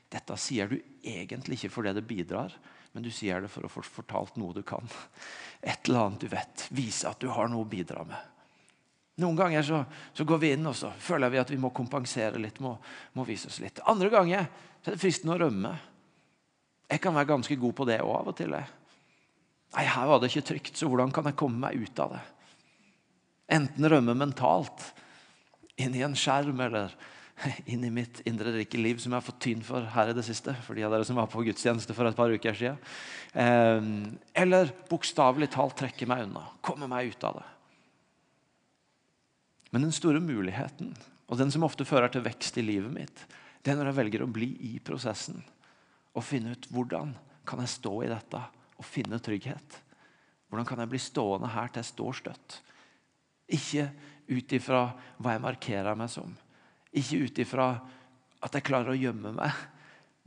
Dette 0.09 0.37
sier 0.41 0.71
du 0.71 0.79
egentlig 1.05 1.59
ikke 1.59 1.73
fordi 1.75 1.93
det 1.93 2.05
bidrar, 2.09 2.55
men 2.97 3.05
du 3.05 3.11
sier 3.13 3.43
det 3.45 3.49
for 3.53 3.61
å 3.61 3.69
få 3.69 3.83
fortalt 3.85 4.39
noe 4.41 4.55
du 4.55 4.63
kan. 4.65 4.81
Et 5.61 5.85
eller 5.85 6.07
annet 6.07 6.23
du 6.23 6.31
vet. 6.31 6.63
Vise 6.73 7.05
at 7.05 7.19
du 7.21 7.27
har 7.29 7.45
noe 7.51 7.61
å 7.61 7.69
bidra 7.69 8.01
med. 8.09 8.17
Noen 9.21 9.37
ganger 9.37 9.61
så, 9.67 9.83
så, 10.17 10.25
går 10.25 10.39
vi 10.41 10.49
inn 10.55 10.65
og 10.65 10.73
så 10.79 10.89
føler 10.97 11.29
vi 11.29 11.37
at 11.37 11.51
vi 11.53 11.59
må 11.61 11.69
kompensere 11.77 12.41
litt. 12.41 12.57
må, 12.57 12.71
må 13.13 13.25
vise 13.27 13.51
oss 13.51 13.59
litt. 13.61 13.83
Andre 13.85 14.09
ganger 14.09 14.49
så 14.81 14.89
er 14.89 14.95
det 14.95 15.03
fristende 15.03 15.35
å 15.35 15.43
rømme. 15.43 15.75
Jeg 16.89 17.03
kan 17.05 17.13
være 17.19 17.29
ganske 17.35 17.59
god 17.61 17.75
på 17.77 17.87
det 17.91 17.99
òg 18.01 18.15
av 18.15 18.31
og 18.33 18.37
til. 18.41 18.57
Nei, 18.57 19.85
Her 19.85 20.09
var 20.09 20.23
det 20.23 20.31
ikke 20.33 20.47
trygt, 20.49 20.73
så 20.81 20.89
hvordan 20.89 21.13
kan 21.13 21.29
jeg 21.29 21.37
komme 21.37 21.67
meg 21.67 21.77
ut 21.77 22.01
av 22.01 22.17
det? 22.17 22.23
Enten 23.59 23.91
rømme 23.93 24.17
mentalt, 24.17 24.89
inn 25.77 25.93
i 25.93 26.01
en 26.01 26.17
skjerm, 26.17 26.65
eller 26.65 26.97
inn 27.71 27.83
i 27.85 27.91
mitt 27.93 28.21
indre 28.29 28.53
rike 28.55 28.79
liv, 28.79 28.97
som 29.01 29.11
jeg 29.13 29.19
har 29.19 29.25
fått 29.25 29.41
tyn 29.45 29.61
for 29.65 29.85
her 29.93 30.11
i 30.11 30.15
det 30.17 30.25
siste. 30.25 30.55
for 30.65 30.77
de 30.77 30.85
av 30.87 30.93
dere 30.93 31.05
som 31.05 31.19
var 31.19 31.29
på 31.31 31.43
gudstjeneste 31.45 31.93
for 31.93 32.09
et 32.09 32.17
par 32.17 32.33
uker 32.33 32.57
siden. 32.57 32.79
Eh, 33.33 33.91
eller 34.43 34.73
bokstavelig 34.89 35.51
talt 35.53 35.77
trekke 35.77 36.09
meg 36.09 36.25
unna. 36.27 36.47
Komme 36.61 36.89
meg 36.89 37.13
ut 37.13 37.27
av 37.27 37.41
det. 37.41 37.45
Men 39.71 39.83
den 39.83 39.95
store 39.95 40.21
muligheten, 40.23 40.95
og 41.27 41.37
den 41.37 41.51
som 41.51 41.65
ofte 41.67 41.85
fører 41.85 42.09
til 42.11 42.23
vekst 42.25 42.57
i 42.57 42.63
livet 42.63 42.93
mitt, 42.93 43.25
det 43.61 43.73
er 43.73 43.79
når 43.79 43.91
jeg 43.91 43.99
velger 43.99 44.23
å 44.23 44.31
bli 44.31 44.53
i 44.63 44.77
prosessen 44.79 45.41
og 46.17 46.23
finne 46.25 46.55
ut 46.55 46.69
hvordan 46.71 47.11
kan 47.47 47.59
jeg 47.61 47.73
stå 47.75 47.91
i 48.05 48.09
dette 48.09 48.39
og 48.77 48.87
finne 48.87 49.19
trygghet. 49.21 49.81
Hvordan 50.47 50.67
kan 50.69 50.79
jeg 50.81 50.91
bli 50.93 51.01
stående 51.03 51.51
her 51.51 51.69
til 51.69 51.83
jeg 51.83 51.91
står 51.91 52.17
støtt? 52.21 52.57
Ikke 53.57 53.89
ut 54.27 54.55
ifra 54.55 54.81
hva 55.19 55.35
jeg 55.35 55.43
markerer 55.43 55.99
meg 55.99 56.09
som. 56.11 56.31
Ikke 56.95 57.23
ut 57.25 57.41
ifra 57.43 57.71
at 58.43 58.53
jeg 58.53 58.65
klarer 58.67 58.93
å 58.93 58.99
gjemme 58.99 59.33
meg, 59.35 59.63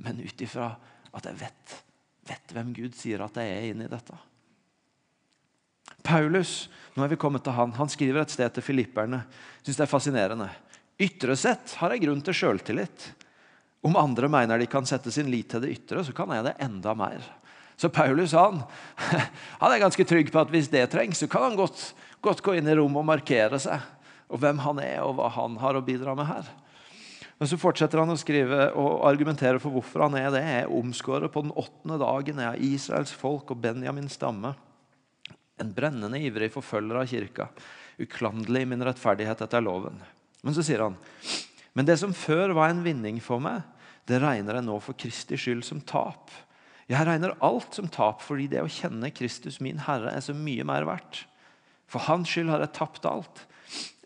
men 0.03 0.21
ut 0.21 0.43
ifra 0.43 0.73
at 1.15 1.27
jeg 1.27 1.39
vet, 1.41 1.77
vet 2.29 2.53
hvem 2.55 2.75
Gud 2.77 2.97
sier 2.99 3.23
at 3.25 3.39
jeg 3.41 3.55
er 3.55 3.71
inni 3.71 3.89
dette. 3.91 4.17
Paulus 6.07 6.69
nå 6.95 7.05
er 7.05 7.13
vi 7.13 7.21
kommet 7.21 7.45
til 7.47 7.55
han, 7.55 7.73
han 7.77 7.91
skriver 7.91 8.25
et 8.25 8.33
sted 8.33 8.51
til 8.55 8.65
filipperne. 8.67 9.23
Synes 9.63 9.79
det 9.79 9.85
er 9.87 9.91
fascinerende. 9.91 10.49
Ytre 11.01 11.37
sett 11.39 11.77
har 11.81 11.95
jeg 11.95 12.05
grunn 12.05 12.23
til 12.25 12.37
sjøltillit. 12.37 13.07
Om 13.87 13.97
andre 13.97 14.29
mener 14.29 14.61
de 14.61 14.69
kan 14.69 14.85
sette 14.89 15.13
sin 15.15 15.31
lit 15.33 15.49
til 15.53 15.63
det 15.63 15.73
ytre, 15.73 16.03
så 16.05 16.13
kan 16.17 16.33
jeg 16.35 16.45
det 16.45 16.59
enda 16.61 16.93
mer. 16.99 17.25
Så 17.81 17.89
Paulus 17.89 18.35
han, 18.37 18.61
han 19.63 19.73
er 19.73 19.81
ganske 19.81 20.05
trygg 20.05 20.33
på 20.33 20.43
at 20.43 20.51
hvis 20.53 20.69
det 20.73 20.85
trengs, 20.93 21.23
så 21.23 21.31
kan 21.31 21.47
han 21.49 21.57
godt, 21.57 21.95
godt 22.21 22.43
gå 22.45 22.59
inn 22.59 22.69
i 22.69 22.77
rommet 22.77 23.01
og 23.01 23.09
markere 23.09 23.61
seg. 23.63 23.87
Og 24.31 24.41
hvem 24.43 24.61
han 24.63 24.81
er, 24.83 25.01
og 25.03 25.17
hva 25.19 25.29
han 25.35 25.59
har 25.61 25.77
å 25.79 25.85
bidra 25.85 26.15
med 26.19 26.29
her. 26.29 26.49
Men 27.41 27.49
så 27.49 27.59
fortsetter 27.59 28.03
han 28.03 28.13
å 28.13 28.19
skrive 28.21 28.69
og 28.79 29.05
argumentere 29.09 29.61
for 29.63 29.73
hvorfor 29.75 30.05
han 30.07 30.17
er 30.21 30.29
det. 30.33 30.43
Jeg 30.45 30.65
er 30.65 30.75
omskåret 30.77 31.33
på 31.33 31.43
den 31.47 31.55
åttende 31.59 31.97
dagen. 32.03 32.43
Jeg 32.45 32.51
er 32.53 32.65
Israels 32.69 33.15
folk 33.17 33.51
og 33.55 33.63
Benjamins 33.65 34.19
stamme. 34.21 34.53
En 35.61 35.73
brennende 35.77 36.21
ivrig 36.21 36.51
forfølger 36.53 37.01
av 37.01 37.09
kirka. 37.09 37.49
Uklanderlig 38.01 38.67
min 38.69 38.85
rettferdighet 38.85 39.41
etter 39.45 39.65
loven. 39.65 39.97
Men 40.45 40.57
så 40.57 40.65
sier 40.65 40.85
han 40.85 41.01
men 41.77 41.87
det 41.87 41.97
som 42.01 42.15
før 42.17 42.55
var 42.57 42.73
en 42.73 42.83
vinning 42.85 43.21
for 43.23 43.43
meg, 43.43 43.63
det 44.09 44.19
regner 44.23 44.59
jeg 44.59 44.67
nå 44.67 44.79
for 44.83 44.99
Kristi 44.99 45.39
skyld 45.39 45.63
som 45.67 45.83
tap. 45.87 46.33
Jeg 46.91 47.07
regner 47.07 47.37
alt 47.47 47.77
som 47.79 47.87
tap 47.93 48.25
fordi 48.25 48.49
det 48.51 48.63
å 48.65 48.71
kjenne 48.71 49.13
Kristus, 49.15 49.61
min 49.63 49.79
Herre, 49.87 50.11
er 50.17 50.25
så 50.25 50.35
mye 50.35 50.67
mer 50.67 50.89
verdt. 50.89 51.25
For 51.91 52.03
Hans 52.09 52.31
skyld 52.33 52.51
har 52.51 52.65
jeg 52.65 52.75
tapt 52.75 53.07
alt. 53.07 53.45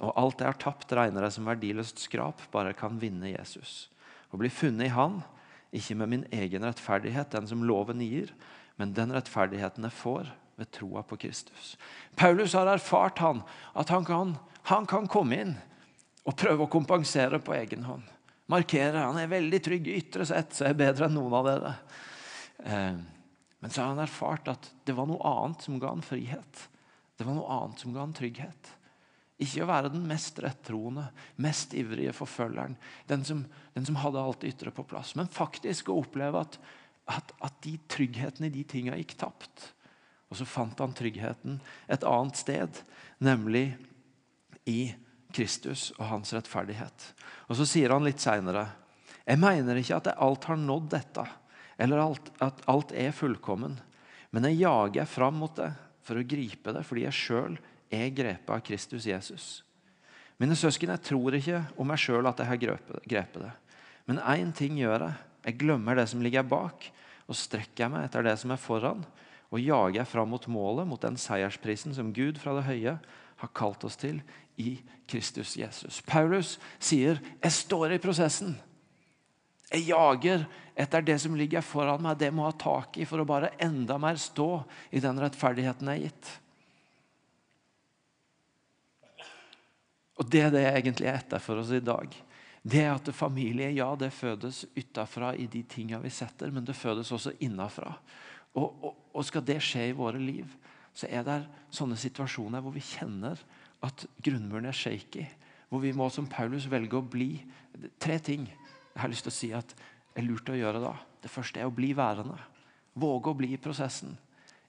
Og 0.03 0.13
alt 0.21 0.43
jeg 0.43 0.51
har 0.51 0.61
tapt, 0.61 0.93
regner 0.97 1.27
jeg 1.27 1.37
som 1.37 1.49
verdiløst 1.49 2.03
skrap, 2.05 2.43
bare 2.53 2.73
jeg 2.73 2.81
kan 2.81 2.99
vinne 3.01 3.33
Jesus. 3.33 3.89
Og 4.33 4.41
bli 4.43 4.51
funnet 4.53 4.89
i 4.89 4.95
Han, 4.95 5.21
ikke 5.75 5.97
med 5.99 6.11
min 6.11 6.25
egen 6.35 6.67
rettferdighet, 6.67 7.33
den 7.35 7.49
som 7.51 7.65
loven 7.67 8.03
gir, 8.05 8.33
men 8.79 8.95
den 8.95 9.15
rettferdigheten 9.15 9.87
jeg 9.87 9.97
får 9.99 10.33
ved 10.59 10.71
troa 10.75 11.03
på 11.07 11.19
Kristus. 11.25 11.75
Paulus 12.19 12.55
har 12.55 12.71
erfart 12.71 13.19
han, 13.23 13.43
at 13.75 13.91
han 13.91 14.07
kan, 14.07 14.37
han 14.71 14.87
kan 14.91 15.09
komme 15.11 15.41
inn 15.41 15.57
og 16.25 16.37
prøve 16.39 16.67
å 16.67 16.73
kompensere 16.73 17.41
på 17.43 17.57
egen 17.57 17.87
hånd. 17.89 18.05
Markere. 18.51 19.07
Han 19.07 19.19
er 19.19 19.31
veldig 19.31 19.61
trygg 19.65 19.89
ytre 19.89 20.27
sett, 20.29 20.53
så 20.53 20.69
er 20.69 20.79
bedre 20.79 21.09
enn 21.09 21.17
noen 21.17 21.37
av 21.39 21.49
dere. 21.49 21.75
Eh, 22.65 22.97
men 23.65 23.73
så 23.73 23.81
har 23.81 23.95
han 23.95 24.03
erfart 24.05 24.51
at 24.53 24.71
det 24.85 24.97
var 24.97 25.09
noe 25.09 25.25
annet 25.25 25.65
som 25.65 25.79
ga 25.81 25.95
han 25.95 26.05
frihet. 26.05 26.67
Det 27.17 27.25
var 27.25 27.39
noe 27.39 27.61
annet 27.63 27.81
som 27.81 27.95
ga 27.95 28.03
han 28.05 28.13
trygghet. 28.17 28.73
Ikke 29.43 29.65
å 29.65 29.69
være 29.69 29.91
den 29.91 30.05
mest 30.07 30.39
rettroende, 30.43 31.09
mest 31.43 31.75
ivrige 31.75 32.15
forfølgeren. 32.15 32.77
Den 33.11 33.25
som, 33.27 33.43
den 33.75 33.87
som 33.87 33.99
hadde 33.99 34.23
alt 34.23 34.47
ytre 34.47 34.71
på 34.75 34.85
plass. 34.87 35.17
Men 35.19 35.31
faktisk 35.33 35.91
å 35.91 35.99
oppleve 36.05 36.45
at, 36.45 36.59
at, 37.11 37.35
at 37.43 37.57
de 37.67 37.75
trygghetene 37.91 38.47
i 38.47 38.55
de 38.55 38.63
tinga 38.71 38.99
gikk 39.01 39.17
tapt. 39.19 39.73
Og 40.31 40.39
så 40.39 40.47
fant 40.49 40.79
han 40.83 40.95
tryggheten 40.95 41.59
et 41.91 42.07
annet 42.07 42.39
sted, 42.39 42.79
nemlig 43.23 43.73
i 44.71 44.95
Kristus 45.35 45.91
og 45.99 46.07
hans 46.13 46.33
rettferdighet. 46.35 47.11
Og 47.51 47.59
Så 47.59 47.67
sier 47.69 47.93
han 47.95 48.07
litt 48.07 48.23
seinere 48.23 48.69
Jeg 49.25 49.41
mener 49.41 49.81
ikke 49.81 49.99
at 49.99 50.11
jeg 50.11 50.21
alt 50.21 50.47
har 50.51 50.59
nådd 50.61 50.89
dette, 50.95 51.25
eller 51.81 52.03
alt, 52.03 52.31
at 52.45 52.61
alt 52.71 52.93
er 52.93 53.15
fullkommen, 53.17 53.79
men 54.31 54.47
jeg 54.51 54.61
jager 54.63 55.09
fram 55.09 55.39
mot 55.41 55.55
det 55.57 55.71
for 56.05 56.21
å 56.21 56.27
gripe 56.29 56.75
det, 56.77 56.83
fordi 56.85 57.07
jeg 57.07 57.17
sjøl 57.17 57.57
er 57.95 58.15
grepet 58.15 58.51
av 58.51 58.63
Kristus 58.65 59.07
Jesus. 59.09 59.47
Mine 60.41 60.57
søsken, 60.59 60.91
jeg 60.91 61.07
tror 61.07 61.37
ikke 61.39 61.63
om 61.79 61.89
meg 61.89 62.01
sjøl 62.03 62.27
at 62.27 62.41
jeg 62.43 62.51
har 62.51 62.61
grepet 62.61 63.43
det. 63.45 63.53
Men 64.09 64.21
én 64.21 64.51
ting 64.57 64.79
gjør 64.81 65.07
jeg. 65.07 65.21
Jeg 65.45 65.59
glemmer 65.61 65.99
det 65.99 66.07
som 66.11 66.23
ligger 66.25 66.47
bak, 66.49 66.87
og 67.29 67.37
strekker 67.37 67.91
meg 67.93 68.07
etter 68.09 68.25
det 68.25 68.35
som 68.41 68.53
er 68.53 68.61
foran, 68.61 69.05
og 69.53 69.63
jager 69.63 70.09
fram 70.09 70.33
mot 70.33 70.47
målet, 70.51 70.89
mot 70.89 71.01
den 71.01 71.19
seiersprisen 71.21 71.95
som 71.95 72.13
Gud 72.17 72.41
fra 72.41 72.57
det 72.57 72.67
høye 72.67 72.97
har 73.41 73.53
kalt 73.57 73.85
oss 73.87 73.99
til 74.01 74.23
i 74.61 74.79
Kristus 75.11 75.55
Jesus. 75.59 76.01
Paulus 76.07 76.59
sier 76.79 77.21
'Jeg 77.43 77.53
står 77.53 77.93
i 77.93 77.99
prosessen'. 77.99 78.55
Jeg 79.73 79.89
jager 79.89 80.47
etter 80.77 81.01
det 81.01 81.21
som 81.21 81.35
ligger 81.35 81.61
foran 81.61 82.03
meg. 82.03 82.19
Det 82.19 82.33
må 82.35 82.45
ha 82.45 82.53
tak 82.53 82.99
i 82.99 83.05
for 83.05 83.19
å 83.19 83.27
bare 83.27 83.55
enda 83.59 83.99
mer 83.99 84.15
stå 84.15 84.65
i 84.93 85.01
den 85.01 85.19
rettferdigheten 85.19 85.89
jeg 85.89 85.97
er 85.97 86.05
gitt. 86.09 86.41
Og 90.19 90.31
Det 90.31 90.45
er 90.45 90.53
det 90.55 90.63
jeg 90.63 90.81
egentlig 90.81 91.09
er 91.11 91.19
etter 91.19 91.43
for 91.43 91.61
oss 91.63 91.73
i 91.75 91.83
dag. 91.83 92.15
Det 92.65 92.81
er 92.81 92.95
at 92.95 93.11
familie 93.13 93.69
ja, 93.77 93.91
det 93.99 94.13
fødes 94.15 94.65
utafra 94.77 95.35
i 95.37 95.47
de 95.51 95.63
tingene 95.69 96.01
vi 96.05 96.13
setter, 96.15 96.53
men 96.55 96.65
det 96.65 96.77
fødes 96.79 97.11
også 97.13 97.35
innafra. 97.45 97.91
Og, 98.55 98.71
og, 98.81 98.95
og 99.13 99.27
skal 99.27 99.45
det 99.45 99.59
skje 99.63 99.91
i 99.91 99.97
våre 99.97 100.21
liv, 100.23 100.49
så 100.95 101.11
er 101.11 101.27
det 101.27 101.41
sånne 101.75 101.99
situasjoner 101.99 102.63
hvor 102.63 102.73
vi 102.73 102.85
kjenner 102.85 103.41
at 103.85 104.07
grunnmuren 104.25 104.71
er 104.71 104.77
shaky. 104.77 105.27
Hvor 105.69 105.83
vi 105.83 105.93
må 105.97 106.07
som 106.13 106.29
Paulus 106.31 106.69
velge 106.71 106.97
å 106.97 107.05
bli. 107.05 107.35
Tre 108.01 108.21
ting 108.23 108.47
jeg 108.47 109.01
har 109.03 109.11
lyst 109.11 109.27
til 109.27 109.35
å 109.35 109.39
si 109.41 109.51
at 109.57 109.75
er 110.15 110.25
lurt 110.25 110.49
å 110.49 110.57
gjøre 110.57 110.81
da. 110.83 110.95
Det 111.21 111.33
første 111.33 111.61
er 111.61 111.69
å 111.69 111.75
bli 111.75 111.91
værende. 111.97 112.39
Våge 112.95 113.33
å 113.33 113.37
bli 113.37 113.51
i 113.57 113.61
prosessen. 113.61 114.15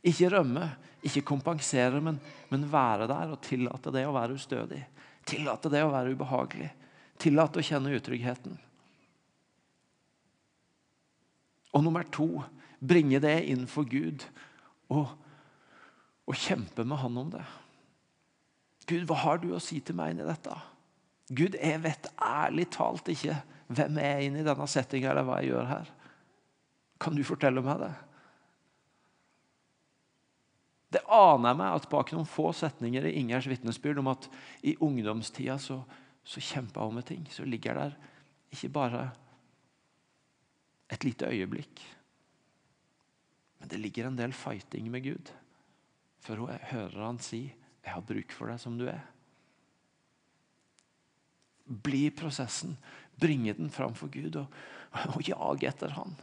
Ikke 0.05 0.31
rømme, 0.33 0.67
ikke 1.05 1.23
kompensere, 1.25 2.01
men, 2.01 2.17
men 2.49 2.65
være 2.69 3.07
der 3.09 3.33
og 3.33 3.41
tillate 3.45 3.93
det 3.93 4.05
å 4.09 4.13
være 4.15 4.37
ustødig. 4.37 4.81
Tillate 5.25 5.71
det 5.73 5.81
å 5.85 5.91
være 5.93 6.13
ubehagelig. 6.13 6.69
Tillate 7.21 7.61
å 7.61 7.65
kjenne 7.65 7.93
utryggheten. 7.95 8.57
Og 11.75 11.83
nummer 11.83 12.05
to 12.13 12.29
bringe 12.79 13.19
det 13.23 13.37
inn 13.51 13.65
for 13.67 13.87
Gud 13.89 14.23
og, 14.93 15.09
og 16.27 16.37
kjempe 16.39 16.85
med 16.87 17.01
Han 17.01 17.19
om 17.19 17.33
det. 17.33 17.43
Gud, 18.85 19.07
hva 19.09 19.17
har 19.23 19.41
du 19.41 19.49
å 19.55 19.61
si 19.63 19.81
til 19.81 19.97
meg 19.97 20.13
inn 20.13 20.21
i 20.21 20.29
dette? 20.29 20.53
Gud, 21.33 21.57
jeg 21.57 21.81
vet 21.81 22.07
ærlig 22.21 22.67
talt 22.75 23.09
ikke 23.09 23.39
hvem 23.73 23.97
jeg 23.97 24.13
er 24.13 24.25
inne 24.27 24.43
i 24.43 24.45
denne 24.45 24.67
settinga, 24.69 25.09
eller 25.09 25.25
hva 25.25 25.39
jeg 25.41 25.55
gjør 25.55 25.71
her. 25.71 25.87
Kan 27.01 27.17
du 27.17 27.23
fortelle 27.25 27.63
meg 27.65 27.81
det? 27.81 27.93
Det 30.93 31.01
aner 31.11 31.49
jeg 31.51 31.59
meg 31.59 31.75
at 31.75 31.89
bak 31.91 32.11
noen 32.13 32.29
få 32.29 32.51
setninger 32.55 33.07
i 33.07 33.15
Ingers 33.19 33.47
vitnesbyrd 33.49 33.99
om 34.01 34.11
at 34.13 34.27
i 34.63 34.75
ungdomstida 34.83 35.57
så, 35.61 35.79
så 36.23 36.43
kjempa 36.43 36.85
hun 36.85 36.99
med 36.99 37.07
ting, 37.09 37.25
så 37.31 37.45
ligger 37.47 37.79
der 37.79 37.97
ikke 38.53 38.71
bare 38.75 39.07
et 40.93 41.03
lite 41.03 41.27
øyeblikk. 41.31 41.81
Men 43.59 43.71
det 43.71 43.81
ligger 43.81 44.07
en 44.07 44.19
del 44.19 44.33
fighting 44.35 44.91
med 44.93 45.03
Gud. 45.03 45.31
For 46.21 46.37
hun 46.37 46.53
hører 46.71 47.05
han 47.05 47.19
si 47.19 47.53
'Jeg 47.85 47.93
har 47.93 48.01
bruk 48.01 48.31
for 48.31 48.49
deg 48.49 48.59
som 48.59 48.77
du 48.77 48.87
er'. 48.89 49.05
Bli 51.65 52.05
i 52.05 52.13
prosessen. 52.13 52.77
Bringe 53.19 53.53
den 53.53 53.69
fram 53.69 53.93
for 53.93 54.07
Gud 54.07 54.35
og, 54.35 54.47
og 55.15 55.21
jage 55.21 55.67
etter 55.67 55.89
Han. 55.89 56.15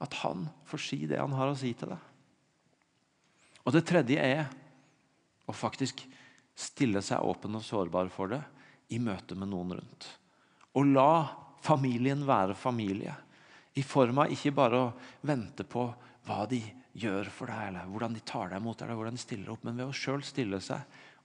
At 0.00 0.14
Han 0.14 0.48
får 0.64 0.78
si 0.78 1.06
det 1.06 1.18
Han 1.18 1.32
har 1.32 1.48
å 1.48 1.56
si 1.56 1.72
til 1.72 1.88
deg. 1.88 1.98
Og 3.64 3.72
Det 3.72 3.84
tredje 3.88 4.20
er 4.20 4.44
å 5.48 5.52
faktisk 5.56 6.04
stille 6.54 7.02
seg 7.02 7.24
åpen 7.24 7.56
og 7.58 7.64
sårbar 7.64 8.10
for 8.12 8.30
det 8.32 8.42
i 8.94 9.00
møte 9.02 9.36
med 9.38 9.50
noen 9.50 9.78
rundt. 9.78 10.08
Og 10.76 10.90
la 10.92 11.26
familien 11.64 12.24
være 12.26 12.56
familie. 12.58 13.14
I 13.74 13.82
form 13.82 14.20
av 14.22 14.32
ikke 14.32 14.54
bare 14.54 14.80
å 14.80 14.92
vente 15.26 15.64
på 15.66 15.86
hva 16.24 16.44
de 16.48 16.60
gjør 16.94 17.28
for 17.32 17.50
deg, 17.50 17.70
eller 17.70 17.88
hvordan 17.90 18.14
de 18.14 18.22
tar 18.22 18.52
deg 18.52 18.62
imot, 18.62 18.82
eller 18.82 18.98
hvordan 18.98 19.16
de 19.16 19.22
stiller 19.22 19.50
opp, 19.50 19.64
men 19.66 19.80
ved 19.80 19.90
å 19.90 19.96
sjøl 19.96 20.22
stille 20.24 20.60
seg 20.62 20.84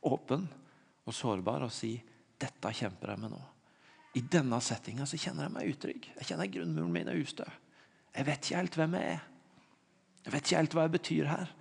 åpen 0.10 0.48
og 1.06 1.14
sårbar 1.16 1.66
og 1.68 1.74
si 1.74 1.98
'Dette 2.40 2.72
kjemper 2.72 3.12
jeg 3.12 3.20
med 3.20 3.34
nå'. 3.34 3.48
I 4.16 4.22
denne 4.22 4.58
settinga 4.64 5.06
kjenner 5.06 5.44
jeg 5.44 5.54
meg 5.54 5.72
utrygg. 5.74 6.06
Jeg 6.18 6.28
kjenner 6.30 6.48
grunnmuren 6.48 6.92
min 6.92 7.10
er 7.12 7.20
ustø. 7.20 7.44
Jeg 8.16 8.26
vet 8.26 8.46
ikke 8.46 8.58
helt 8.58 8.78
hvem 8.80 8.96
jeg 8.96 9.10
er. 9.12 9.22
Jeg 10.24 10.34
vet 10.34 10.46
ikke 10.46 10.58
helt 10.58 10.74
hva 10.74 10.86
jeg 10.86 10.94
betyr 10.96 11.28
her. 11.30 11.52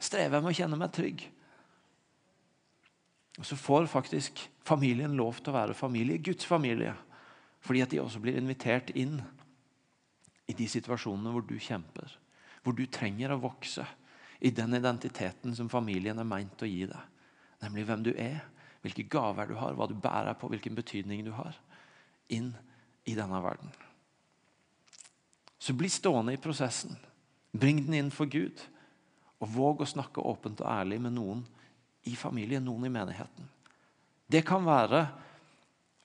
Jeg 0.00 0.08
strever 0.08 0.40
med 0.40 0.54
å 0.54 0.56
kjenne 0.56 0.78
meg 0.80 0.94
trygg. 0.96 1.26
Og 3.36 3.46
Så 3.46 3.56
får 3.56 3.88
faktisk 3.92 4.40
familien 4.64 5.12
lov 5.16 5.38
til 5.40 5.52
å 5.52 5.58
være 5.58 5.76
familie, 5.76 6.20
Guds 6.24 6.48
familie, 6.48 6.94
fordi 7.60 7.82
at 7.84 7.92
de 7.92 8.00
også 8.00 8.20
blir 8.20 8.38
invitert 8.40 8.90
inn 8.96 9.18
i 10.48 10.56
de 10.56 10.66
situasjonene 10.68 11.32
hvor 11.34 11.44
du 11.44 11.58
kjemper. 11.60 12.16
Hvor 12.64 12.76
du 12.76 12.86
trenger 12.88 13.32
å 13.32 13.40
vokse 13.40 13.84
i 14.40 14.50
den 14.56 14.74
identiteten 14.76 15.54
som 15.56 15.68
familien 15.68 16.18
er 16.18 16.28
meint 16.28 16.64
å 16.64 16.68
gi 16.68 16.86
deg. 16.88 17.20
Nemlig 17.60 17.84
hvem 17.84 18.04
du 18.08 18.10
er, 18.16 18.40
hvilke 18.80 19.04
gaver 19.04 19.52
du 19.52 19.58
har, 19.60 19.76
hva 19.76 19.88
du 19.88 19.94
bærer 20.00 20.36
på, 20.40 20.48
hvilken 20.48 20.76
betydning 20.76 21.26
du 21.26 21.34
har. 21.36 21.56
Inn 22.32 22.54
i 23.04 23.16
denne 23.16 23.40
verden. 23.44 23.72
Så 25.60 25.76
bli 25.76 25.92
stående 25.92 26.32
i 26.32 26.40
prosessen. 26.40 26.96
Bring 27.52 27.84
den 27.84 27.98
inn 27.98 28.12
for 28.14 28.30
Gud. 28.32 28.56
Og 29.40 29.48
våg 29.54 29.82
å 29.82 29.88
snakke 29.88 30.24
åpent 30.24 30.60
og 30.60 30.68
ærlig 30.68 31.00
med 31.00 31.16
noen 31.16 31.40
i 32.08 32.14
familien, 32.16 32.64
noen 32.64 32.88
i 32.88 32.92
menigheten. 32.92 33.48
Det 34.30 34.42
kan 34.46 34.64
være 34.64 35.04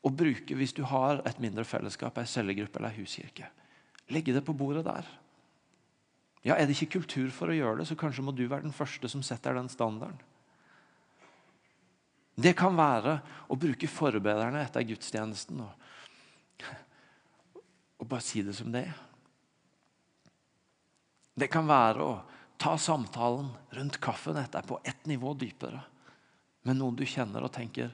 å 0.06 0.12
bruke 0.14 0.56
hvis 0.58 0.74
du 0.76 0.84
har 0.88 1.22
et 1.28 1.40
mindre 1.42 1.66
fellesskap, 1.68 2.18
ei 2.18 2.30
cellegruppe 2.30 2.80
eller 2.80 2.94
ei 2.94 3.04
huskirke. 3.04 3.50
Legge 4.14 4.36
det 4.36 4.44
på 4.46 4.56
bordet 4.58 4.86
der. 4.86 5.08
Ja, 6.46 6.56
Er 6.56 6.68
det 6.68 6.76
ikke 6.78 7.00
kultur 7.00 7.32
for 7.34 7.50
å 7.50 7.58
gjøre 7.58 7.82
det, 7.82 7.88
så 7.90 7.98
kanskje 7.98 8.22
må 8.22 8.32
du 8.36 8.46
være 8.46 8.68
den 8.68 8.76
første 8.76 9.10
som 9.10 9.24
setter 9.26 9.58
den 9.58 9.70
standarden. 9.70 10.20
Det 12.36 12.52
kan 12.58 12.76
være 12.76 13.18
å 13.48 13.56
bruke 13.58 13.88
forbederne 13.88 14.62
etter 14.62 14.84
gudstjenesten 14.86 15.64
og, 15.64 15.86
og 17.98 18.08
bare 18.12 18.26
si 18.26 18.44
det 18.44 18.54
som 18.58 18.70
det 18.74 18.84
er. 18.90 18.98
Det 21.36 21.48
kan 21.52 21.66
være 21.68 22.04
å 22.04 22.14
ta 22.58 22.78
samtalen 22.78 23.49
rundt 23.76 23.99
kaffen 24.01 24.38
etterpå 24.39 24.80
ett 24.84 25.06
nivå 25.06 25.34
dypere 25.34 25.82
med 26.66 26.80
noen 26.80 26.95
du 26.97 27.06
kjenner 27.06 27.45
og 27.45 27.53
tenker 27.53 27.91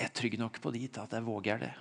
er 0.00 0.12
trygg 0.16 0.38
nok 0.40 0.60
på 0.64 0.72
dit 0.72 0.98
at 0.98 1.12
jeg 1.12 1.26
våger 1.26 1.60
det. 1.60 1.72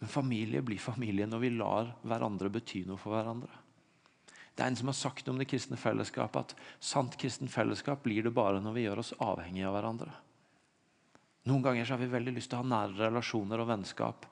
Men 0.00 0.08
familie 0.08 0.62
blir 0.64 0.78
familie 0.80 1.26
når 1.28 1.42
vi 1.42 1.50
lar 1.56 1.90
hverandre 2.06 2.52
bety 2.52 2.84
noe 2.88 3.00
for 3.00 3.16
hverandre. 3.16 3.50
Det 4.54 4.64
er 4.64 4.70
en 4.70 4.78
som 4.78 4.90
har 4.92 4.96
sagt 4.96 5.28
om 5.28 5.38
det 5.40 5.48
kristne 5.50 5.76
fellesskapet 5.80 6.54
at 6.54 6.62
sant 6.84 7.16
kristen 7.20 7.50
fellesskap 7.50 8.02
blir 8.04 8.24
det 8.24 8.32
bare 8.36 8.62
når 8.62 8.76
vi 8.76 8.86
gjør 8.86 9.02
oss 9.02 9.12
avhengige 9.18 9.68
av 9.68 9.76
hverandre. 9.76 10.14
Noen 11.50 11.64
ganger 11.64 11.88
har 11.88 12.00
vi 12.00 12.08
veldig 12.12 12.34
lyst 12.36 12.52
til 12.52 12.60
å 12.60 12.62
ha 12.62 12.70
nære 12.70 13.08
relasjoner 13.08 13.62
og 13.62 13.70
vennskap 13.70 14.26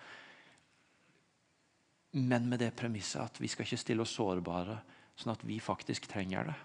men 2.11 2.49
med 2.49 2.63
det 2.63 2.71
premisset 2.77 3.21
at 3.21 3.41
vi 3.41 3.51
skal 3.51 3.67
ikke 3.67 3.81
stille 3.81 4.05
oss 4.05 4.15
sårbare, 4.17 4.79
sånn 5.19 5.35
at 5.35 5.45
vi 5.45 5.59
faktisk 5.61 6.09
trenger 6.11 6.49
det. 6.49 6.57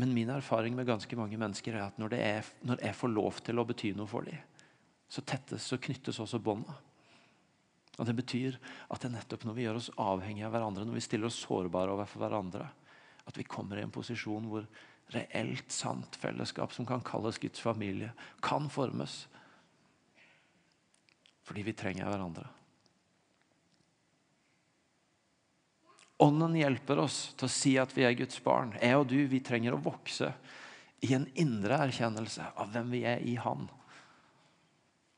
Men 0.00 0.14
min 0.14 0.30
erfaring 0.32 0.76
med 0.76 0.88
ganske 0.88 1.16
mange 1.18 1.36
mennesker 1.40 1.74
er 1.74 1.88
at 1.88 1.98
når, 2.00 2.14
er, 2.16 2.46
når 2.64 2.84
jeg 2.86 2.96
får 2.96 3.10
lov 3.12 3.40
til 3.44 3.60
å 3.60 3.66
bety 3.68 3.90
noe 3.96 4.08
for 4.08 4.28
dem, 4.28 4.38
så 5.10 5.24
tettes 5.26 5.66
og 5.74 5.82
knyttes 5.82 6.20
også 6.22 6.38
bånda. 6.40 6.76
Og 7.98 8.06
Det 8.06 8.14
betyr 8.16 8.56
at 8.88 9.02
det 9.02 9.10
er 9.10 9.16
nettopp 9.18 9.44
når 9.44 9.56
vi 9.56 9.66
gjør 9.66 9.80
oss 9.80 9.90
avhengige 10.00 10.46
av 10.46 10.54
hverandre, 10.54 10.86
når 10.86 10.96
vi 10.96 11.02
stiller 11.04 11.28
oss 11.28 11.40
sårbare 11.42 11.92
overfor 11.92 12.22
hverandre, 12.22 12.68
at 13.28 13.36
vi 13.36 13.44
kommer 13.44 13.76
i 13.76 13.84
en 13.84 13.92
posisjon 13.92 14.46
hvor 14.48 14.64
reelt 15.12 15.74
sant 15.74 16.16
fellesskap, 16.22 16.72
som 16.72 16.86
kan 16.88 17.02
kalles 17.04 17.40
Guds 17.42 17.60
familie, 17.60 18.14
kan 18.40 18.70
formes 18.72 19.24
fordi 21.50 21.64
vi 21.66 21.72
trenger 21.74 22.06
hverandre. 22.06 22.44
Ånden 26.22 26.54
hjelper 26.54 27.00
oss 27.02 27.32
til 27.34 27.48
å 27.48 27.50
si 27.50 27.72
at 27.80 27.90
vi 27.96 28.04
er 28.06 28.14
Guds 28.14 28.38
barn. 28.44 28.76
Jeg 28.78 28.94
og 29.00 29.08
du 29.10 29.16
vi 29.26 29.40
trenger 29.42 29.74
å 29.74 29.80
vokse 29.82 30.28
i 31.02 31.10
en 31.16 31.24
indre 31.34 31.80
erkjennelse 31.88 32.52
av 32.54 32.70
hvem 32.70 32.92
vi 32.94 33.00
er 33.08 33.24
i 33.26 33.34
Han. 33.42 33.66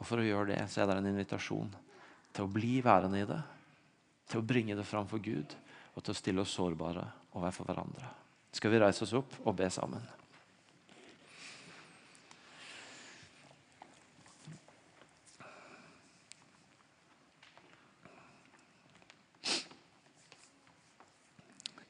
Og 0.01 0.09
For 0.09 0.22
å 0.22 0.24
gjøre 0.24 0.55
det 0.55 0.62
så 0.72 0.80
er 0.80 0.89
det 0.89 0.97
en 1.03 1.11
invitasjon 1.11 1.68
til 2.33 2.47
å 2.47 2.55
bli 2.55 2.78
værende 2.80 3.20
i 3.20 3.28
det. 3.28 3.43
Til 4.33 4.41
å 4.41 4.47
bringe 4.55 4.78
det 4.78 4.89
fram 4.89 5.11
for 5.11 5.20
Gud 5.20 5.53
og 5.93 6.01
til 6.01 6.14
å 6.14 6.20
stille 6.22 6.47
oss 6.47 6.57
sårbare 6.57 7.05
overfor 7.37 7.68
hverandre. 7.68 8.09
Skal 8.57 8.72
vi 8.72 8.80
reise 8.80 9.05
oss 9.05 9.12
opp 9.20 9.37
og 9.45 9.59
be 9.61 9.68
sammen? 9.68 10.22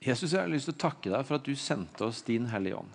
Jesus, 0.03 0.33
jeg 0.33 0.43
har 0.43 0.51
lyst 0.51 0.67
til 0.67 0.75
å 0.75 0.83
takke 0.83 1.11
deg 1.13 1.27
for 1.29 1.39
at 1.39 1.47
du 1.47 1.55
sendte 1.55 2.09
oss 2.09 2.25
din 2.27 2.49
Hellige 2.51 2.81
Ånd. 2.81 2.95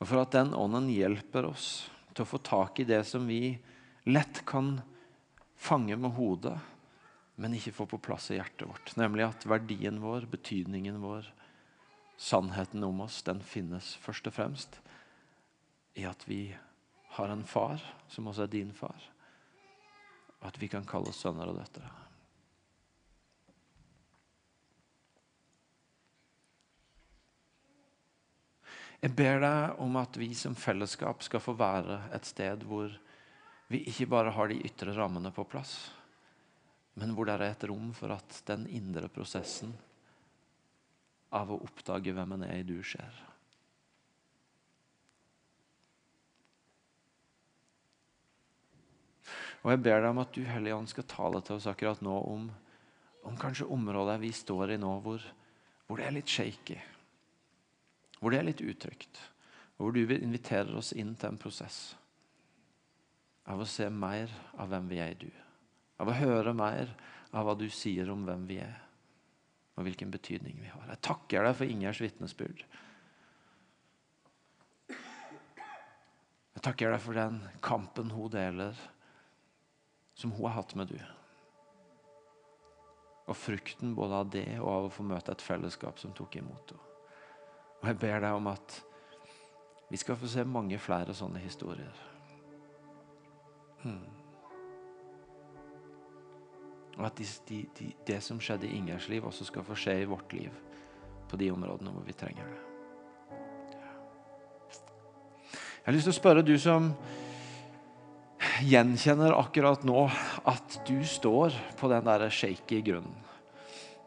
Og 0.00 0.08
for 0.08 0.20
at 0.20 0.34
den 0.36 0.52
ånden 0.56 0.90
hjelper 0.92 1.48
oss 1.48 1.86
til 2.12 2.26
å 2.26 2.28
få 2.28 2.42
tak 2.44 2.82
i 2.82 2.88
det 2.88 3.00
som 3.08 3.24
vi 3.28 3.54
lett 4.08 4.42
kan 4.48 4.74
fange 5.56 5.96
med 5.96 6.12
hodet, 6.16 6.58
men 7.40 7.56
ikke 7.56 7.72
få 7.72 7.86
på 7.88 8.00
plass 8.04 8.28
i 8.34 8.36
hjertet 8.36 8.68
vårt. 8.68 8.92
Nemlig 9.00 9.24
at 9.30 9.48
verdien 9.48 10.00
vår, 10.02 10.28
betydningen 10.28 11.00
vår, 11.00 11.30
sannheten 12.20 12.84
om 12.84 13.00
oss, 13.06 13.22
den 13.24 13.40
finnes 13.40 13.94
først 14.04 14.28
og 14.28 14.36
fremst 14.36 14.76
i 15.96 16.04
at 16.04 16.28
vi 16.28 16.50
har 17.16 17.32
en 17.32 17.48
far 17.48 17.80
som 18.12 18.28
også 18.28 18.44
er 18.44 18.52
din 18.58 18.76
far. 18.76 19.08
Og 20.40 20.52
at 20.52 20.60
vi 20.60 20.68
kan 20.68 20.84
kalle 20.88 21.12
oss 21.12 21.24
sønner 21.24 21.48
og 21.48 21.56
døtre. 21.62 22.09
Jeg 29.00 29.16
ber 29.16 29.38
deg 29.40 29.78
om 29.80 29.94
at 29.96 30.16
vi 30.20 30.28
som 30.36 30.52
fellesskap 30.58 31.22
skal 31.24 31.40
få 31.40 31.54
være 31.56 32.02
et 32.12 32.26
sted 32.28 32.66
hvor 32.68 32.92
vi 33.72 33.80
ikke 33.88 34.10
bare 34.12 34.32
har 34.36 34.50
de 34.50 34.58
ytre 34.66 34.92
rammene 34.92 35.30
på 35.32 35.46
plass, 35.48 35.72
men 37.00 37.14
hvor 37.16 37.28
det 37.28 37.38
er 37.38 37.46
et 37.46 37.64
rom 37.70 37.94
for 37.96 38.12
at 38.12 38.42
den 38.50 38.66
indre 38.68 39.08
prosessen 39.08 39.72
av 41.32 41.52
å 41.54 41.60
oppdage 41.64 42.12
hvem 42.12 42.36
en 42.36 42.44
er 42.44 42.60
i 42.60 42.66
du, 42.66 42.76
skjer. 42.84 43.24
Og 49.62 49.70
Jeg 49.70 49.84
ber 49.84 50.00
deg 50.00 50.10
om 50.10 50.20
at 50.20 50.32
du 50.34 50.44
Hellige 50.44 50.76
Ånd, 50.76 50.92
skal 50.92 51.08
tale 51.08 51.40
til 51.44 51.56
oss 51.56 51.68
akkurat 51.70 52.00
nå 52.04 52.20
om, 52.34 52.48
om 53.28 53.36
kanskje 53.40 53.68
området 53.70 54.20
vi 54.20 54.32
står 54.34 54.74
i 54.74 54.80
nå 54.80 54.96
hvor, 55.04 55.24
hvor 55.86 56.00
det 56.00 56.08
er 56.08 56.18
litt 56.20 56.32
shaky 56.32 56.80
hvor 58.20 58.32
det 58.32 58.40
er 58.40 58.48
litt 58.50 58.62
utrygt, 58.62 59.18
hvor 59.80 59.96
du 59.96 60.02
inviterer 60.04 60.76
oss 60.76 60.92
inn 60.92 61.14
til 61.16 61.32
en 61.32 61.40
prosess 61.40 61.80
av 63.50 63.62
å 63.62 63.68
se 63.68 63.88
mer 63.90 64.30
av 64.60 64.68
hvem 64.70 64.90
vi 64.90 65.00
er 65.02 65.14
i 65.14 65.20
du. 65.24 65.30
Av 66.00 66.08
å 66.08 66.16
høre 66.16 66.52
mer 66.56 66.92
av 67.32 67.46
hva 67.46 67.56
du 67.58 67.66
sier 67.72 68.10
om 68.12 68.22
hvem 68.28 68.46
vi 68.48 68.60
er, 68.62 68.76
og 69.76 69.86
hvilken 69.86 70.12
betydning 70.12 70.60
vi 70.60 70.68
har. 70.70 70.84
Jeg 70.92 71.02
takker 71.06 71.46
deg 71.46 71.56
for 71.56 71.72
Ingers 71.72 72.02
vitnesbyrd. 72.02 72.64
Jeg 74.90 76.64
takker 76.66 76.92
deg 76.92 77.00
for 77.00 77.16
den 77.16 77.40
kampen 77.64 78.12
hun 78.12 78.32
deler, 78.32 78.76
som 80.18 80.34
hun 80.36 80.44
har 80.50 80.58
hatt 80.60 80.76
med 80.76 80.92
du. 80.92 80.98
Og 83.30 83.38
frukten 83.38 83.96
både 83.96 84.20
av 84.20 84.30
det 84.34 84.48
og 84.60 84.68
av 84.68 84.88
å 84.88 84.92
få 84.92 85.06
møte 85.06 85.32
et 85.32 85.44
fellesskap 85.44 86.02
som 86.02 86.12
tok 86.16 86.36
imot 86.42 86.74
henne. 86.74 86.89
Og 87.80 87.88
jeg 87.88 87.98
ber 88.00 88.22
deg 88.22 88.36
om 88.36 88.48
at 88.52 88.78
vi 89.90 89.98
skal 89.98 90.18
få 90.18 90.28
se 90.30 90.44
mange 90.46 90.78
flere 90.78 91.14
sånne 91.16 91.40
historier. 91.42 92.00
Hmm. 93.82 94.08
Og 96.98 97.06
at 97.08 97.16
de, 97.16 97.26
de, 97.48 97.60
de, 97.78 97.86
det 98.06 98.18
som 98.22 98.40
skjedde 98.42 98.68
i 98.68 98.76
Ingers 98.76 99.08
liv, 99.08 99.24
også 99.24 99.46
skal 99.48 99.64
få 99.64 99.76
skje 99.78 100.02
i 100.02 100.08
vårt 100.08 100.34
liv. 100.36 100.52
På 101.30 101.38
de 101.40 101.48
områdene 101.50 101.94
hvor 101.94 102.04
vi 102.04 102.16
trenger 102.18 102.46
det. 102.50 102.60
Jeg 105.80 105.86
har 105.88 105.96
lyst 105.96 106.10
til 106.10 106.12
å 106.12 106.20
spørre 106.20 106.44
du 106.44 106.54
som 106.60 106.90
gjenkjenner 108.68 109.32
akkurat 109.32 109.86
nå 109.88 110.02
at 110.50 110.76
du 110.86 110.98
står 111.08 111.56
på 111.80 111.88
den 111.88 112.04
der 112.04 112.26
shaky 112.28 112.82
grunnen. 112.84 113.16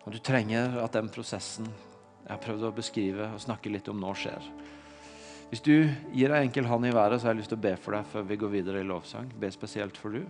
Og 0.03 0.13
du 0.13 0.19
trenger 0.21 0.77
at 0.83 0.93
den 0.93 1.09
prosessen 1.09 1.65
jeg 2.23 2.31
har 2.31 2.41
prøvd 2.43 2.69
å 2.69 2.75
beskrive 2.75 3.27
og 3.33 3.41
snakke 3.43 3.71
litt 3.71 3.89
om 3.91 3.99
nå 3.99 4.13
skjer. 4.15 4.45
Hvis 5.51 5.61
du 5.61 5.75
gir 6.15 6.31
deg 6.31 6.47
enkel 6.47 6.65
hånd 6.65 6.87
i 6.87 6.93
været, 6.95 7.19
så 7.19 7.27
har 7.27 7.35
jeg 7.35 7.43
lyst 7.43 7.51
til 7.53 7.59
å 7.59 7.65
be 7.65 7.75
for 7.77 7.97
deg 7.97 8.07
før 8.09 8.23
vi 8.29 8.39
går 8.41 8.53
videre 8.55 8.81
i 8.81 8.87
lovsang. 8.87 9.27
Be 9.37 9.51
spesielt 9.53 9.99
for 9.99 10.15
du, 10.15 10.23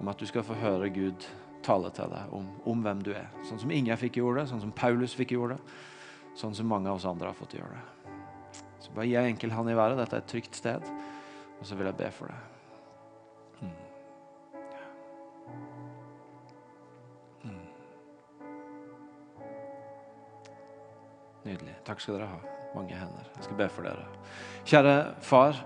om 0.00 0.10
at 0.12 0.20
du 0.20 0.26
skal 0.28 0.44
få 0.44 0.58
høre 0.60 0.90
Gud 0.92 1.24
tale 1.64 1.92
til 1.94 2.10
deg 2.12 2.34
om, 2.36 2.50
om 2.68 2.84
hvem 2.84 3.00
du 3.06 3.12
er. 3.14 3.30
Sånn 3.48 3.62
som 3.62 3.72
Inge 3.72 3.96
fikk 3.96 4.18
gjøre 4.20 4.42
det, 4.42 4.50
sånn 4.50 4.60
som 4.64 4.74
Paulus 4.76 5.14
fikk 5.16 5.36
gjøre 5.36 5.56
det, 5.56 5.80
sånn 6.36 6.56
som 6.58 6.68
mange 6.68 6.90
av 6.90 6.98
oss 6.98 7.08
andre 7.08 7.30
har 7.30 7.38
fått 7.38 7.56
gjøre 7.56 7.78
det. 7.78 7.84
Så 8.82 8.92
bare 8.96 9.06
gi 9.08 9.20
enkel 9.22 9.54
hånd 9.54 9.70
i 9.70 9.78
været. 9.78 10.00
Dette 10.02 10.18
er 10.18 10.24
et 10.24 10.32
trygt 10.34 10.58
sted. 10.58 10.88
Og 11.60 11.68
så 11.68 11.78
vil 11.78 11.86
jeg 11.88 12.00
be 12.02 12.10
for 12.10 12.32
deg. 12.32 12.51
Nydelig. 21.52 21.74
Takk 21.84 22.00
skal 22.00 22.16
dere 22.16 22.30
ha. 22.30 22.40
Mange 22.72 22.96
hender. 22.96 23.28
Jeg 23.36 23.44
skal 23.44 23.58
be 23.58 23.68
for 23.68 23.84
dere. 23.84 24.06
Kjære 24.64 24.94
far, 25.20 25.58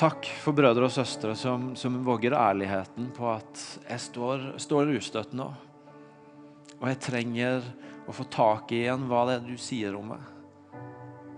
takk 0.00 0.28
for 0.40 0.56
brødre 0.56 0.88
og 0.88 0.94
søstre 0.94 1.34
som, 1.36 1.74
som 1.76 1.98
våger 2.06 2.36
ærligheten 2.38 3.10
på 3.16 3.28
at 3.34 3.64
jeg 3.90 4.04
står, 4.06 4.46
står 4.62 4.94
ustøtt 4.96 5.34
nå. 5.36 5.50
Og 6.78 6.86
jeg 6.88 7.00
trenger 7.04 7.66
å 8.08 8.14
få 8.16 8.24
tak 8.32 8.72
i 8.72 8.84
igjen 8.86 9.04
hva 9.10 9.26
det 9.28 9.36
er 9.36 9.46
du 9.50 9.56
sier 9.60 9.98
om 9.98 10.14
meg. 10.14 10.24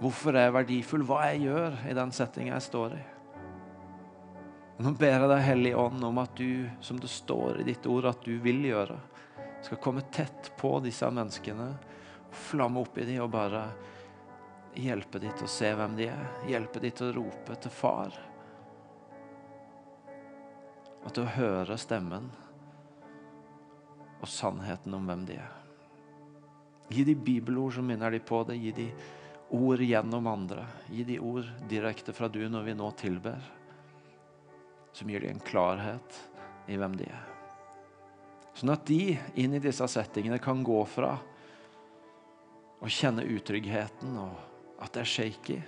Hvorfor 0.00 0.36
er 0.36 0.46
jeg 0.46 0.56
verdifull? 0.60 1.02
Hva 1.08 1.24
jeg 1.32 1.48
gjør 1.48 1.80
i 1.90 1.96
den 1.96 2.14
settingen 2.14 2.54
jeg 2.54 2.68
står 2.68 2.94
i. 2.96 3.04
Nå 4.80 4.94
ber 4.96 5.16
jeg 5.16 5.28
deg, 5.28 5.42
Hellige 5.44 5.80
Ånd, 5.82 6.04
om 6.06 6.22
at 6.22 6.38
du, 6.38 6.68
som 6.80 7.00
det 7.02 7.10
står 7.12 7.58
i 7.60 7.66
ditt 7.66 7.84
ord, 7.90 8.06
at 8.08 8.22
du 8.24 8.38
vil 8.40 8.62
gjøre, 8.64 8.96
skal 9.66 9.80
komme 9.82 10.06
tett 10.14 10.54
på 10.56 10.78
disse 10.80 11.10
menneskene, 11.12 11.74
flamme 12.32 12.80
opp 12.80 12.98
i 12.98 13.06
dem 13.08 13.22
og 13.24 13.32
bare 13.32 13.64
hjelpe 14.78 15.18
dem 15.22 15.32
til 15.36 15.46
å 15.46 15.50
se 15.50 15.70
hvem 15.76 15.96
de 15.98 16.08
er. 16.12 16.26
Hjelpe 16.48 16.82
dem 16.82 16.94
til 16.96 17.10
å 17.10 17.16
rope 17.20 17.56
til 17.62 17.74
far. 17.74 18.18
At 21.06 21.16
du 21.16 21.24
hører 21.24 21.80
stemmen 21.80 22.28
og 24.20 24.28
sannheten 24.28 24.94
om 24.94 25.08
hvem 25.08 25.24
de 25.28 25.38
er. 25.40 25.56
Gi 26.90 27.06
dem 27.06 27.24
bibelord 27.24 27.76
som 27.76 27.86
minner 27.86 28.12
dem 28.12 28.26
på 28.26 28.42
det. 28.48 28.58
Gi 28.60 28.74
dem 28.76 29.08
ord 29.56 29.82
gjennom 29.82 30.26
andre. 30.30 30.66
Gi 30.90 31.06
dem 31.06 31.24
ord 31.26 31.48
direkte 31.70 32.14
fra 32.14 32.28
du 32.28 32.42
når 32.48 32.68
vi 32.68 32.76
nå 32.76 32.90
tilber. 32.98 33.40
Som 34.92 35.10
gir 35.10 35.22
dem 35.22 35.36
en 35.38 35.44
klarhet 35.46 36.22
i 36.70 36.78
hvem 36.78 36.98
de 36.98 37.06
er. 37.08 37.26
Sånn 38.58 38.74
at 38.74 38.84
de 38.90 39.14
inn 39.40 39.54
i 39.56 39.62
disse 39.62 39.86
settingene 39.88 40.40
kan 40.42 40.60
gå 40.66 40.82
fra 40.90 41.14
å 42.80 42.88
kjenne 42.88 43.26
utryggheten 43.28 44.16
og 44.20 44.80
at 44.80 44.94
det 44.94 45.02
er 45.02 45.12
shaky, 45.12 45.58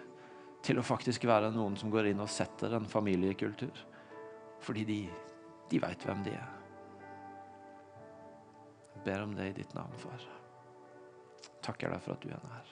til 0.62 0.78
å 0.78 0.86
faktisk 0.86 1.26
være 1.28 1.50
noen 1.52 1.74
som 1.76 1.90
går 1.92 2.12
inn 2.12 2.22
og 2.22 2.30
setter 2.30 2.76
en 2.76 2.86
familiekultur. 2.88 3.82
Fordi 4.62 4.84
de, 4.88 5.00
de 5.68 5.80
veit 5.82 6.06
hvem 6.06 6.22
de 6.24 6.36
er. 6.38 6.52
Jeg 8.92 9.02
ber 9.08 9.24
om 9.24 9.34
det 9.34 9.48
i 9.50 9.56
ditt 9.58 9.74
navn, 9.74 9.96
far. 9.98 10.28
Takker 11.66 11.90
deg 11.90 12.04
for 12.04 12.14
at 12.14 12.22
du 12.22 12.30
er 12.30 12.46
nær. 12.46 12.70